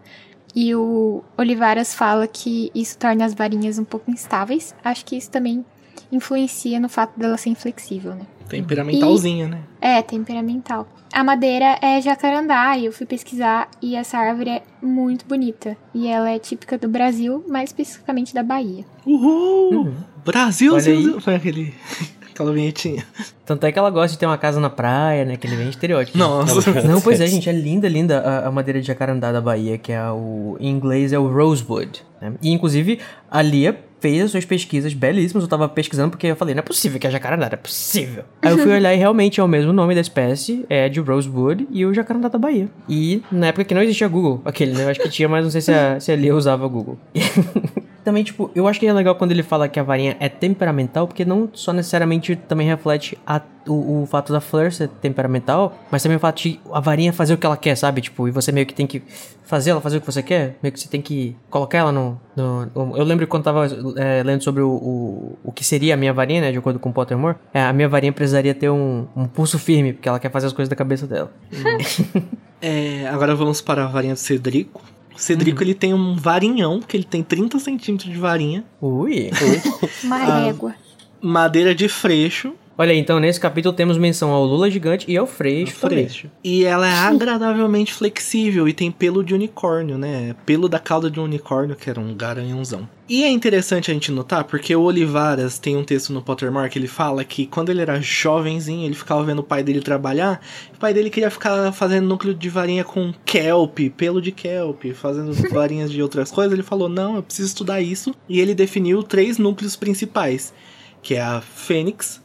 [0.52, 4.74] E o Olivaras fala que isso torna as varinhas um pouco instáveis.
[4.82, 5.64] Acho que isso também
[6.10, 8.26] influencia no fato dela ser inflexível, né?
[8.48, 9.58] Temperamentalzinha, e, né?
[9.80, 10.86] É, temperamental.
[11.12, 15.76] A madeira é jacarandá e eu fui pesquisar e essa árvore é muito bonita.
[15.94, 18.84] E ela é típica do Brasil, mais especificamente da Bahia.
[19.04, 19.72] Uhul!
[19.72, 19.94] Uhum.
[20.24, 20.72] Brasil!
[21.20, 21.74] Foi aquele...
[22.32, 23.04] Aquela vinhetinha.
[23.44, 25.34] Tanto é que ela gosta de ter uma casa na praia, né?
[25.34, 26.16] Aquele bem estereótipo.
[26.16, 26.82] Nossa.
[26.82, 27.46] Não, pois é, gente.
[27.46, 30.56] É linda, linda a, a, madeira de jacarandá da Bahia, que é o...
[30.58, 32.02] Em inglês é o rosewood.
[32.22, 32.32] Né?
[32.40, 33.00] E, inclusive,
[33.30, 35.44] a Lia fez as suas pesquisas belíssimas.
[35.44, 38.24] Eu tava pesquisando porque eu falei, não é possível que é jacarandá, é possível.
[38.42, 41.68] Aí eu fui olhar e realmente é o mesmo nome da espécie, é de Rosewood
[41.70, 42.68] e o jacarandá da Bahia.
[42.88, 44.84] E na época que não existia Google, aquele, né?
[44.84, 46.98] Eu acho que tinha, mas não sei se a, se a Lia usava Google.
[48.04, 51.06] também, tipo, eu acho que é legal quando ele fala que a varinha é temperamental,
[51.06, 56.02] porque não só necessariamente também reflete a, o, o fato da Fleur ser temperamental, mas
[56.02, 58.00] também o fato de a varinha fazer o que ela quer, sabe?
[58.00, 59.02] Tipo, e você meio que tem que
[59.44, 62.20] fazer ela fazer o que você quer, meio que você tem que colocar ela no.
[62.34, 63.66] no eu lembro quando tava
[63.96, 66.52] é, lendo sobre o, o, o, que seria a minha varinha, né?
[66.52, 69.92] De acordo com o Pottermore, é, a minha varinha precisaria ter um, um pulso firme,
[69.92, 71.30] porque ela quer fazer as coisas da cabeça dela.
[72.60, 74.82] é, agora vamos para a varinha do Cedrico.
[75.14, 75.64] O Cedrico, uhum.
[75.64, 78.64] ele tem um varinhão, que ele tem 30 centímetros de varinha.
[78.80, 79.30] Ui!
[80.02, 80.74] Uma régua.
[81.20, 82.54] Madeira de freixo.
[82.76, 86.30] Olha aí, então nesse capítulo temos menção ao Lula gigante e ao Freixo, Freixo.
[86.42, 90.34] E ela é agradavelmente flexível e tem pelo de unicórnio, né?
[90.46, 92.88] Pelo da cauda de um unicórnio, que era um garanhãozão.
[93.06, 96.78] E é interessante a gente notar, porque o Olivaras tem um texto no Pottermore que
[96.78, 100.40] ele fala que quando ele era jovenzinho, ele ficava vendo o pai dele trabalhar,
[100.74, 105.34] o pai dele queria ficar fazendo núcleo de varinha com kelp, pelo de kelp, fazendo
[105.52, 106.54] varinhas de outras coisas.
[106.54, 108.14] Ele falou: "Não, eu preciso estudar isso".
[108.26, 110.54] E ele definiu três núcleos principais,
[111.02, 112.21] que é a fênix,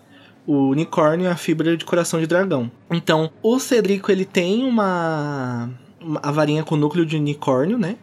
[0.47, 2.71] o unicórnio e a fibra de coração de dragão.
[2.89, 5.69] Então, o Cedrico ele tem uma,
[5.99, 7.97] uma a varinha com núcleo de unicórnio, né?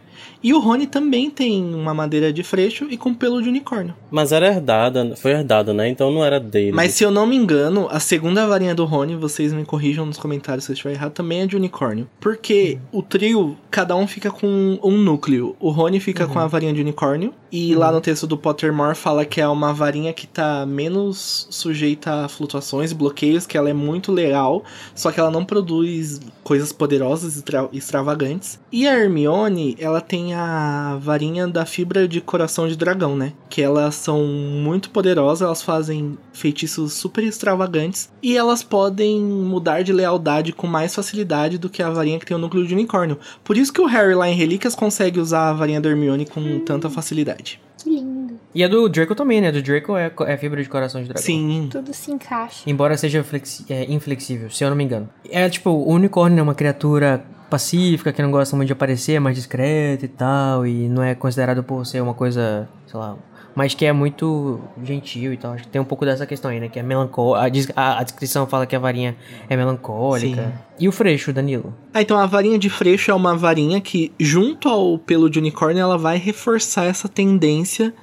[0.45, 3.95] E o Rony também tem uma madeira de freixo e com pelo de unicórnio.
[4.11, 5.89] Mas era herdada, foi herdada, né?
[5.89, 6.71] Então não era dele.
[6.71, 10.19] Mas se eu não me engano, a segunda varinha do Rony, vocês me corrijam nos
[10.19, 12.07] comentários se eu estiver errado, também é de unicórnio.
[12.21, 12.99] Porque uhum.
[12.99, 15.57] o trio, cada um fica com um núcleo.
[15.59, 16.33] O Rony fica uhum.
[16.35, 17.33] com a varinha de unicórnio.
[17.51, 17.81] E uhum.
[17.81, 22.29] lá no texto do Pottermore fala que é uma varinha que tá menos sujeita a
[22.29, 24.63] flutuações e bloqueios, que ela é muito legal,
[24.95, 28.59] só que ela não produz coisas poderosas e extra extravagantes.
[28.73, 33.33] E a Hermione, ela tem a varinha da fibra de coração de dragão, né?
[33.49, 39.93] Que elas são muito poderosas, elas fazem feitiços super extravagantes e elas podem mudar de
[39.93, 43.19] lealdade com mais facilidade do que a varinha que tem o núcleo de unicórnio.
[43.43, 46.41] Por isso que o Harry lá em Relíquias consegue usar a varinha da Hermione com
[46.41, 46.61] hum.
[46.61, 47.61] tanta facilidade.
[47.83, 48.39] Que lindo.
[48.55, 49.51] E a do Draco também, né?
[49.51, 51.23] Do Draco é, é fibra de coração de dragão.
[51.23, 51.69] Sim.
[51.71, 52.63] Tudo se encaixa.
[52.67, 55.09] Embora seja flexi é, inflexível, se eu não me engano.
[55.29, 57.25] É tipo, o unicórnio é uma criatura
[57.55, 61.15] pacífica, que não gosta muito de aparecer, é mais discreta e tal, e não é
[61.15, 63.17] considerado por ser uma coisa, sei lá,
[63.55, 65.53] mas que é muito gentil e tal.
[65.53, 66.69] Acho que tem um pouco dessa questão aí, né?
[66.69, 67.73] Que é melancólica.
[67.77, 69.17] A, a, descrição fala que a varinha
[69.49, 70.43] é melancólica.
[70.43, 70.53] Sim.
[70.81, 71.73] E o freixo, Danilo?
[71.93, 75.81] Ah, então a varinha de freixo é uma varinha que, junto ao pelo de unicórnio,
[75.81, 77.95] ela vai reforçar essa tendência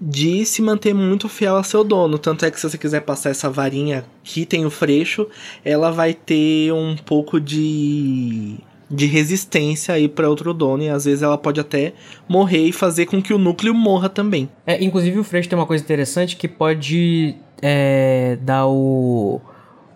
[0.00, 2.16] de se manter muito fiel a seu dono.
[2.16, 5.26] Tanto é que se você quiser passar essa varinha que tem o freixo,
[5.64, 11.22] ela vai ter um pouco de de resistência aí para outro dono e às vezes
[11.22, 11.94] ela pode até
[12.28, 14.48] morrer e fazer com que o núcleo morra também.
[14.66, 19.40] É, inclusive o Freixo tem uma coisa interessante que pode é, dar o,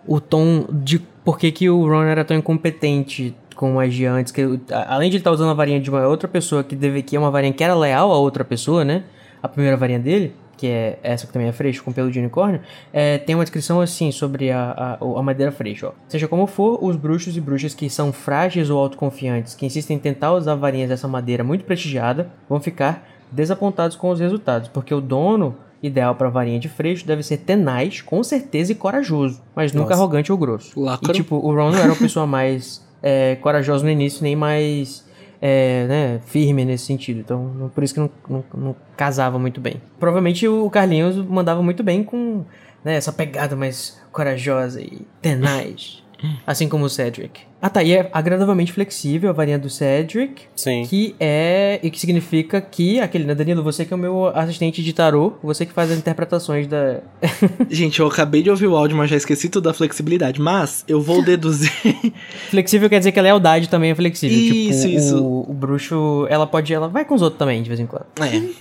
[0.07, 4.41] o tom de por que, que o Ron era tão incompetente com magia antes, que
[4.87, 7.15] além de ele estar tá usando a varinha de uma outra pessoa que deve que
[7.15, 9.03] é uma varinha que era leal a outra pessoa, né?
[9.43, 12.59] A primeira varinha dele, que é essa que também é freixo, com pelo de unicórnio,
[12.91, 15.87] é, tem uma descrição assim sobre a, a, a madeira freixo.
[15.87, 15.91] Ó.
[16.09, 19.99] Seja como for, os bruxos e bruxas que são frágeis ou autoconfiantes, que insistem em
[19.99, 24.99] tentar usar varinhas dessa madeira muito prestigiada, vão ficar desapontados com os resultados, porque o
[24.99, 29.91] dono ideal para varinha de freixo deve ser tenaz, com certeza, e corajoso, mas nunca
[29.91, 30.01] Nossa.
[30.01, 30.77] arrogante ou grosso.
[30.77, 31.09] Lacro.
[31.09, 35.07] E tipo, o Ron não era uma pessoa mais é, corajosa no início, nem mais
[35.41, 37.19] é, né, firme nesse sentido.
[37.19, 39.81] Então, por isso que não, não, não, casava muito bem.
[39.99, 42.43] Provavelmente o Carlinhos mandava muito bem com
[42.83, 46.03] né, essa pegada mais corajosa e tenaz.
[46.45, 47.41] Assim como o Cedric.
[47.61, 50.43] Ah tá, e é agradavelmente flexível a varinha do Cedric.
[50.55, 50.83] Sim.
[50.83, 51.79] Que é.
[51.83, 52.99] E que significa que.
[52.99, 53.61] Aquele, né, Danilo?
[53.63, 57.01] Você que é o meu assistente de tarô, você que faz as interpretações da.
[57.69, 60.41] Gente, eu acabei de ouvir o áudio, mas já esqueci tudo da flexibilidade.
[60.41, 61.71] Mas eu vou deduzir.
[62.49, 64.37] flexível quer dizer que a lealdade também é flexível.
[64.37, 65.23] Isso, tipo, isso.
[65.23, 66.73] O, o bruxo, ela pode.
[66.73, 68.05] Ela vai com os outros também, de vez em quando.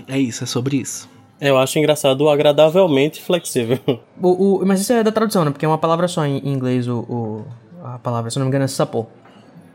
[0.09, 1.09] É, é isso, é sobre isso.
[1.41, 3.79] Eu acho engraçado agradavelmente flexível.
[4.21, 5.53] O, o, mas isso é da tradução, né?
[5.53, 7.45] Porque é uma palavra só em inglês, o, o
[7.85, 9.07] a palavra, se não me engano, é sapô.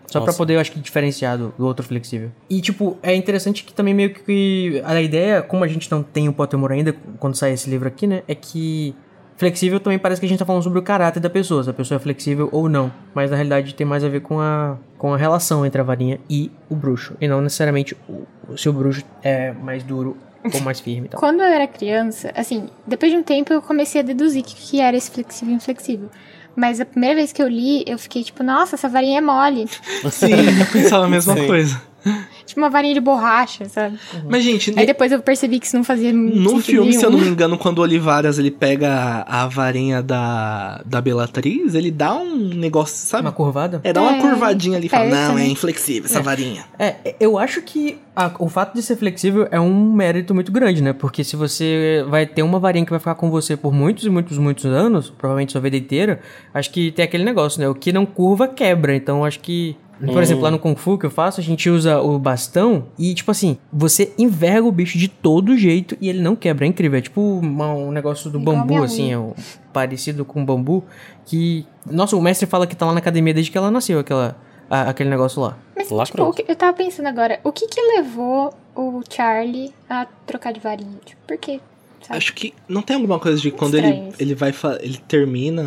[0.05, 2.29] Só pra poder, eu acho que, diferenciar do, do, outro flexível.
[2.49, 4.81] E, tipo, é interessante que também meio que...
[4.85, 8.05] A ideia, como a gente não tem o Pottermore ainda, quando sai esse livro aqui,
[8.05, 8.21] né?
[8.27, 8.93] É que
[9.37, 11.63] flexível também parece que a gente tá falando sobre o caráter da pessoa.
[11.63, 12.91] Se a pessoa é flexível ou não.
[13.15, 16.19] Mas, na realidade, tem mais a ver com a, com a relação entre a varinha
[16.29, 17.15] e o bruxo.
[17.19, 20.15] E não necessariamente o, se o bruxo é mais duro
[20.51, 21.07] ou mais firme.
[21.07, 21.19] Então.
[21.19, 24.81] Quando eu era criança, assim, depois de um tempo eu comecei a deduzir que, que
[24.81, 26.09] era esse flexível e inflexível.
[26.55, 29.67] Mas a primeira vez que eu li, eu fiquei tipo, nossa, essa varinha é mole.
[30.11, 31.47] Sim, eu pensava a mesma Sim.
[31.47, 31.81] coisa.
[32.45, 33.97] tipo uma varinha de borracha, sabe?
[34.13, 34.21] Uhum.
[34.29, 34.73] Mas, gente...
[34.77, 36.99] Aí depois eu percebi que isso não fazia No filme, nenhum.
[36.99, 41.75] se eu não me engano, quando o Olivaras, ele pega a varinha da, da Belatriz,
[41.75, 43.27] ele dá um negócio, sabe?
[43.27, 43.81] Uma curvada?
[43.83, 46.21] É, dá uma é, curvadinha ali e fala, não, é inflexível essa é.
[46.21, 46.65] varinha.
[46.77, 50.81] É, eu acho que a, o fato de ser flexível é um mérito muito grande,
[50.81, 50.93] né?
[50.93, 54.09] Porque se você vai ter uma varinha que vai ficar com você por muitos e
[54.09, 56.19] muitos, muitos anos, provavelmente sua vida inteira,
[56.53, 57.67] acho que tem aquele negócio, né?
[57.67, 58.95] O que não curva, quebra.
[58.95, 62.01] Então, acho que por exemplo, lá no Kung Fu que eu faço, a gente usa
[62.01, 66.35] o bastão e, tipo assim, você enverga o bicho de todo jeito e ele não
[66.35, 66.65] quebra.
[66.65, 66.97] É incrível.
[66.97, 69.33] É tipo uma, um negócio do bambu, assim, é um,
[69.71, 70.83] parecido com bambu.
[71.25, 71.65] Que.
[71.89, 74.35] Nossa, o mestre fala que tá lá na academia desde que ela nasceu, aquela,
[74.69, 75.57] a, aquele negócio lá.
[75.75, 80.51] Mas, lá tipo, eu tava pensando agora, o que que levou o Charlie a trocar
[80.51, 80.99] de varinha?
[81.05, 81.59] Tipo, por quê?
[82.01, 82.17] Sabe?
[82.17, 84.53] Acho que não tem alguma coisa de quando ele, ele vai.
[84.81, 85.63] Ele termina.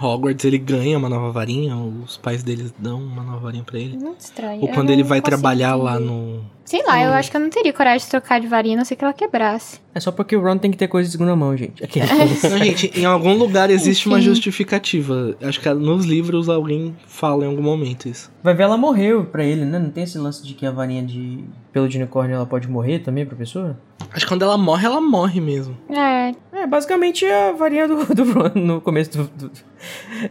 [0.00, 3.96] Hogwarts ele ganha uma nova varinha, os pais deles dão uma nova varinha pra ele.
[3.96, 4.60] Muito estranho.
[4.60, 5.84] Ou quando ele vai trabalhar entender.
[5.84, 6.44] lá no.
[6.64, 8.84] Sei lá, eu acho que eu não teria coragem de trocar de varinha, a não
[8.84, 9.80] sei que ela quebrasse.
[9.94, 11.84] É só porque o Ron tem que ter coisa de segunda mão, gente.
[11.84, 12.00] Aqui.
[12.48, 14.10] não, gente, em algum lugar existe Enfim.
[14.10, 15.36] uma justificativa.
[15.42, 18.32] Acho que nos livros alguém fala em algum momento isso.
[18.42, 19.78] Vai ver, ela morreu pra ele, né?
[19.78, 23.00] Não tem esse lance de que a varinha de pelo de unicórnio ela pode morrer
[23.00, 23.76] também pra pessoa?
[24.12, 25.76] Acho que quando ela morre, ela morre mesmo.
[25.90, 26.32] É.
[26.56, 29.50] É, basicamente a varinha do, do Ron no começo do, do...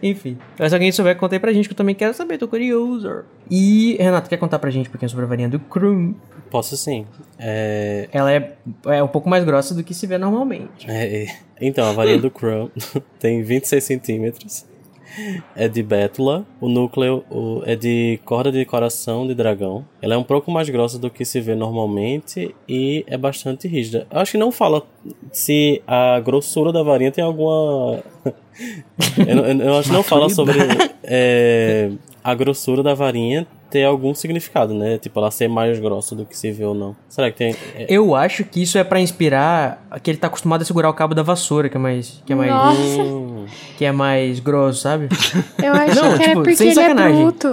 [0.01, 0.37] Enfim.
[0.57, 3.25] Mas se alguém souber, conta aí pra gente que eu também quero saber, tô curioso.
[3.51, 6.15] E, Renato, quer contar pra gente um pouquinho sobre a varinha do Krum?
[6.49, 7.05] Posso sim.
[7.37, 8.07] É...
[8.13, 8.55] Ela é,
[8.85, 10.89] é um pouco mais grossa do que se vê normalmente.
[10.89, 11.25] É,
[11.59, 12.69] então, a varinha do Krum
[13.19, 14.65] tem 26 centímetros
[15.55, 17.23] é de bétula, o núcleo
[17.65, 19.85] é de corda de coração de dragão.
[20.01, 24.07] Ela é um pouco mais grossa do que se vê normalmente e é bastante rígida.
[24.11, 24.83] Eu acho que não fala
[25.31, 28.03] se a grossura da varinha tem alguma.
[29.17, 30.57] eu, eu, eu, acho que não fala sobre
[31.03, 31.91] é,
[32.23, 34.99] a grossura da varinha ter algum significado, né?
[34.99, 36.95] Tipo, ela ser mais grossa do que se vê ou não.
[37.09, 37.55] Será que tem.
[37.73, 37.87] É...
[37.89, 41.15] Eu acho que isso é para inspirar que ele tá acostumado a segurar o cabo
[41.15, 42.21] da vassoura, que é mais.
[42.23, 42.51] Que é mais.
[42.51, 43.33] Nossa.
[43.77, 45.09] Que é mais grosso, sabe?
[45.61, 47.19] Eu acho não, que tipo, é porque sem ele é sacanagem.
[47.19, 47.47] é bruto.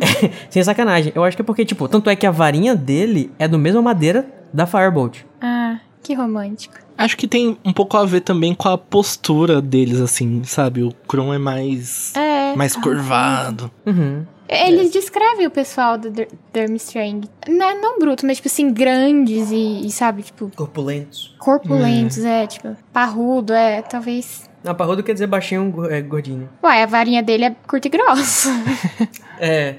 [0.48, 1.12] sem sacanagem.
[1.14, 3.82] Eu acho que é porque, tipo, tanto é que a varinha dele é do mesma
[3.82, 5.18] madeira da Firebolt.
[5.40, 6.76] Ah, que romântico.
[6.96, 10.82] Acho que tem um pouco a ver também com a postura deles, assim, sabe?
[10.82, 12.14] O Kron é mais.
[12.14, 12.54] É.
[12.56, 13.70] Mais curvado.
[13.84, 14.24] Uhum.
[14.48, 16.10] Eles descrevem o pessoal do
[16.52, 17.28] Durmstrang.
[17.48, 20.50] Não, é, não bruto, mas tipo assim, grandes e, e sabe, tipo.
[20.54, 21.34] Corpulentos.
[21.38, 22.44] Corpulentos, é.
[22.44, 22.76] é, tipo.
[22.92, 24.48] Parrudo, é, talvez.
[24.62, 26.48] Não, parrudo quer dizer baixinho, é, gordinho.
[26.62, 28.48] Ué, a varinha dele é curta e grossa.
[29.40, 29.76] é.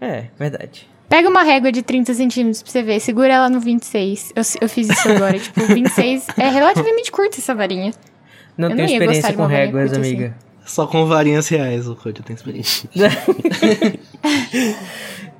[0.00, 0.88] É, verdade.
[1.08, 4.32] Pega uma régua de 30 centímetros pra você ver, segura ela no 26.
[4.34, 5.38] Eu, eu fiz isso agora.
[5.38, 7.92] tipo, 26 é relativamente curta essa varinha.
[8.56, 10.26] Não eu tenho não experiência com réguas, amiga.
[10.26, 10.46] Assim.
[10.66, 12.90] Só com varinhas reais o Code tem experiência.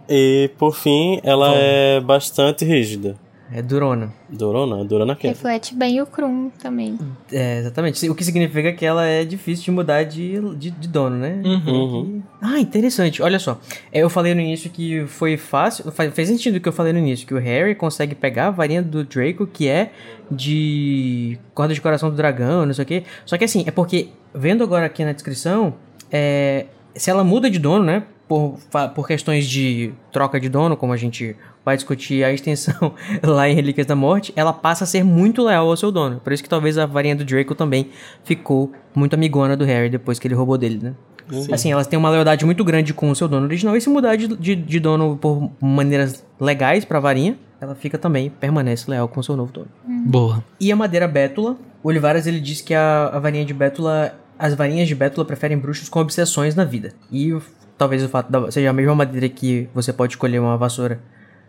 [0.08, 1.56] e por fim, ela Bom.
[1.58, 3.16] é bastante rígida.
[3.52, 4.12] É durona.
[4.28, 4.84] Durona?
[4.84, 5.28] Durona quê?
[5.28, 6.98] Reflete bem o Krum também.
[7.30, 8.08] É, exatamente.
[8.10, 11.40] O que significa que ela é difícil de mudar de, de, de dono, né?
[11.44, 11.72] Uhum.
[11.72, 12.22] uhum.
[12.42, 13.22] Ah, interessante.
[13.22, 13.60] Olha só.
[13.92, 15.84] É, eu falei no início que foi fácil.
[16.12, 17.26] Fez sentido o que eu falei no início.
[17.26, 19.92] Que o Harry consegue pegar a varinha do Draco, que é
[20.30, 23.04] de corda de coração do dragão, não sei o quê.
[23.24, 25.74] Só que assim, é porque, vendo agora aqui na descrição,
[26.10, 28.02] é, se ela muda de dono, né?
[28.28, 28.58] Por,
[28.94, 33.54] por questões de troca de dono, como a gente vai discutir a extensão lá em
[33.54, 36.20] Relíquias da Morte, ela passa a ser muito leal ao seu dono.
[36.20, 37.90] Por isso que talvez a varinha do Draco também
[38.24, 40.94] ficou muito amigona do Harry depois que ele roubou dele, né?
[41.30, 41.52] Sim.
[41.52, 44.14] Assim, elas têm uma lealdade muito grande com o seu dono original e se mudar
[44.16, 49.20] de, de, de dono por maneiras legais pra varinha, ela fica também, permanece leal com
[49.20, 49.68] o seu novo dono.
[49.88, 50.04] Hum.
[50.06, 50.44] Boa.
[50.60, 54.54] E a madeira bétula, o Olivares ele diz que a, a varinha de bétula, as
[54.54, 56.92] varinhas de bétula preferem bruxos com obsessões na vida.
[57.10, 57.36] E
[57.76, 61.00] talvez o fato da, seja a mesma madeira que você pode escolher uma vassoura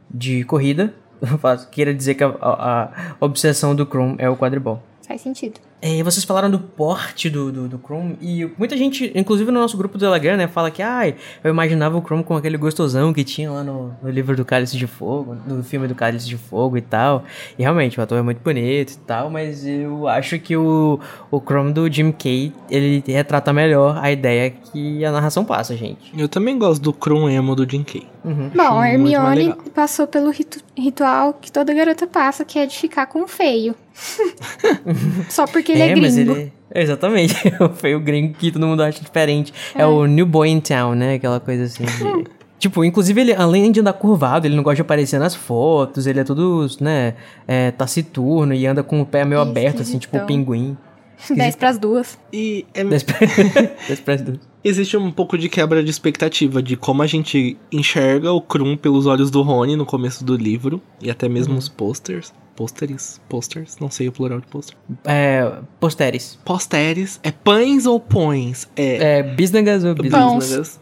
[0.09, 0.93] de corrida,
[1.71, 2.83] queira dizer que a, a,
[3.19, 4.81] a obsessão do Chrome é o quadribol.
[5.07, 5.59] Faz sentido.
[5.79, 9.77] É, vocês falaram do porte do, do, do, Chrome e muita gente, inclusive no nosso
[9.77, 13.23] grupo do Telegram, né, fala que, ai, eu imaginava o Chrome com aquele gostosão que
[13.23, 16.77] tinha lá no, no livro do Cálice de Fogo, no filme do Cálice de Fogo
[16.77, 17.23] e tal.
[17.59, 20.99] E realmente, o ator é muito bonito e tal, mas eu acho que o,
[21.29, 26.11] o Chrome do Jim Kay, ele retrata melhor a ideia que a narração passa, gente.
[26.17, 28.07] Eu também gosto do Chrome emo do Jim Kay.
[28.25, 28.49] Uhum.
[28.53, 33.05] Bom, a Hermione passou pelo ritu ritual que toda garota passa, que é de ficar
[33.05, 33.75] com o feio.
[35.29, 36.31] Só porque ele é, é gringo.
[36.31, 36.53] Ele...
[36.73, 37.35] Exatamente.
[37.59, 39.53] o feio gringo que todo mundo acha diferente.
[39.75, 41.15] É, é o New Boy in Town, né?
[41.15, 41.85] Aquela coisa assim.
[41.85, 42.37] De...
[42.59, 46.21] Tipo, inclusive, ele, além de andar curvado, ele não gosta de aparecer nas fotos, ele
[46.21, 47.13] é todo, né,
[47.47, 50.75] é, taciturno e anda com o pé meio aberto, assim, tipo um pinguim.
[51.29, 52.17] 10 pras duas.
[52.33, 52.83] E é...
[52.83, 54.39] 10 pras duas.
[54.67, 59.05] Existe um pouco de quebra de expectativa de como a gente enxerga o Krum pelos
[59.05, 61.59] olhos do Rony no começo do livro e até mesmo uhum.
[61.59, 62.33] os posters.
[62.55, 63.21] Pôsteres?
[63.29, 63.77] Posters?
[63.79, 64.75] Não sei o plural de pôster.
[65.05, 65.59] É.
[65.79, 66.39] Posteres.
[66.43, 67.19] Posteres.
[67.21, 68.67] É pães ou pões?
[68.75, 69.19] É.
[69.19, 70.79] É bisnagas ou bisnagas?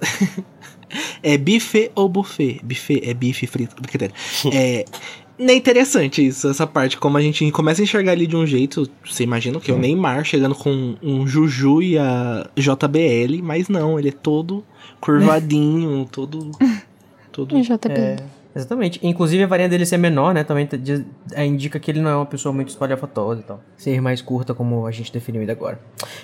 [1.22, 2.62] é bife ou buffet?
[2.64, 3.76] Buffet é bife frito.
[3.76, 4.14] Brincadeira.
[4.54, 4.86] é.
[5.38, 6.98] É interessante isso, essa parte.
[6.98, 8.90] Como a gente começa a enxergar ali de um jeito.
[9.06, 14.00] Você imagina que é o Neymar chegando com um Juju e a JBL, mas não,
[14.00, 14.64] ele é todo
[15.02, 16.52] curvadinho, todo.
[17.32, 17.62] todo.
[17.62, 17.92] JBL.
[17.92, 18.16] É,
[18.56, 19.00] Exatamente.
[19.04, 20.44] Inclusive a varinha dele ser menor, né?
[20.44, 20.68] Também
[21.34, 23.60] é, indica que ele não é uma pessoa muito espalhafatosa e tal.
[23.76, 25.78] Ser mais curta, como a gente definiu ainda agora.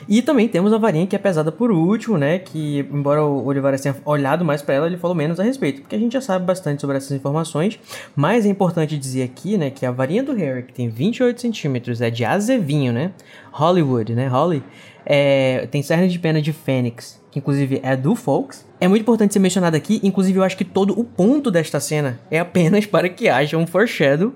[0.07, 2.39] E também temos a varinha que é pesada por último, né?
[2.39, 5.81] Que, embora o Olivares tenha olhado mais para ela, ele falou menos a respeito.
[5.81, 7.77] Porque a gente já sabe bastante sobre essas informações.
[8.15, 9.69] Mas é importante dizer aqui, né?
[9.69, 13.11] Que a varinha do Harry, que tem 28 centímetros, é de azevinho, né?
[13.51, 14.27] Hollywood, né?
[14.27, 14.63] Holly.
[15.05, 19.31] É, tem cerne de pena de fênix, que inclusive é do Folks é muito importante
[19.31, 23.07] ser mencionado aqui, inclusive eu acho que todo o ponto desta cena é apenas para
[23.07, 24.33] que haja um foreshadow,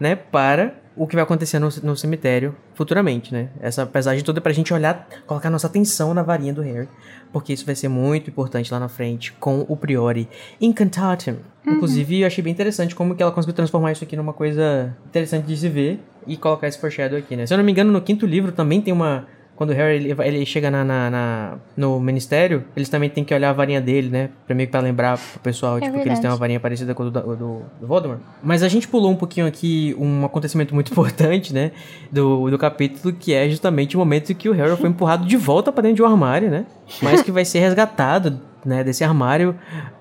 [0.00, 3.48] né, para o que vai acontecer no, no cemitério futuramente, né?
[3.60, 6.88] Essa pesagem toda é pra gente olhar, colocar nossa atenção na varinha do Harry,
[7.32, 10.28] porque isso vai ser muito importante lá na frente com o Priori
[10.60, 11.34] Incantatem.
[11.66, 11.74] Uhum.
[11.74, 15.46] Inclusive, eu achei bem interessante como que ela conseguiu transformar isso aqui numa coisa interessante
[15.46, 17.46] de se ver e colocar esse foreshadow aqui, né?
[17.46, 20.14] Se eu não me engano, no quinto livro também tem uma quando o Harry ele,
[20.22, 24.08] ele chega na, na, na, no ministério, eles também têm que olhar a varinha dele,
[24.08, 24.30] né?
[24.46, 26.02] Pra meio que pra lembrar pro pessoal, é tipo, verdade.
[26.02, 28.18] que eles têm uma varinha parecida com a do, do, do, Voldemort.
[28.42, 31.70] Mas a gente pulou um pouquinho aqui um acontecimento muito importante, né?
[32.10, 35.36] Do, do capítulo, que é justamente o momento em que o Harry foi empurrado de
[35.36, 36.66] volta para dentro de um armário, né?
[37.00, 38.82] Mas que vai ser resgatado, né?
[38.82, 39.56] Desse armário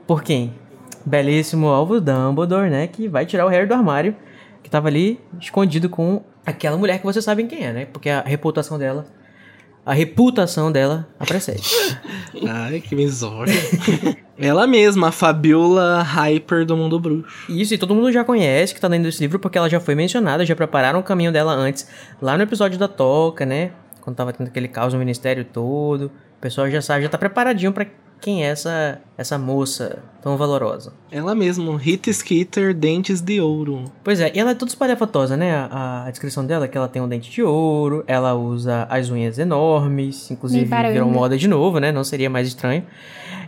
[0.07, 0.53] por quem?
[1.05, 2.87] Belíssimo Alvo Dumbledore, né?
[2.87, 4.15] Que vai tirar o Harry do armário,
[4.63, 7.85] que tava ali escondido com aquela mulher que vocês sabem quem é, né?
[7.85, 9.05] Porque a reputação dela
[9.85, 11.69] a reputação dela a precede.
[12.47, 13.57] Ai, que misógino.
[14.37, 17.51] ela mesma, a Fabiola Hyper do Mundo Bruxo.
[17.51, 19.95] Isso, e todo mundo já conhece que tá dentro desse livro porque ela já foi
[19.95, 21.87] mencionada, já prepararam o caminho dela antes,
[22.21, 23.71] lá no episódio da Toca, né?
[24.01, 26.05] Quando tava tendo aquele caos no ministério todo.
[26.37, 27.85] O pessoal já sabe, já tá preparadinho para
[28.23, 30.93] quem é essa, essa moça tão valorosa.
[31.11, 33.83] Ela mesma, Rita Skeeter, dentes de ouro.
[34.01, 35.53] Pois é, e ela é toda espalhafatosa, né?
[35.69, 39.09] A, a, descrição dela é que ela tem um dente de ouro, ela usa as
[39.09, 40.63] unhas enormes, inclusive
[40.93, 41.91] virou moda de novo, né?
[41.91, 42.85] Não seria mais estranho.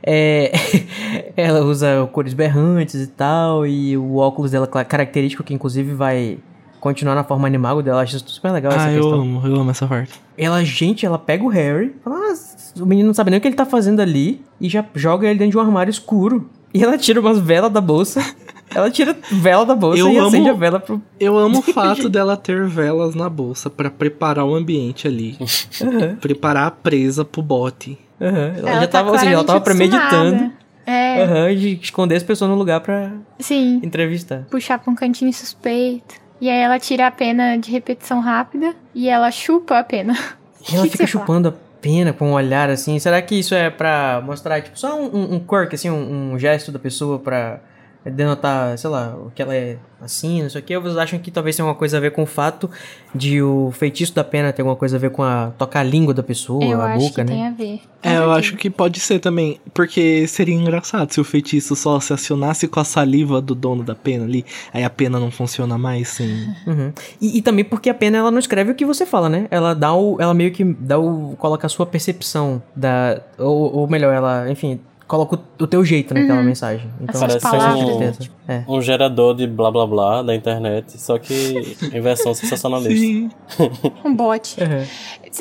[0.03, 0.51] É,
[1.37, 6.37] ela usa cores berrantes e tal, e o óculos dela característico, que inclusive vai
[6.85, 8.03] continuar na forma animal dela.
[8.03, 9.21] Acho super legal ah, essa eu questão.
[9.21, 10.21] amo, eu amo essa parte.
[10.37, 13.47] Ela, gente, ela pega o Harry, fala, ah, o menino não sabe nem o que
[13.47, 16.47] ele tá fazendo ali, e já joga ele dentro de um armário escuro.
[16.71, 18.21] E ela tira umas velas da bolsa.
[18.73, 20.99] Ela tira vela da bolsa eu e amo, acende a vela pro.
[21.19, 25.37] Eu amo o fato dela ter velas na bolsa para preparar o ambiente ali.
[25.79, 26.15] Uhum.
[26.15, 27.97] Preparar a presa pro bote.
[28.19, 28.27] Uhum.
[28.27, 30.51] Ela, ela, já tá tava, ou seja, ela tava premeditando.
[30.85, 31.23] É.
[31.23, 33.79] Uhum, de esconder as pessoas no lugar pra Sim.
[33.83, 34.45] entrevistar.
[34.49, 36.24] Puxar pra um cantinho suspeito.
[36.45, 40.15] E aí ela tira a pena de repetição rápida e ela chupa a pena.
[40.67, 41.61] E ela fica chupando fala?
[41.63, 42.97] a pena com um olhar assim.
[42.97, 46.71] Será que isso é pra mostrar, tipo, só um, um quirk, assim, um, um gesto
[46.71, 47.59] da pessoa pra
[48.11, 51.17] denotar, sei lá, o que ela é assim, não sei o que, ou vocês acham
[51.17, 52.69] que talvez tenha alguma coisa a ver com o fato
[53.13, 56.13] de o feitiço da pena ter alguma coisa a ver com a tocar a língua
[56.13, 57.31] da pessoa, eu a boca, né?
[57.31, 57.81] Tem a ver.
[58.03, 62.13] É, eu acho que pode ser também, porque seria engraçado se o feitiço só se
[62.13, 66.09] acionasse com a saliva do dono da pena ali, aí a pena não funciona mais
[66.09, 66.45] sim.
[66.65, 66.91] Uhum.
[67.21, 69.47] E, e, também porque a pena ela não escreve o que você fala, né?
[69.51, 73.87] Ela dá o, ela meio que dá o, coloca a sua percepção da, ou, ou
[73.87, 76.45] melhor, ela, enfim, coloca o, teu jeito naquela uhum.
[76.45, 76.89] mensagem.
[76.99, 78.63] Então, Parece um, é.
[78.67, 82.95] um gerador de blá blá blá da internet, só que em versão sensacionalista.
[82.95, 83.29] Sim.
[84.03, 84.57] um bot.
[84.59, 84.85] Uhum.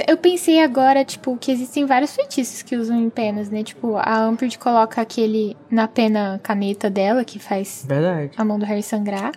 [0.06, 3.62] Eu pensei agora, tipo, que existem vários feitiços que usam em penas, né?
[3.62, 8.32] Tipo, a Umbridge coloca aquele na pena caneta dela, que faz Verdade.
[8.36, 9.32] a mão do Harry sangrar.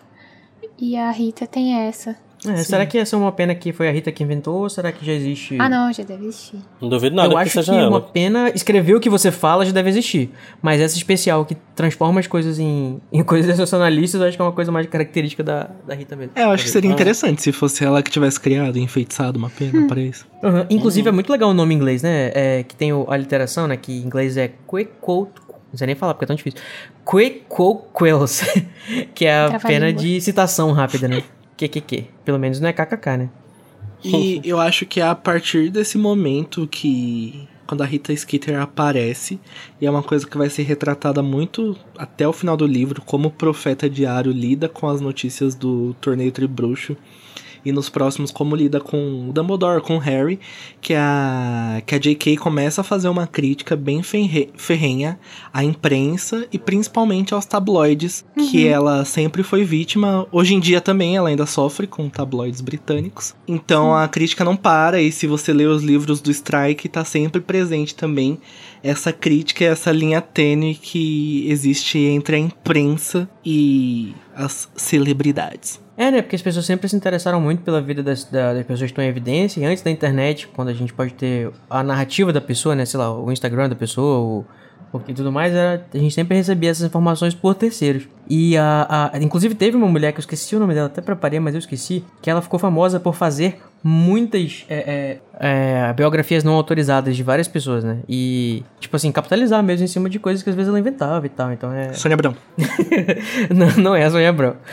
[0.79, 2.15] E a Rita tem essa.
[2.53, 4.91] É, será que essa é uma pena que foi a Rita que inventou ou será
[4.91, 5.57] que já existe?
[5.59, 6.59] Ah, não, já deve existir.
[6.81, 7.89] Não duvido nada Eu que acho seja que ela.
[7.89, 10.31] uma pena escrever o que você fala já deve existir.
[10.61, 14.45] Mas essa especial que transforma as coisas em, em coisas sensacionalistas, eu acho que é
[14.45, 16.31] uma coisa mais característica da, da Rita mesmo.
[16.35, 19.49] É, eu acho que seria interessante se fosse ela que tivesse criado e enfeitiçado uma
[19.49, 19.87] pena hum.
[19.87, 20.27] para isso.
[20.43, 20.65] Uhum.
[20.69, 21.13] Inclusive, uhum.
[21.13, 22.31] é muito legal o nome em inglês, né?
[22.33, 23.77] É, que tem o, a literação, né?
[23.77, 26.59] Que em inglês é quick quote não sei nem falar porque é tão difícil.
[27.09, 28.41] Quick quote quills,
[29.13, 31.23] que é a pena de citação rápida, né?
[31.57, 32.05] QQQ.
[32.23, 33.29] Pelo menos não é KKK, né?
[34.03, 37.47] E eu acho que é a partir desse momento que.
[37.65, 39.37] Quando a Rita Skeeter aparece,
[39.81, 43.27] e é uma coisa que vai ser retratada muito até o final do livro, como
[43.27, 46.95] o profeta diário lida com as notícias do torneio Tribruxo.
[47.67, 50.39] E nos próximos como lida com o Dumbledore, com o Harry,
[50.79, 52.37] que a, que a J.K.
[52.37, 55.19] começa a fazer uma crítica bem ferrenha
[55.53, 58.49] à imprensa e principalmente aos tabloides, uhum.
[58.49, 60.25] que ela sempre foi vítima.
[60.31, 63.35] Hoje em dia também ela ainda sofre com tabloides britânicos.
[63.45, 67.41] Então a crítica não para, e se você ler os livros do Strike, tá sempre
[67.41, 68.39] presente também
[68.81, 75.85] essa crítica, essa linha tênue que existe entre a imprensa e as celebridades.
[75.97, 76.21] É, né?
[76.21, 79.07] Porque as pessoas sempre se interessaram muito pela vida das, das pessoas que estão em
[79.07, 79.59] evidência.
[79.59, 82.85] E antes da internet, quando a gente pode ter a narrativa da pessoa, né?
[82.85, 84.45] Sei lá, o Instagram da pessoa, o,
[85.07, 88.07] e tudo mais, era, a gente sempre recebia essas informações por terceiros.
[88.29, 91.39] E a, a, inclusive teve uma mulher que eu esqueci o nome dela, até preparei,
[91.39, 96.53] mas eu esqueci, que ela ficou famosa por fazer muitas é, é, é, biografias não
[96.53, 97.99] autorizadas de várias pessoas, né?
[98.07, 101.29] E, tipo assim, capitalizar mesmo em cima de coisas que às vezes ela inventava e
[101.29, 101.51] tal.
[101.51, 101.93] Então é.
[101.93, 102.35] Sônia Abrão.
[103.53, 104.55] não, não é a Sônia Abrão.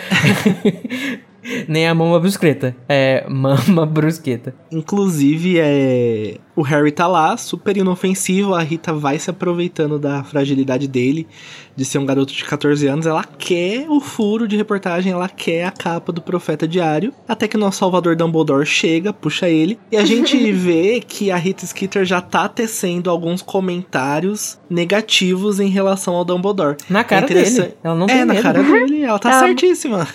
[1.69, 2.75] Nem a Mama Brusqueta.
[2.89, 4.55] É Mama Brusqueta.
[4.73, 6.39] Inclusive, é...
[6.57, 8.55] o Harry tá lá, super inofensivo.
[8.55, 11.27] A Rita vai se aproveitando da fragilidade dele,
[11.75, 13.07] de ser um garoto de 14 anos.
[13.07, 17.13] Ela quer o furo de reportagem, ela quer a capa do Profeta Diário.
[17.27, 19.79] Até que nosso Salvador Dumbledore chega, puxa ele.
[19.91, 25.69] E a gente vê que a Rita Skeeter já tá tecendo alguns comentários negativos em
[25.69, 26.77] relação ao Dumbledore.
[26.89, 27.75] Na cara é dele.
[27.83, 29.03] Ela não é, tem É, na cara dele.
[29.03, 30.07] Ela tá certíssima.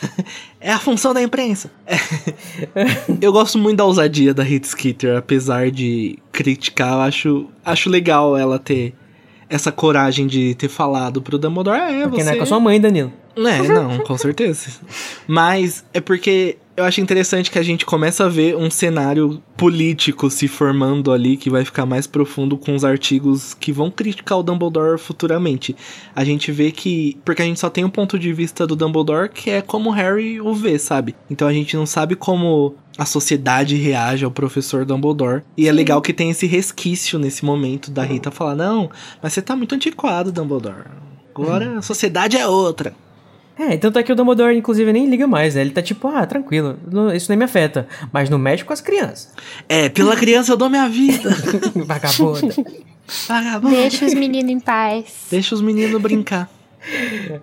[0.61, 1.71] É a função da imprensa.
[1.85, 1.97] É.
[3.21, 8.37] eu gosto muito da ousadia da Hit Skeeter, apesar de criticar, eu acho, acho legal
[8.37, 8.93] ela ter
[9.49, 11.79] essa coragem de ter falado pro Dumbledore.
[11.79, 12.25] É, porque você...
[12.25, 13.11] não é com a sua mãe, Danilo.
[13.35, 14.69] É, não, com certeza.
[15.27, 20.29] Mas é porque eu acho interessante que a gente começa a ver um cenário político
[20.29, 24.43] se formando ali, que vai ficar mais profundo com os artigos que vão criticar o
[24.43, 25.75] Dumbledore futuramente.
[26.15, 27.17] A gente vê que.
[27.25, 29.93] Porque a gente só tem um ponto de vista do Dumbledore que é como o
[29.93, 31.15] Harry o vê, sabe?
[31.29, 35.43] Então a gente não sabe como a sociedade reage ao professor Dumbledore.
[35.57, 35.69] E é Sim.
[35.69, 38.89] é legal que tem esse resquício nesse momento da Rita falar: não,
[39.21, 40.85] mas você tá muito antiquado, Dumbledore.
[41.35, 42.93] Agora a sociedade é outra.
[43.59, 45.61] É, tanto é que o Dumbledore, inclusive, nem liga mais, né?
[45.61, 46.77] Ele tá tipo, ah, tranquilo,
[47.13, 47.85] isso nem me afeta.
[48.11, 49.33] Mas não mexe com as crianças.
[49.67, 51.29] É, pela criança eu dou minha vida.
[51.75, 52.55] Vagabunda.
[53.27, 53.75] Vagabunda.
[53.75, 55.27] Deixa os meninos em paz.
[55.29, 56.49] Deixa os meninos brincar.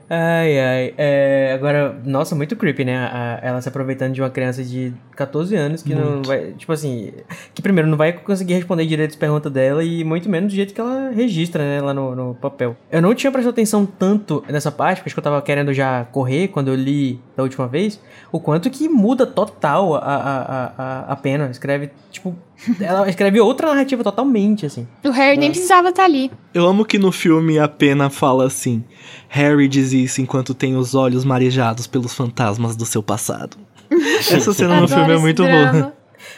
[0.09, 0.95] Ai, ai.
[0.97, 2.97] É, agora, nossa, muito creepy, né?
[2.97, 6.11] A, ela se aproveitando de uma criança de 14 anos que muito.
[6.11, 6.53] não vai.
[6.53, 7.13] Tipo assim.
[7.55, 10.75] Que primeiro não vai conseguir responder direito as perguntas dela e muito menos do jeito
[10.75, 11.81] que ela registra, né?
[11.81, 12.77] Lá no, no papel.
[12.91, 16.05] Eu não tinha prestado atenção tanto nessa parte, porque acho que eu tava querendo já
[16.07, 18.01] correr quando eu li da última vez.
[18.33, 21.49] O quanto que muda total a, a, a, a pena.
[21.51, 22.35] Escreve, tipo,
[22.81, 24.87] ela escreve outra narrativa totalmente, assim.
[25.05, 26.31] O Harry nem precisava estar tá ali.
[26.55, 28.85] Eu amo que no filme a pena fala assim:
[29.29, 33.57] Harry diz isso enquanto tem os olhos marejados pelos fantasmas do seu passado.
[33.91, 35.96] Essa cena no filme é muito boa.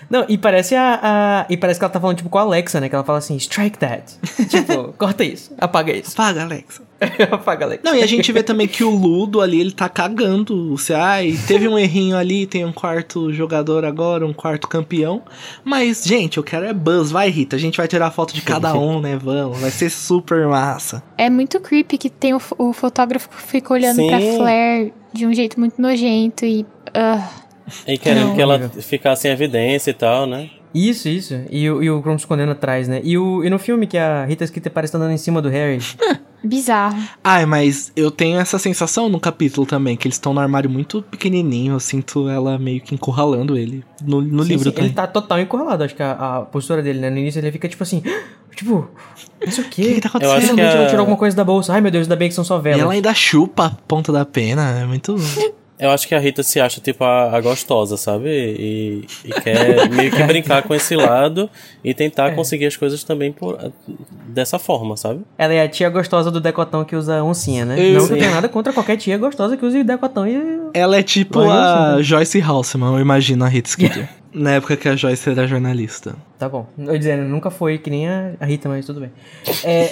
[0.08, 2.80] Não, e parece a, a, E parece que ela tá falando, tipo, com a Alexa,
[2.80, 2.88] né?
[2.88, 4.16] Que ela fala assim, strike that.
[4.48, 6.12] tipo, corta isso, apaga isso.
[6.12, 6.82] Apaga, Alexa.
[7.30, 7.82] apaga, Alexa.
[7.84, 10.76] Não, e a gente vê também que o Ludo ali, ele tá cagando.
[10.76, 15.22] Você, ai, teve um errinho ali, tem um quarto jogador agora, um quarto campeão.
[15.64, 17.10] Mas, gente, eu quero é buzz.
[17.10, 19.16] Vai, Rita, a gente vai tirar foto de cada um, né?
[19.16, 21.02] Vamos, vai ser super massa.
[21.16, 24.08] É muito creepy que tem o, o fotógrafo que fica olhando Sim.
[24.08, 26.62] pra Flair de um jeito muito nojento e...
[26.88, 27.47] Uh.
[27.86, 30.50] E querendo não, que ela ficasse em evidência e tal, né?
[30.74, 31.40] Isso, isso.
[31.50, 33.00] E, o, e o Kron escondendo atrás, né?
[33.02, 35.48] E, o, e no filme que a Rita Skeeter parece estar andando em cima do
[35.48, 35.78] Harry.
[36.44, 36.96] Bizarro.
[37.24, 41.02] Ai, mas eu tenho essa sensação no capítulo também, que eles estão no armário muito
[41.02, 41.74] pequenininho.
[41.74, 43.84] Eu sinto ela meio que encurralando ele.
[44.04, 44.86] No, no sim, livro sim, também.
[44.86, 45.82] Ele tá total encurralado.
[45.82, 47.10] Acho que a, a, postura dele, né?
[47.10, 48.02] No início ele fica tipo assim.
[48.58, 48.90] Tipo,
[49.46, 49.82] isso aqui.
[49.82, 50.58] O que, que tá acontecendo?
[50.58, 50.86] Eu acho que a...
[50.86, 51.72] tirou alguma coisa da bolsa.
[51.72, 52.80] Ai meu Deus, ainda bem que são só velas.
[52.80, 54.80] E ela ainda chupa a ponta da pena.
[54.80, 55.14] É muito.
[55.78, 58.28] Eu acho que a Rita se acha, tipo, a, a gostosa, sabe?
[58.28, 61.48] E, e, quer meio que brincar com esse lado
[61.84, 62.34] e tentar é.
[62.34, 63.72] conseguir as coisas também por,
[64.26, 65.20] dessa forma, sabe?
[65.36, 67.76] Ela é a tia gostosa do decotão que usa oncinha, né?
[67.78, 70.36] Eu, não que eu tenho nada contra qualquer tia gostosa que use decotão e.
[70.74, 72.02] Ela é tipo a né?
[72.02, 74.08] Joyce Halseman, eu imagino a Rita Skeeter.
[74.34, 76.14] Na época que a Joyce era jornalista.
[76.38, 76.66] Tá bom.
[76.76, 79.10] Eu dizendo, nunca foi que nem a Rita, mas tudo bem.
[79.64, 79.90] É...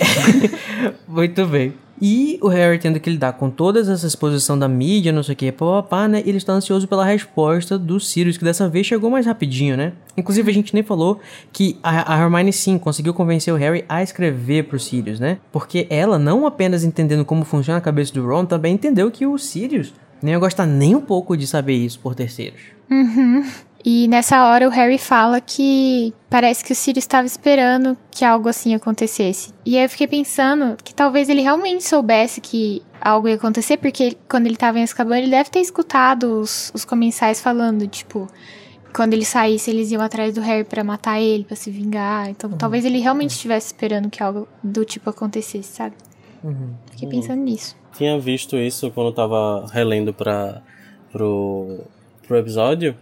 [1.09, 1.73] Muito bem.
[2.01, 5.37] E o Harry tendo que lidar com toda essa exposição da mídia, não sei o
[5.37, 6.23] que, papá, né?
[6.27, 9.93] Ele está ansioso pela resposta do Sirius, que dessa vez chegou mais rapidinho, né?
[10.17, 11.21] Inclusive, a gente nem falou
[11.53, 15.39] que a, a Hermione sim conseguiu convencer o Harry a escrever pro Sirius, né?
[15.51, 19.39] Porque ela, não apenas entendendo como funciona a cabeça do Ron, também entendeu que o
[19.39, 22.61] Sirius nem ia gostar nem um pouco de saber isso por terceiros.
[22.91, 23.45] Uhum.
[23.89, 28.49] E nessa hora o Harry fala que parece que o Sirius estava esperando que algo
[28.49, 29.55] assim acontecesse.
[29.65, 34.17] E aí eu fiquei pensando que talvez ele realmente soubesse que algo ia acontecer, porque
[34.29, 38.27] quando ele estava em Azkaban ele deve ter escutado os, os comensais falando, tipo,
[38.93, 42.29] quando ele saísse, eles iam atrás do Harry para matar ele, para se vingar.
[42.29, 42.59] Então, uhum.
[42.59, 45.95] talvez ele realmente estivesse esperando que algo do tipo acontecesse, sabe?
[46.43, 46.75] Uhum.
[46.91, 47.77] Fiquei pensando nisso.
[47.97, 50.61] Tinha visto isso quando eu tava relendo para
[51.13, 51.85] pro,
[52.27, 52.97] pro episódio.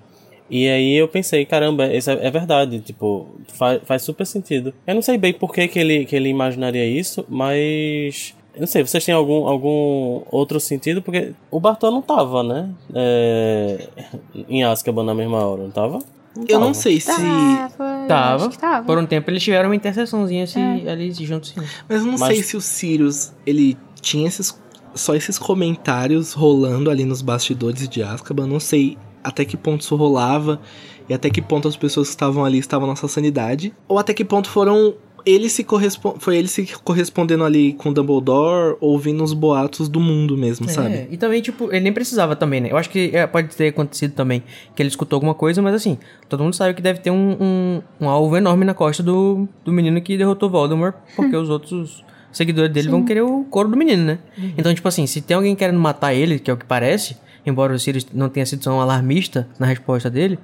[0.50, 4.74] E aí eu pensei, caramba, isso é, é verdade, tipo, faz, faz super sentido.
[4.86, 8.66] Eu não sei bem por que, que, ele, que ele imaginaria isso, mas eu não
[8.66, 11.02] sei, vocês têm algum, algum outro sentido?
[11.02, 12.70] Porque o Bartô não tava, né?
[12.94, 13.88] É,
[14.48, 15.98] em Azkaban na mesma hora, não tava?
[16.36, 17.06] Não eu não sei se.
[17.06, 18.06] Tava.
[18.08, 18.50] tava.
[18.50, 18.86] tava.
[18.86, 20.90] Por um tempo eles tiveram uma interseçãozinha assim, é.
[20.90, 21.50] ali juntos.
[21.50, 21.60] Sim.
[21.88, 22.34] Mas eu não Mas...
[22.34, 24.60] sei se o Sirius, ele tinha esses
[24.94, 28.46] só esses comentários rolando ali nos bastidores de Azkaban.
[28.46, 30.60] Não sei até que ponto isso rolava
[31.08, 33.74] e até que ponto as pessoas que estavam ali estavam na sua sanidade.
[33.88, 34.94] Ou até que ponto foram
[35.26, 40.36] ele se corresponde, foi ele se correspondendo ali com Dumbledore, ouvindo os boatos do mundo
[40.36, 41.08] mesmo, é, sabe?
[41.10, 42.68] E também, tipo, ele nem precisava também, né?
[42.70, 44.42] Eu acho que é, pode ter acontecido também
[44.74, 45.98] que ele escutou alguma coisa, mas assim,
[46.28, 49.72] todo mundo sabe que deve ter um, um, um alvo enorme na costa do, do
[49.72, 52.90] menino que derrotou Voldemort, porque os outros seguidores dele Sim.
[52.90, 54.18] vão querer o couro do menino, né?
[54.36, 54.52] Uhum.
[54.58, 57.74] Então, tipo assim, se tem alguém querendo matar ele, que é o que parece, embora
[57.74, 60.38] o Sirius não tenha sido tão alarmista na resposta dele,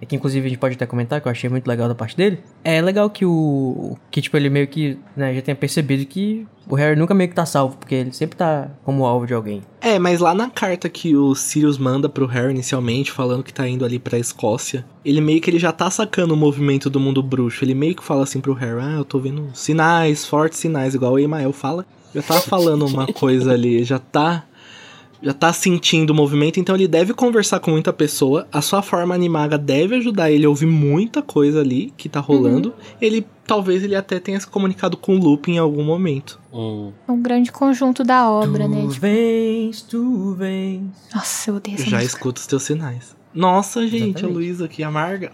[0.00, 2.16] é que inclusive a gente pode até comentar, que eu achei muito legal da parte
[2.16, 2.38] dele.
[2.62, 3.96] É legal que o.
[4.10, 7.34] Que, tipo, ele meio que né, já tenha percebido que o Harry nunca meio que
[7.34, 9.62] tá salvo, porque ele sempre tá como alvo de alguém.
[9.80, 13.66] É, mas lá na carta que o Sirius manda pro Harry inicialmente, falando que tá
[13.68, 17.22] indo ali pra Escócia, ele meio que ele já tá sacando o movimento do mundo
[17.22, 17.64] bruxo.
[17.64, 21.12] Ele meio que fala assim pro Harry: Ah, eu tô vendo sinais, fortes sinais, igual
[21.12, 21.86] o Emael fala.
[22.14, 24.44] Já tá falando uma coisa ali, já tá
[25.24, 28.46] já tá sentindo o movimento, então ele deve conversar com muita pessoa.
[28.52, 32.68] A sua forma animaga deve ajudar ele a ouvir muita coisa ali que tá rolando.
[32.68, 32.96] Uhum.
[33.00, 36.38] Ele talvez ele até tenha se comunicado com o Lupin em algum momento.
[36.52, 36.92] Hum.
[37.08, 38.82] Um grande conjunto da obra, tu né?
[38.82, 40.82] Tu vens, tu vens.
[41.14, 42.16] Nossa, eu odeio essa Já música.
[42.16, 43.16] escuta os teus sinais.
[43.34, 44.24] Nossa, gente, Exatamente.
[44.24, 45.32] a Luísa aqui amarga.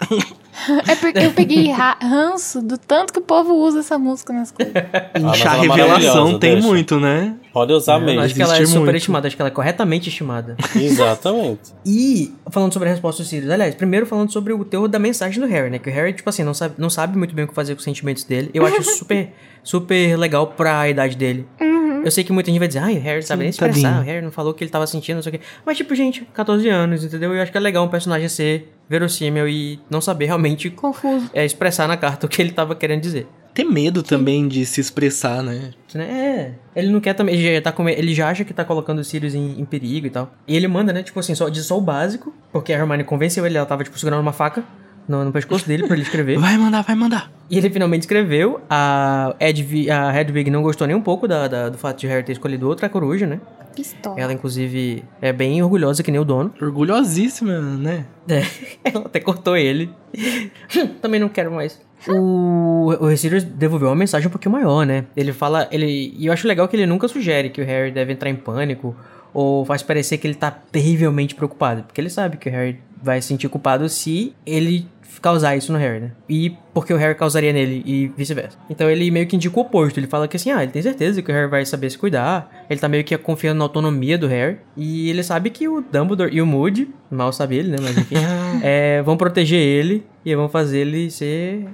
[0.88, 4.72] é porque eu peguei ranço do tanto que o povo usa essa música nas coisas.
[5.14, 6.66] Inchar ah, revelação tem deixa.
[6.66, 7.36] muito, né?
[7.52, 8.20] Pode usar é, mesmo.
[8.20, 10.56] Acho que ela é super estimada, acho que ela é corretamente estimada.
[10.74, 11.72] Exatamente.
[11.84, 15.40] e falando sobre a resposta do Sirius, aliás, primeiro falando sobre o teor da mensagem
[15.40, 15.78] do Harry, né?
[15.78, 17.78] Que o Harry, tipo assim, não sabe, não sabe muito bem o que fazer com
[17.78, 18.50] os sentimentos dele.
[18.54, 19.32] Eu acho super,
[19.62, 21.46] super legal pra idade dele.
[21.60, 22.02] Uhum.
[22.04, 24.22] Eu sei que muita gente vai dizer, ai, o Harry sabe nem expressar, o Harry
[24.22, 25.44] não falou o que ele tava sentindo, não sei o quê.
[25.66, 27.34] Mas, tipo, gente, 14 anos, entendeu?
[27.34, 31.30] Eu acho que é legal um personagem ser verossímil e não saber realmente Confuso.
[31.32, 33.26] É, expressar na carta o que ele tava querendo dizer.
[33.60, 35.72] Ter medo também de se expressar, né?
[35.94, 39.00] É, ele não quer também, ele já, tá com, ele já acha que tá colocando
[39.00, 40.32] os Sirius em, em, perigo e tal.
[40.48, 43.44] E ele manda, né, tipo assim, só, diz só o básico, porque a Hermione convenceu
[43.44, 44.64] ele, ela tava, tipo, segurando uma faca
[45.06, 46.38] no, no pescoço dele pra ele escrever.
[46.40, 47.30] Vai mandar, vai mandar.
[47.50, 48.62] E ele finalmente escreveu.
[48.70, 52.22] A, Edv, a Hedwig não gostou nem um pouco da, da, do fato de Harry
[52.22, 53.40] ter escolhido outra coruja, né?
[53.74, 54.18] Pistola.
[54.18, 56.54] Ela, inclusive, é bem orgulhosa que nem o dono.
[56.62, 58.06] Orgulhosíssima, né?
[58.26, 58.42] É,
[58.84, 59.90] ela até cortou ele.
[61.02, 61.78] Também não quero mais.
[62.08, 65.04] O, o Sirius devolveu uma mensagem um pouquinho maior, né?
[65.16, 65.68] Ele fala.
[65.70, 68.36] Ele, e eu acho legal que ele nunca sugere que o Harry deve entrar em
[68.36, 68.96] pânico
[69.32, 71.82] ou faz parecer que ele tá terrivelmente preocupado.
[71.82, 74.86] Porque ele sabe que o Harry vai se sentir culpado se ele
[75.20, 76.12] causar isso no Harry, né?
[76.28, 78.56] E porque o Harry causaria nele e vice-versa.
[78.68, 79.98] Então ele meio que indica o oposto.
[79.98, 82.64] Ele fala que assim, ah, ele tem certeza que o Harry vai saber se cuidar.
[82.68, 84.58] Ele tá meio que confiando na autonomia do Harry.
[84.76, 87.78] E ele sabe que o Dumbledore e o Moody, mal sabe ele, né?
[87.80, 88.16] Mas enfim,
[88.62, 91.66] é, vão proteger ele e vão fazer ele ser.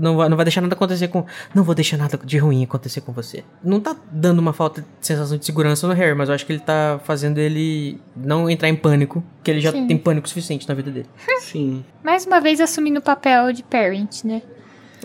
[0.00, 1.24] Não vai, não vai deixar nada acontecer com.
[1.54, 3.42] Não vou deixar nada de ruim acontecer com você.
[3.62, 6.52] Não tá dando uma falta de sensação de segurança no Harry, mas eu acho que
[6.52, 9.24] ele tá fazendo ele não entrar em pânico.
[9.42, 9.86] Que ele já Sim.
[9.86, 11.08] tem pânico suficiente na vida dele.
[11.40, 11.84] Sim.
[12.02, 14.42] Mais uma vez assumindo o papel de parent, né?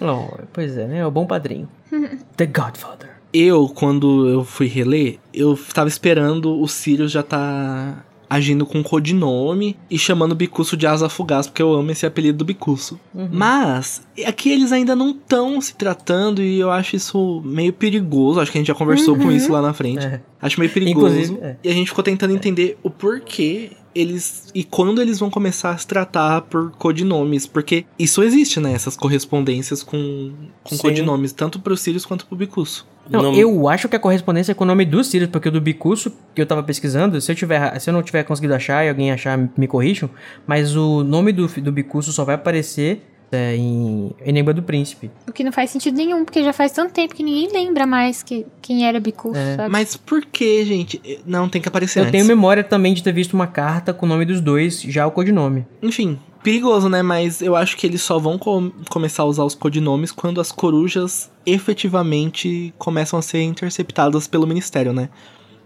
[0.01, 0.99] Oh, pois é, né?
[0.99, 1.67] É o bom padrinho.
[2.37, 3.09] The Godfather.
[3.33, 9.75] Eu, quando eu fui reler, eu tava esperando o Sirius já tá agindo com codinome
[9.89, 12.99] e chamando o Bicuço de Asa Fugaz, porque eu amo esse apelido do Bicuço.
[13.13, 13.29] Uhum.
[13.31, 18.39] Mas, aqui eles ainda não estão se tratando e eu acho isso meio perigoso.
[18.39, 19.23] Acho que a gente já conversou uhum.
[19.23, 20.05] com isso lá na frente.
[20.05, 20.21] É.
[20.41, 21.39] Acho meio perigoso.
[21.41, 21.55] É.
[21.63, 25.77] E a gente ficou tentando entender o porquê eles e quando eles vão começar a
[25.77, 28.73] se tratar por codinomes, porque isso existe, né?
[28.73, 30.31] Essas correspondências com,
[30.63, 32.87] com codinomes, tanto pro Sirius quanto pro Bicuço.
[33.09, 35.51] Não, não, eu acho que a correspondência é com o nome do Sirius, porque o
[35.51, 38.85] do Bicuço, que eu tava pesquisando, se eu, tiver, se eu não tiver conseguido achar
[38.85, 40.09] e alguém achar, me corrijam,
[40.45, 45.11] mas o nome do, do Bicuço só vai aparecer é, em Enigma do Príncipe.
[45.27, 48.23] O que não faz sentido nenhum, porque já faz tanto tempo que ninguém lembra mais
[48.23, 49.55] que, quem era Bicuço, é.
[49.55, 49.69] sabe?
[49.69, 51.21] Mas por que, gente?
[51.25, 52.11] Não, tem que aparecer Eu antes.
[52.11, 55.11] tenho memória também de ter visto uma carta com o nome dos dois, já o
[55.11, 55.65] codinome.
[55.81, 57.01] Enfim, perigoso, né?
[57.01, 60.51] Mas eu acho que eles só vão com começar a usar os codinomes quando as
[60.51, 65.09] corujas efetivamente começam a ser interceptadas pelo ministério, né?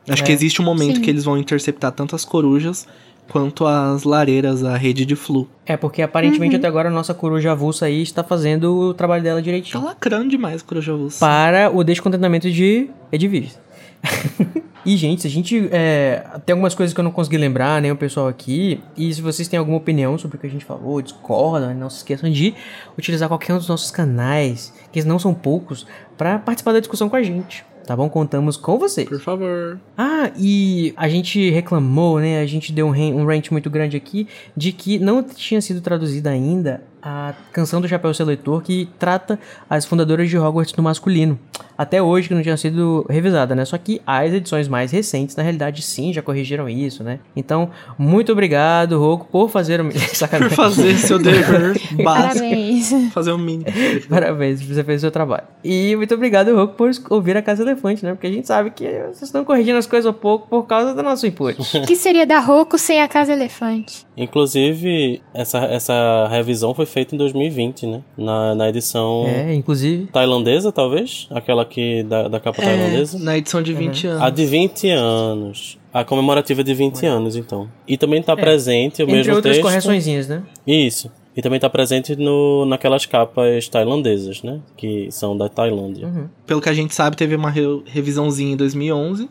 [0.10, 0.26] Acho é.
[0.26, 1.02] que existe um momento Sim.
[1.02, 2.86] que eles vão interceptar tanto as corujas
[3.30, 5.48] quanto as lareiras, a rede de flu.
[5.66, 6.60] É, porque aparentemente uhum.
[6.60, 9.82] até agora a nossa coruja avulsa aí está fazendo o trabalho dela direitinho.
[9.82, 11.20] Tá lacrando demais a coruja avulsa.
[11.20, 13.60] Para o descontentamento de Edviges.
[14.86, 15.70] E, gente, se a gente.
[15.72, 18.82] É, tem algumas coisas que eu não consegui lembrar, nem o pessoal aqui.
[18.98, 21.98] E se vocês têm alguma opinião sobre o que a gente falou, discordam, não se
[21.98, 22.54] esqueçam de
[22.98, 25.88] utilizar qualquer um dos nossos canais, que não são poucos,
[26.18, 27.64] para participar da discussão com a gente.
[27.86, 28.10] Tá bom?
[28.10, 29.08] Contamos com vocês.
[29.08, 29.80] Por favor.
[29.98, 32.40] Ah, e a gente reclamou, né?
[32.40, 36.30] A gente deu um, um rant muito grande aqui de que não tinha sido traduzida
[36.30, 39.38] ainda a canção do Chapéu Seletor que trata
[39.70, 41.38] as fundadoras de Hogwarts no masculino.
[41.78, 43.66] Até hoje que não tinha sido revisada, né?
[43.66, 47.20] Só que as edições mais recentes, na realidade, sim, já corrigiram isso, né?
[47.36, 49.92] Então, muito obrigado, Roco, por fazer o...
[50.14, 50.56] Sacanagem.
[50.56, 51.74] Por fazer seu dever
[52.04, 52.40] básico.
[52.40, 52.92] Parabéns.
[53.12, 53.66] Fazer o um mini.
[54.08, 55.44] Parabéns, você fez o seu trabalho.
[55.64, 58.14] E muito obrigado, Roco, por ouvir a Casa Elefante, né?
[58.14, 61.04] Porque a gente sabe que vocês estão corrigindo as coisas um pouco por causa do
[61.04, 61.60] nosso input.
[61.60, 64.06] O que seria da Roco sem a Casa Elefante?
[64.16, 68.02] Inclusive, essa, essa revisão foi feita em 2020, né?
[68.18, 69.26] Na, na edição.
[69.28, 70.06] É, inclusive.
[70.08, 71.28] Tailandesa, talvez?
[71.32, 73.18] Aquela que da, da capa é, tailandesa?
[73.20, 74.12] Na edição de 20 uhum.
[74.14, 74.24] anos.
[74.24, 75.80] A de 20 anos.
[75.94, 77.70] A comemorativa de 20 anos, então.
[77.88, 78.36] E também está é.
[78.36, 79.66] presente o Entre mesmo outras texto.
[79.66, 80.44] correçõezinhas, né?
[80.66, 81.12] Isso.
[81.36, 84.60] E também está presente no, naquelas capas tailandesas, né?
[84.78, 86.08] Que são da Tailândia.
[86.08, 86.30] Uhum.
[86.46, 89.28] Pelo que a gente sabe, teve uma re revisãozinha em 2011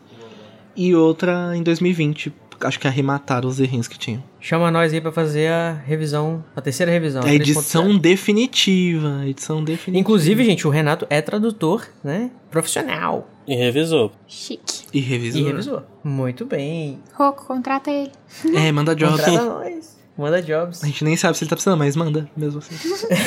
[0.75, 4.23] e outra em 2020 acho que arremataram os errinhos que tinham.
[4.39, 7.23] Chama nós aí para fazer a revisão, a terceira revisão.
[7.23, 9.97] A edição definitiva, edição definitiva.
[9.97, 12.31] Inclusive, gente, o Renato é tradutor, né?
[12.51, 13.29] Profissional.
[13.47, 14.11] E revisou.
[14.27, 14.85] Chique.
[14.93, 15.41] E revisou.
[15.41, 15.83] E revisou.
[16.03, 16.99] Muito bem.
[17.13, 18.11] Roco, contrata ele.
[18.55, 19.21] É, manda jobs.
[19.21, 19.97] Contrata nós.
[20.17, 20.83] Manda jobs.
[20.83, 22.75] A gente nem sabe se ele tá precisando, mas manda, mesmo assim.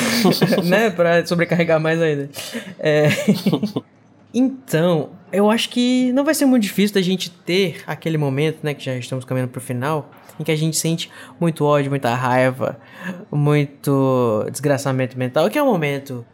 [0.63, 0.89] né?
[0.89, 2.29] Pra sobrecarregar mais ainda.
[2.79, 3.09] É...
[4.33, 8.73] Então, eu acho que não vai ser muito difícil da gente ter aquele momento, né,
[8.73, 11.09] que já estamos caminhando pro final, em que a gente sente
[11.39, 12.79] muito ódio, muita raiva,
[13.31, 16.25] muito desgraçamento mental, que é o momento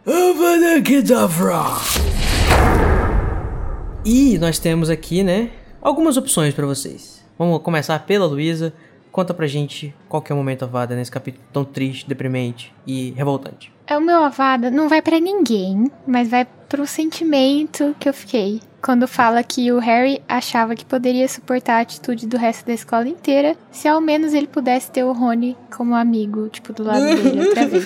[4.05, 5.49] E nós temos aqui, né,
[5.81, 7.23] algumas opções para vocês.
[7.37, 8.73] Vamos começar pela Luísa.
[9.13, 13.11] Conta pra gente qual que é o momento avada nesse capítulo tão triste, deprimente e
[13.11, 13.71] revoltante.
[13.85, 18.59] É o meu avada, não vai para ninguém, mas vai pro sentimento que eu fiquei.
[18.83, 23.07] Quando fala que o Harry achava que poderia suportar a atitude do resto da escola
[23.07, 27.47] inteira se ao menos ele pudesse ter o Rony como amigo, tipo, do lado dele
[27.47, 27.85] outra vez.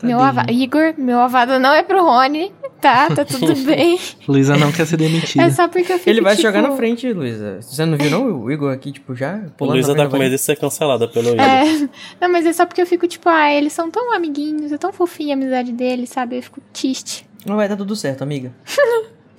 [0.00, 0.20] meu
[0.50, 3.08] Igor, meu avada não é pro Rony, tá?
[3.12, 3.98] Tá tudo bem.
[4.28, 5.42] Luísa não quer ser demitida.
[5.42, 6.46] É só porque eu fico, Ele vai tipo...
[6.46, 7.60] jogar na frente, Luísa.
[7.60, 10.38] Você não viu não o Igor aqui, tipo, já pulando Luísa tá com medo de
[10.38, 11.40] ser cancelada pelo Igor.
[11.40, 11.88] É,
[12.20, 14.92] não, mas é só porque eu fico, tipo, ah, eles são tão amiguinhos, é tão
[14.92, 16.36] fofinha a amizade deles, sabe?
[16.36, 17.28] Eu fico triste.
[17.44, 18.52] Não vai dar tudo certo, amiga.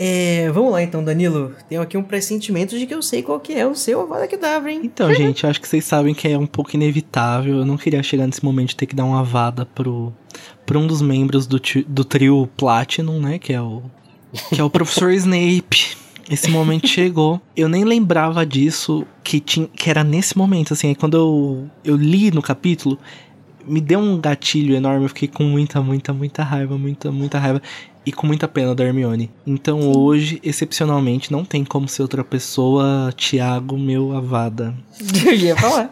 [0.01, 1.53] É, vamos lá então, Danilo.
[1.67, 4.71] Tenho aqui um pressentimento de que eu sei qual que é o seu Avada Kedavra,
[4.71, 4.79] hein?
[4.81, 7.57] Então, gente, acho que vocês sabem que é um pouco inevitável.
[7.57, 10.13] Eu não queria chegar nesse momento de ter que dar uma Avada pro,
[10.65, 13.37] pro um dos membros do, do trio Platinum, né?
[13.37, 13.83] Que é o,
[14.53, 15.97] que é o professor Snape.
[16.31, 17.41] Esse momento chegou.
[17.53, 20.93] Eu nem lembrava disso, que, tinha, que era nesse momento, assim.
[20.93, 22.97] Quando eu, eu li no capítulo,
[23.67, 25.03] me deu um gatilho enorme.
[25.03, 27.61] Eu fiquei com muita, muita, muita raiva, muita, muita raiva
[28.09, 29.29] e com muita pena da Hermione.
[29.45, 29.93] Então Sim.
[29.95, 34.73] hoje, excepcionalmente, não tem como ser outra pessoa, Thiago, meu avada.
[35.23, 35.91] Eu ia falar.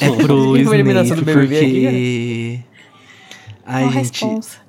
[0.00, 2.60] é pro Snape, porque...
[3.66, 4.24] Ai, Qual gente,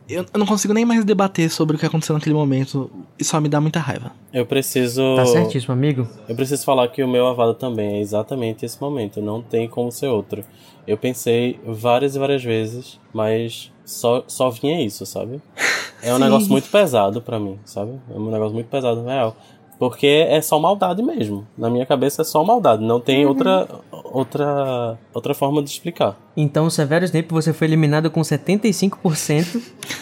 [0.07, 2.91] eu, eu não consigo nem mais debater sobre o que aconteceu naquele momento.
[3.17, 4.11] E só me dá muita raiva.
[4.33, 5.15] Eu preciso.
[5.15, 6.07] Tá certíssimo, amigo.
[6.27, 9.21] Eu preciso falar que o meu avado também é exatamente esse momento.
[9.21, 10.43] Não tem como ser outro.
[10.85, 15.41] Eu pensei várias e várias vezes, mas só, só vinha isso, sabe?
[16.03, 16.23] É um Sim.
[16.23, 17.91] negócio muito pesado para mim, sabe?
[18.09, 19.35] É um negócio muito pesado, real.
[19.77, 21.47] Porque é só maldade mesmo.
[21.55, 22.83] Na minha cabeça é só maldade.
[22.83, 23.29] Não tem uhum.
[23.29, 26.17] outra, outra, outra forma de explicar.
[26.35, 29.61] Então, Severo Snape, você foi eliminado com 75%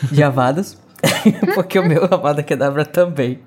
[0.10, 0.78] de avadas.
[1.56, 3.40] porque o meu Avada Kedavra também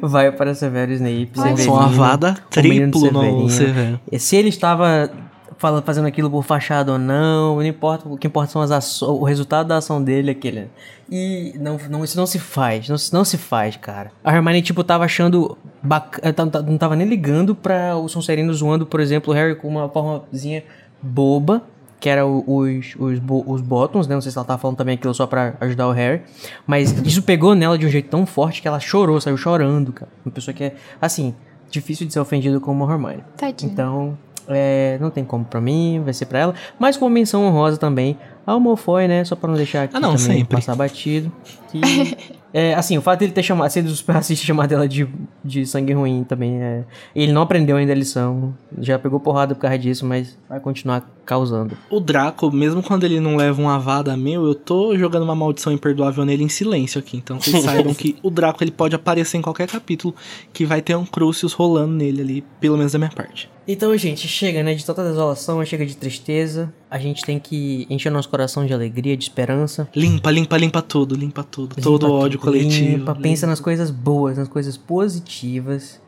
[0.00, 1.30] vai para Severo Snape.
[1.34, 4.00] Nossa, uma Avada triplo no Severo.
[4.18, 5.10] Se ele estava
[5.58, 9.10] fala, fazendo aquilo por fachada ou não, não importa, o que importa são as ações,
[9.10, 10.68] o resultado da ação dele, aquele.
[11.10, 14.10] E não, não, isso não se faz, não, não se faz, cara.
[14.24, 16.34] A Hermione, tipo, tava achando bacana,
[16.66, 20.64] não tava nem ligando pra o Sonserino zoando, por exemplo, o Harry com uma formazinha
[21.00, 21.62] boba,
[21.98, 24.14] que era os, os, os bottoms, né?
[24.14, 26.22] Não sei se ela tava falando também aquilo só pra ajudar o Harry.
[26.66, 30.10] Mas isso pegou nela de um jeito tão forte que ela chorou, saiu chorando, cara.
[30.24, 31.34] Uma pessoa que é, assim,
[31.70, 33.24] difícil de ser ofendido como a Hermione.
[33.36, 33.72] Tadinha.
[33.72, 36.54] Então, é, não tem como pra mim, vai ser pra ela.
[36.78, 38.18] Mas com menção honrosa também.
[38.46, 39.24] A Malfoy, né?
[39.24, 40.56] Só pra não deixar aqui ah, não, também sempre.
[40.56, 41.32] passar batido.
[41.68, 41.80] Que
[42.58, 45.06] É, assim, o fato dele ter chamado, sido super racista e chamado ela de,
[45.44, 46.84] de sangue ruim também é.
[47.14, 48.54] Ele não aprendeu ainda a lição.
[48.78, 51.76] Já pegou porrada por causa disso, mas vai continuar causando.
[51.90, 55.70] O Draco, mesmo quando ele não leva uma vada meu, eu tô jogando uma maldição
[55.70, 57.18] imperdoável nele em silêncio aqui.
[57.18, 60.14] Então vocês saibam que o Draco ele pode aparecer em qualquer capítulo
[60.50, 63.50] que vai ter um Crucius rolando nele ali, pelo menos da minha parte.
[63.68, 64.74] Então, gente, chega, né?
[64.74, 66.72] De toda desolação, chega de tristeza.
[66.88, 69.88] A gente tem que encher nosso coração de alegria, de esperança.
[69.94, 71.70] Limpa, limpa, limpa tudo, limpa tudo.
[71.70, 72.98] Limpa todo o ódio coletivo.
[72.98, 76.00] Limpa, pensa nas coisas boas, nas coisas positivas.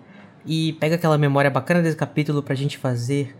[0.46, 3.36] E pega aquela memória bacana desse capítulo pra gente fazer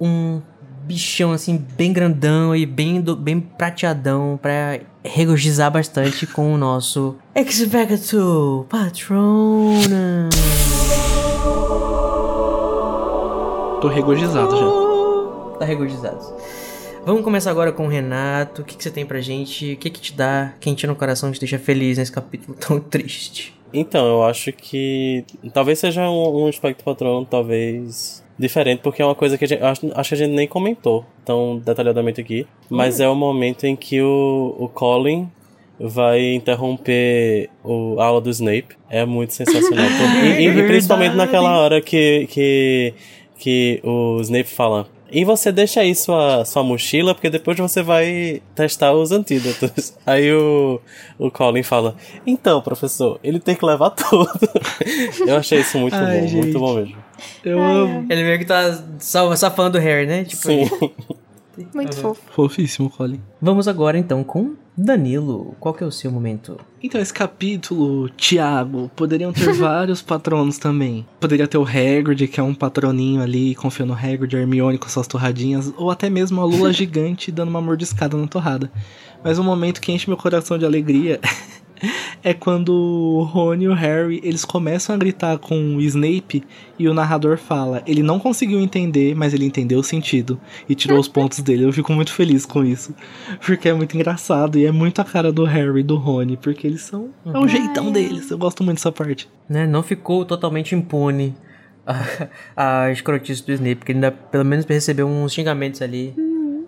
[0.00, 0.42] um
[0.84, 7.16] bichão assim, bem grandão e bem, do, bem prateadão pra regozijar bastante com o nosso
[7.34, 10.28] Expecto Patrona.
[13.84, 15.58] Tô regozijado já.
[15.58, 16.18] Tá regozijado.
[17.04, 18.62] Vamos começar agora com o Renato.
[18.62, 19.74] O que, que você tem pra gente?
[19.74, 23.54] O que, que te dá quentinho no coração, te deixa feliz nesse capítulo tão triste?
[23.74, 29.14] Então, eu acho que talvez seja um, um aspecto patrão, talvez diferente, porque é uma
[29.14, 32.46] coisa que a gente, acho, acho que a gente nem comentou tão detalhadamente aqui.
[32.70, 33.02] Mas hum.
[33.02, 35.30] é o momento em que o, o Colin
[35.78, 38.76] vai interromper o, a aula do Snape.
[38.88, 39.84] É muito sensacional.
[40.24, 42.94] e, e, e, principalmente naquela hora que, que
[43.38, 44.86] que o Snape fala.
[45.10, 49.94] E você deixa aí sua, sua mochila, porque depois você vai testar os antídotos.
[50.04, 50.80] Aí o,
[51.18, 51.94] o Colin fala:
[52.26, 54.28] Então, professor, ele tem que levar tudo.
[55.24, 56.42] Eu achei isso muito Ai, bom, gente.
[56.42, 56.96] muito bom mesmo.
[57.44, 58.06] Eu amo.
[58.10, 60.24] Ele meio que tá safando o Harry, né?
[60.24, 60.68] Tipo, Sim.
[61.72, 62.02] Muito uhum.
[62.02, 62.22] fofo.
[62.32, 63.20] Fofíssimo, Colin.
[63.40, 65.54] Vamos agora então com Danilo.
[65.60, 66.58] Qual que é o seu momento?
[66.82, 71.06] Então, esse capítulo, Tiago, poderiam ter vários patronos também.
[71.20, 75.06] Poderia ter o Hagrid, que é um patroninho ali, confia no Hagrid, Hermione com suas
[75.06, 78.70] torradinhas, ou até mesmo a Lula gigante dando uma mordiscada na torrada.
[79.22, 81.20] Mas um momento que enche meu coração de alegria
[82.22, 86.42] é quando o Rony e o Harry, eles começam a gritar com o Snape
[86.78, 90.98] e o narrador fala, ele não conseguiu entender, mas ele entendeu o sentido e tirou
[90.98, 91.64] os pontos dele.
[91.64, 92.94] Eu fico muito feliz com isso,
[93.44, 96.66] porque é muito engraçado e é muito a cara do Harry e do Rony, porque
[96.66, 98.30] eles são é o jeitão deles.
[98.30, 99.28] Eu gosto muito dessa parte.
[99.48, 101.34] Né, não ficou totalmente impune
[101.86, 102.28] a,
[102.86, 106.14] a escrotice do Snape, porque ele ainda pelo menos recebeu uns xingamentos ali.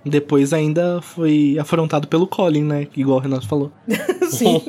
[0.07, 2.87] Depois ainda foi afrontado pelo Colin, né?
[2.97, 3.73] Igual o Renato falou.
[4.31, 4.63] Sim.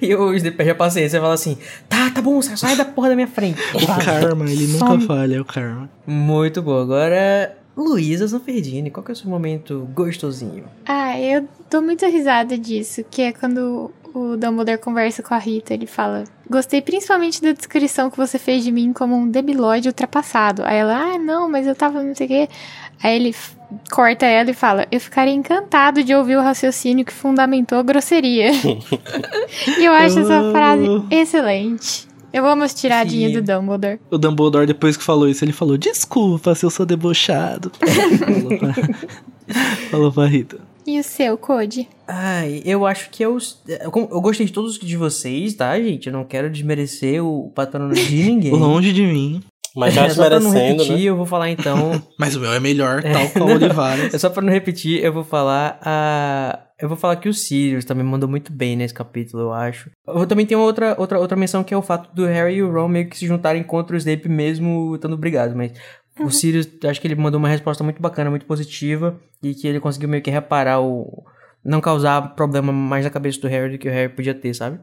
[0.00, 1.58] e o Snape perde a paciência e fala assim:
[1.88, 3.60] tá, tá bom, sai da porra da minha frente.
[3.74, 5.06] O karma, ele nunca Some.
[5.06, 5.90] falha, é o karma.
[6.06, 6.78] Muito bom.
[6.78, 10.64] Agora, Luísa Zanferdini, qual que é o seu momento gostosinho?
[10.86, 15.74] Ah, eu dou muita risada disso, que é quando o Dumbledore conversa com a Rita,
[15.74, 20.62] ele fala: Gostei principalmente da descrição que você fez de mim como um debilóide ultrapassado.
[20.64, 22.48] Aí ela, ah, não, mas eu tava não sei o quê.
[23.02, 23.34] Aí ele
[23.90, 28.50] corta ela e fala: Eu ficaria encantado de ouvir o raciocínio que fundamentou a grosseria.
[29.78, 32.06] e eu acho essa frase excelente.
[32.32, 33.40] Eu amo as tiradinhas Sim.
[33.40, 34.00] do Dumbledore.
[34.10, 37.72] O Dumbledore, depois que falou isso, ele falou: Desculpa se eu sou debochado.
[38.18, 38.74] falou, pra...
[39.90, 40.58] falou pra Rita.
[40.86, 41.88] E o seu, Code?
[42.06, 43.36] Ai, eu acho que eu.
[43.66, 46.06] Eu gostei de todos de vocês, tá, gente?
[46.06, 48.52] Eu não quero desmerecer o patrono de ninguém.
[48.52, 49.42] Longe de mim.
[49.76, 51.02] Mas já é, só pra não repetir, né?
[51.02, 52.02] eu vou falar então.
[52.18, 54.12] Mas o meu é melhor, é, tal qual o Olivares.
[54.14, 56.60] É só pra não repetir, eu vou falar a.
[56.80, 59.90] Eu vou falar que o Sirius também mandou muito bem nesse capítulo, eu acho.
[60.06, 62.70] Eu também tenho outra, outra, outra menção que é o fato do Harry e o
[62.70, 65.72] Ron meio que se juntarem contra o Snape mesmo estando brigados, mas
[66.18, 66.26] uhum.
[66.26, 69.80] o Sirius, acho que ele mandou uma resposta muito bacana, muito positiva, e que ele
[69.80, 71.24] conseguiu meio que reparar o.
[71.64, 74.78] não causar problema mais na cabeça do Harry do que o Harry podia ter, sabe?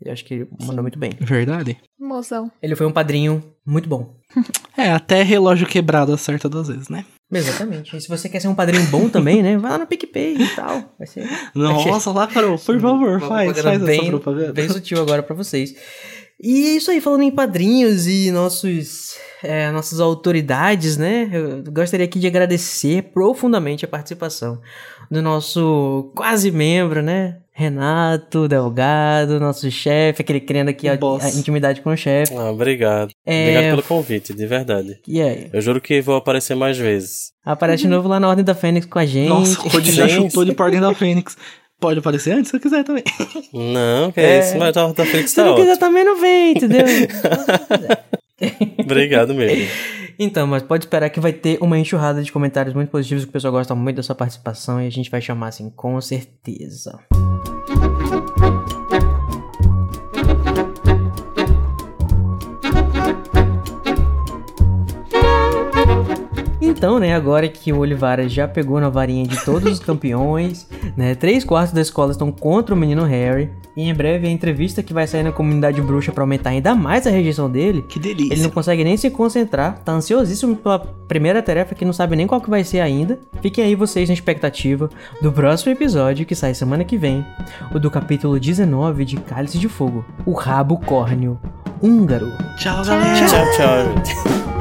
[0.00, 1.10] Eu acho que ele mandou muito bem.
[1.20, 1.76] Verdade.
[1.98, 2.50] Mozão.
[2.62, 4.16] Ele foi um padrinho muito bom.
[4.76, 7.04] é, até relógio quebrado acerta duas vezes, né?
[7.30, 7.96] Exatamente.
[7.96, 9.58] E se você quer ser um padrinho bom também, né?
[9.58, 10.94] Vai lá no PicPay e tal.
[10.98, 11.28] Vai ser.
[11.54, 14.52] Nossa, lá, Carol, por favor, faz, faz bem, essa propaganda.
[14.52, 15.74] Bem sutil agora para vocês.
[16.40, 21.28] E é isso aí, falando em padrinhos e nossos, é, nossas autoridades, né?
[21.32, 24.60] Eu gostaria aqui de agradecer profundamente a participação
[25.10, 27.38] do nosso quase membro, né?
[27.58, 32.32] Renato Delgado, nosso chefe, aquele criando aqui a, a, intimidade com o chefe.
[32.32, 33.10] Ah, obrigado.
[33.26, 33.48] É...
[33.48, 35.00] Obrigado pelo convite, de verdade.
[35.08, 35.50] E aí?
[35.52, 37.32] Eu juro que vou aparecer mais vezes.
[37.44, 39.30] Aparece de novo lá na Ordem da Fênix com a gente.
[39.30, 41.36] Nossa, o Cody já chutou de Ordem da Fênix.
[41.80, 43.02] Pode aparecer antes se quiser também.
[43.52, 46.04] Não, que é, é isso, mas a Ordem da Fênix tá Se não quiser também
[46.04, 46.86] não vem, entendeu?
[48.78, 49.66] Obrigado mesmo.
[50.20, 53.32] Então, mas pode esperar que vai ter uma enxurrada de comentários muito positivos, que o
[53.32, 56.98] pessoal gosta muito da sua participação e a gente vai chamar assim, com certeza.
[66.68, 71.14] Então, né, agora que o Olivara já pegou na varinha de todos os campeões, né,
[71.14, 73.50] três quartos da escola estão contra o menino Harry.
[73.74, 77.06] E em breve a entrevista que vai sair na comunidade bruxa para aumentar ainda mais
[77.06, 77.82] a rejeição dele.
[77.88, 78.34] Que delícia.
[78.34, 82.26] Ele não consegue nem se concentrar, tá ansiosíssimo pela primeira tarefa que não sabe nem
[82.26, 83.18] qual que vai ser ainda.
[83.40, 84.90] Fiquem aí vocês na expectativa
[85.22, 87.24] do próximo episódio que sai semana que vem,
[87.72, 91.38] o do capítulo 19 de Cálice de Fogo, o rabo córneo
[91.80, 92.32] húngaro.
[92.56, 93.26] Tchau, galera.
[93.26, 94.48] Tchau, tchau.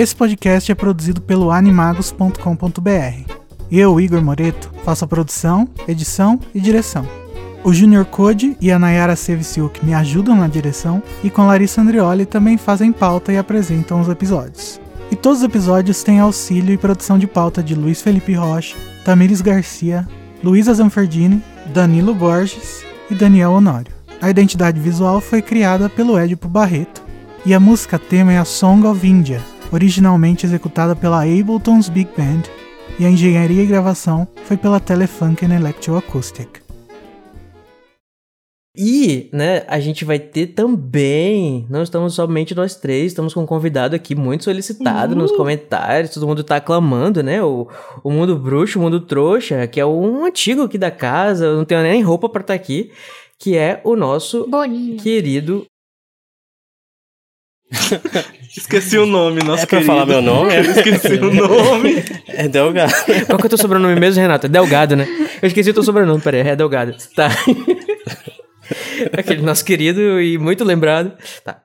[0.00, 3.34] Esse podcast é produzido pelo animagos.com.br.
[3.70, 7.06] Eu, Igor Moreto, faço a produção, edição e direção.
[7.62, 12.24] O Junior Code e a Nayara Seviciuk me ajudam na direção e com Larissa Andrioli
[12.24, 14.80] também fazem pauta e apresentam os episódios.
[15.10, 19.42] E todos os episódios têm auxílio e produção de pauta de Luiz Felipe Rocha, Tamires
[19.42, 20.08] Garcia,
[20.42, 21.42] Luísa Zanferdini,
[21.74, 23.92] Danilo Borges e Daniel Honório.
[24.18, 27.02] A identidade visual foi criada pelo Edipo Barreto
[27.44, 32.42] e a música tema é a Song of India, originalmente executada pela Ableton's Big Band,
[32.98, 36.60] e a engenharia e gravação foi pela Telefunken Electroacoustic.
[38.76, 43.46] E, né, a gente vai ter também, não estamos somente nós três, estamos com um
[43.46, 45.22] convidado aqui muito solicitado uhum.
[45.22, 47.68] nos comentários, todo mundo tá aclamando, né, o,
[48.04, 51.64] o Mundo Bruxo, o Mundo Trouxa, que é um antigo aqui da casa, eu não
[51.64, 52.92] tenho nem roupa para estar tá aqui,
[53.38, 54.98] que é o nosso Boninho.
[54.98, 55.66] querido
[58.56, 59.86] Esqueci o nome, nosso É pra querido.
[59.86, 60.54] falar meu nome?
[60.54, 62.02] Eu esqueci o nome.
[62.26, 62.92] É Delgado.
[63.26, 64.46] Qual que é o teu sobrenome mesmo, Renato?
[64.46, 65.06] É Delgado, né?
[65.40, 66.94] Eu esqueci o teu sobrenome, peraí, é Delgado.
[67.14, 67.28] Tá.
[69.16, 71.12] Aquele nosso querido e muito lembrado.
[71.44, 71.62] Tá.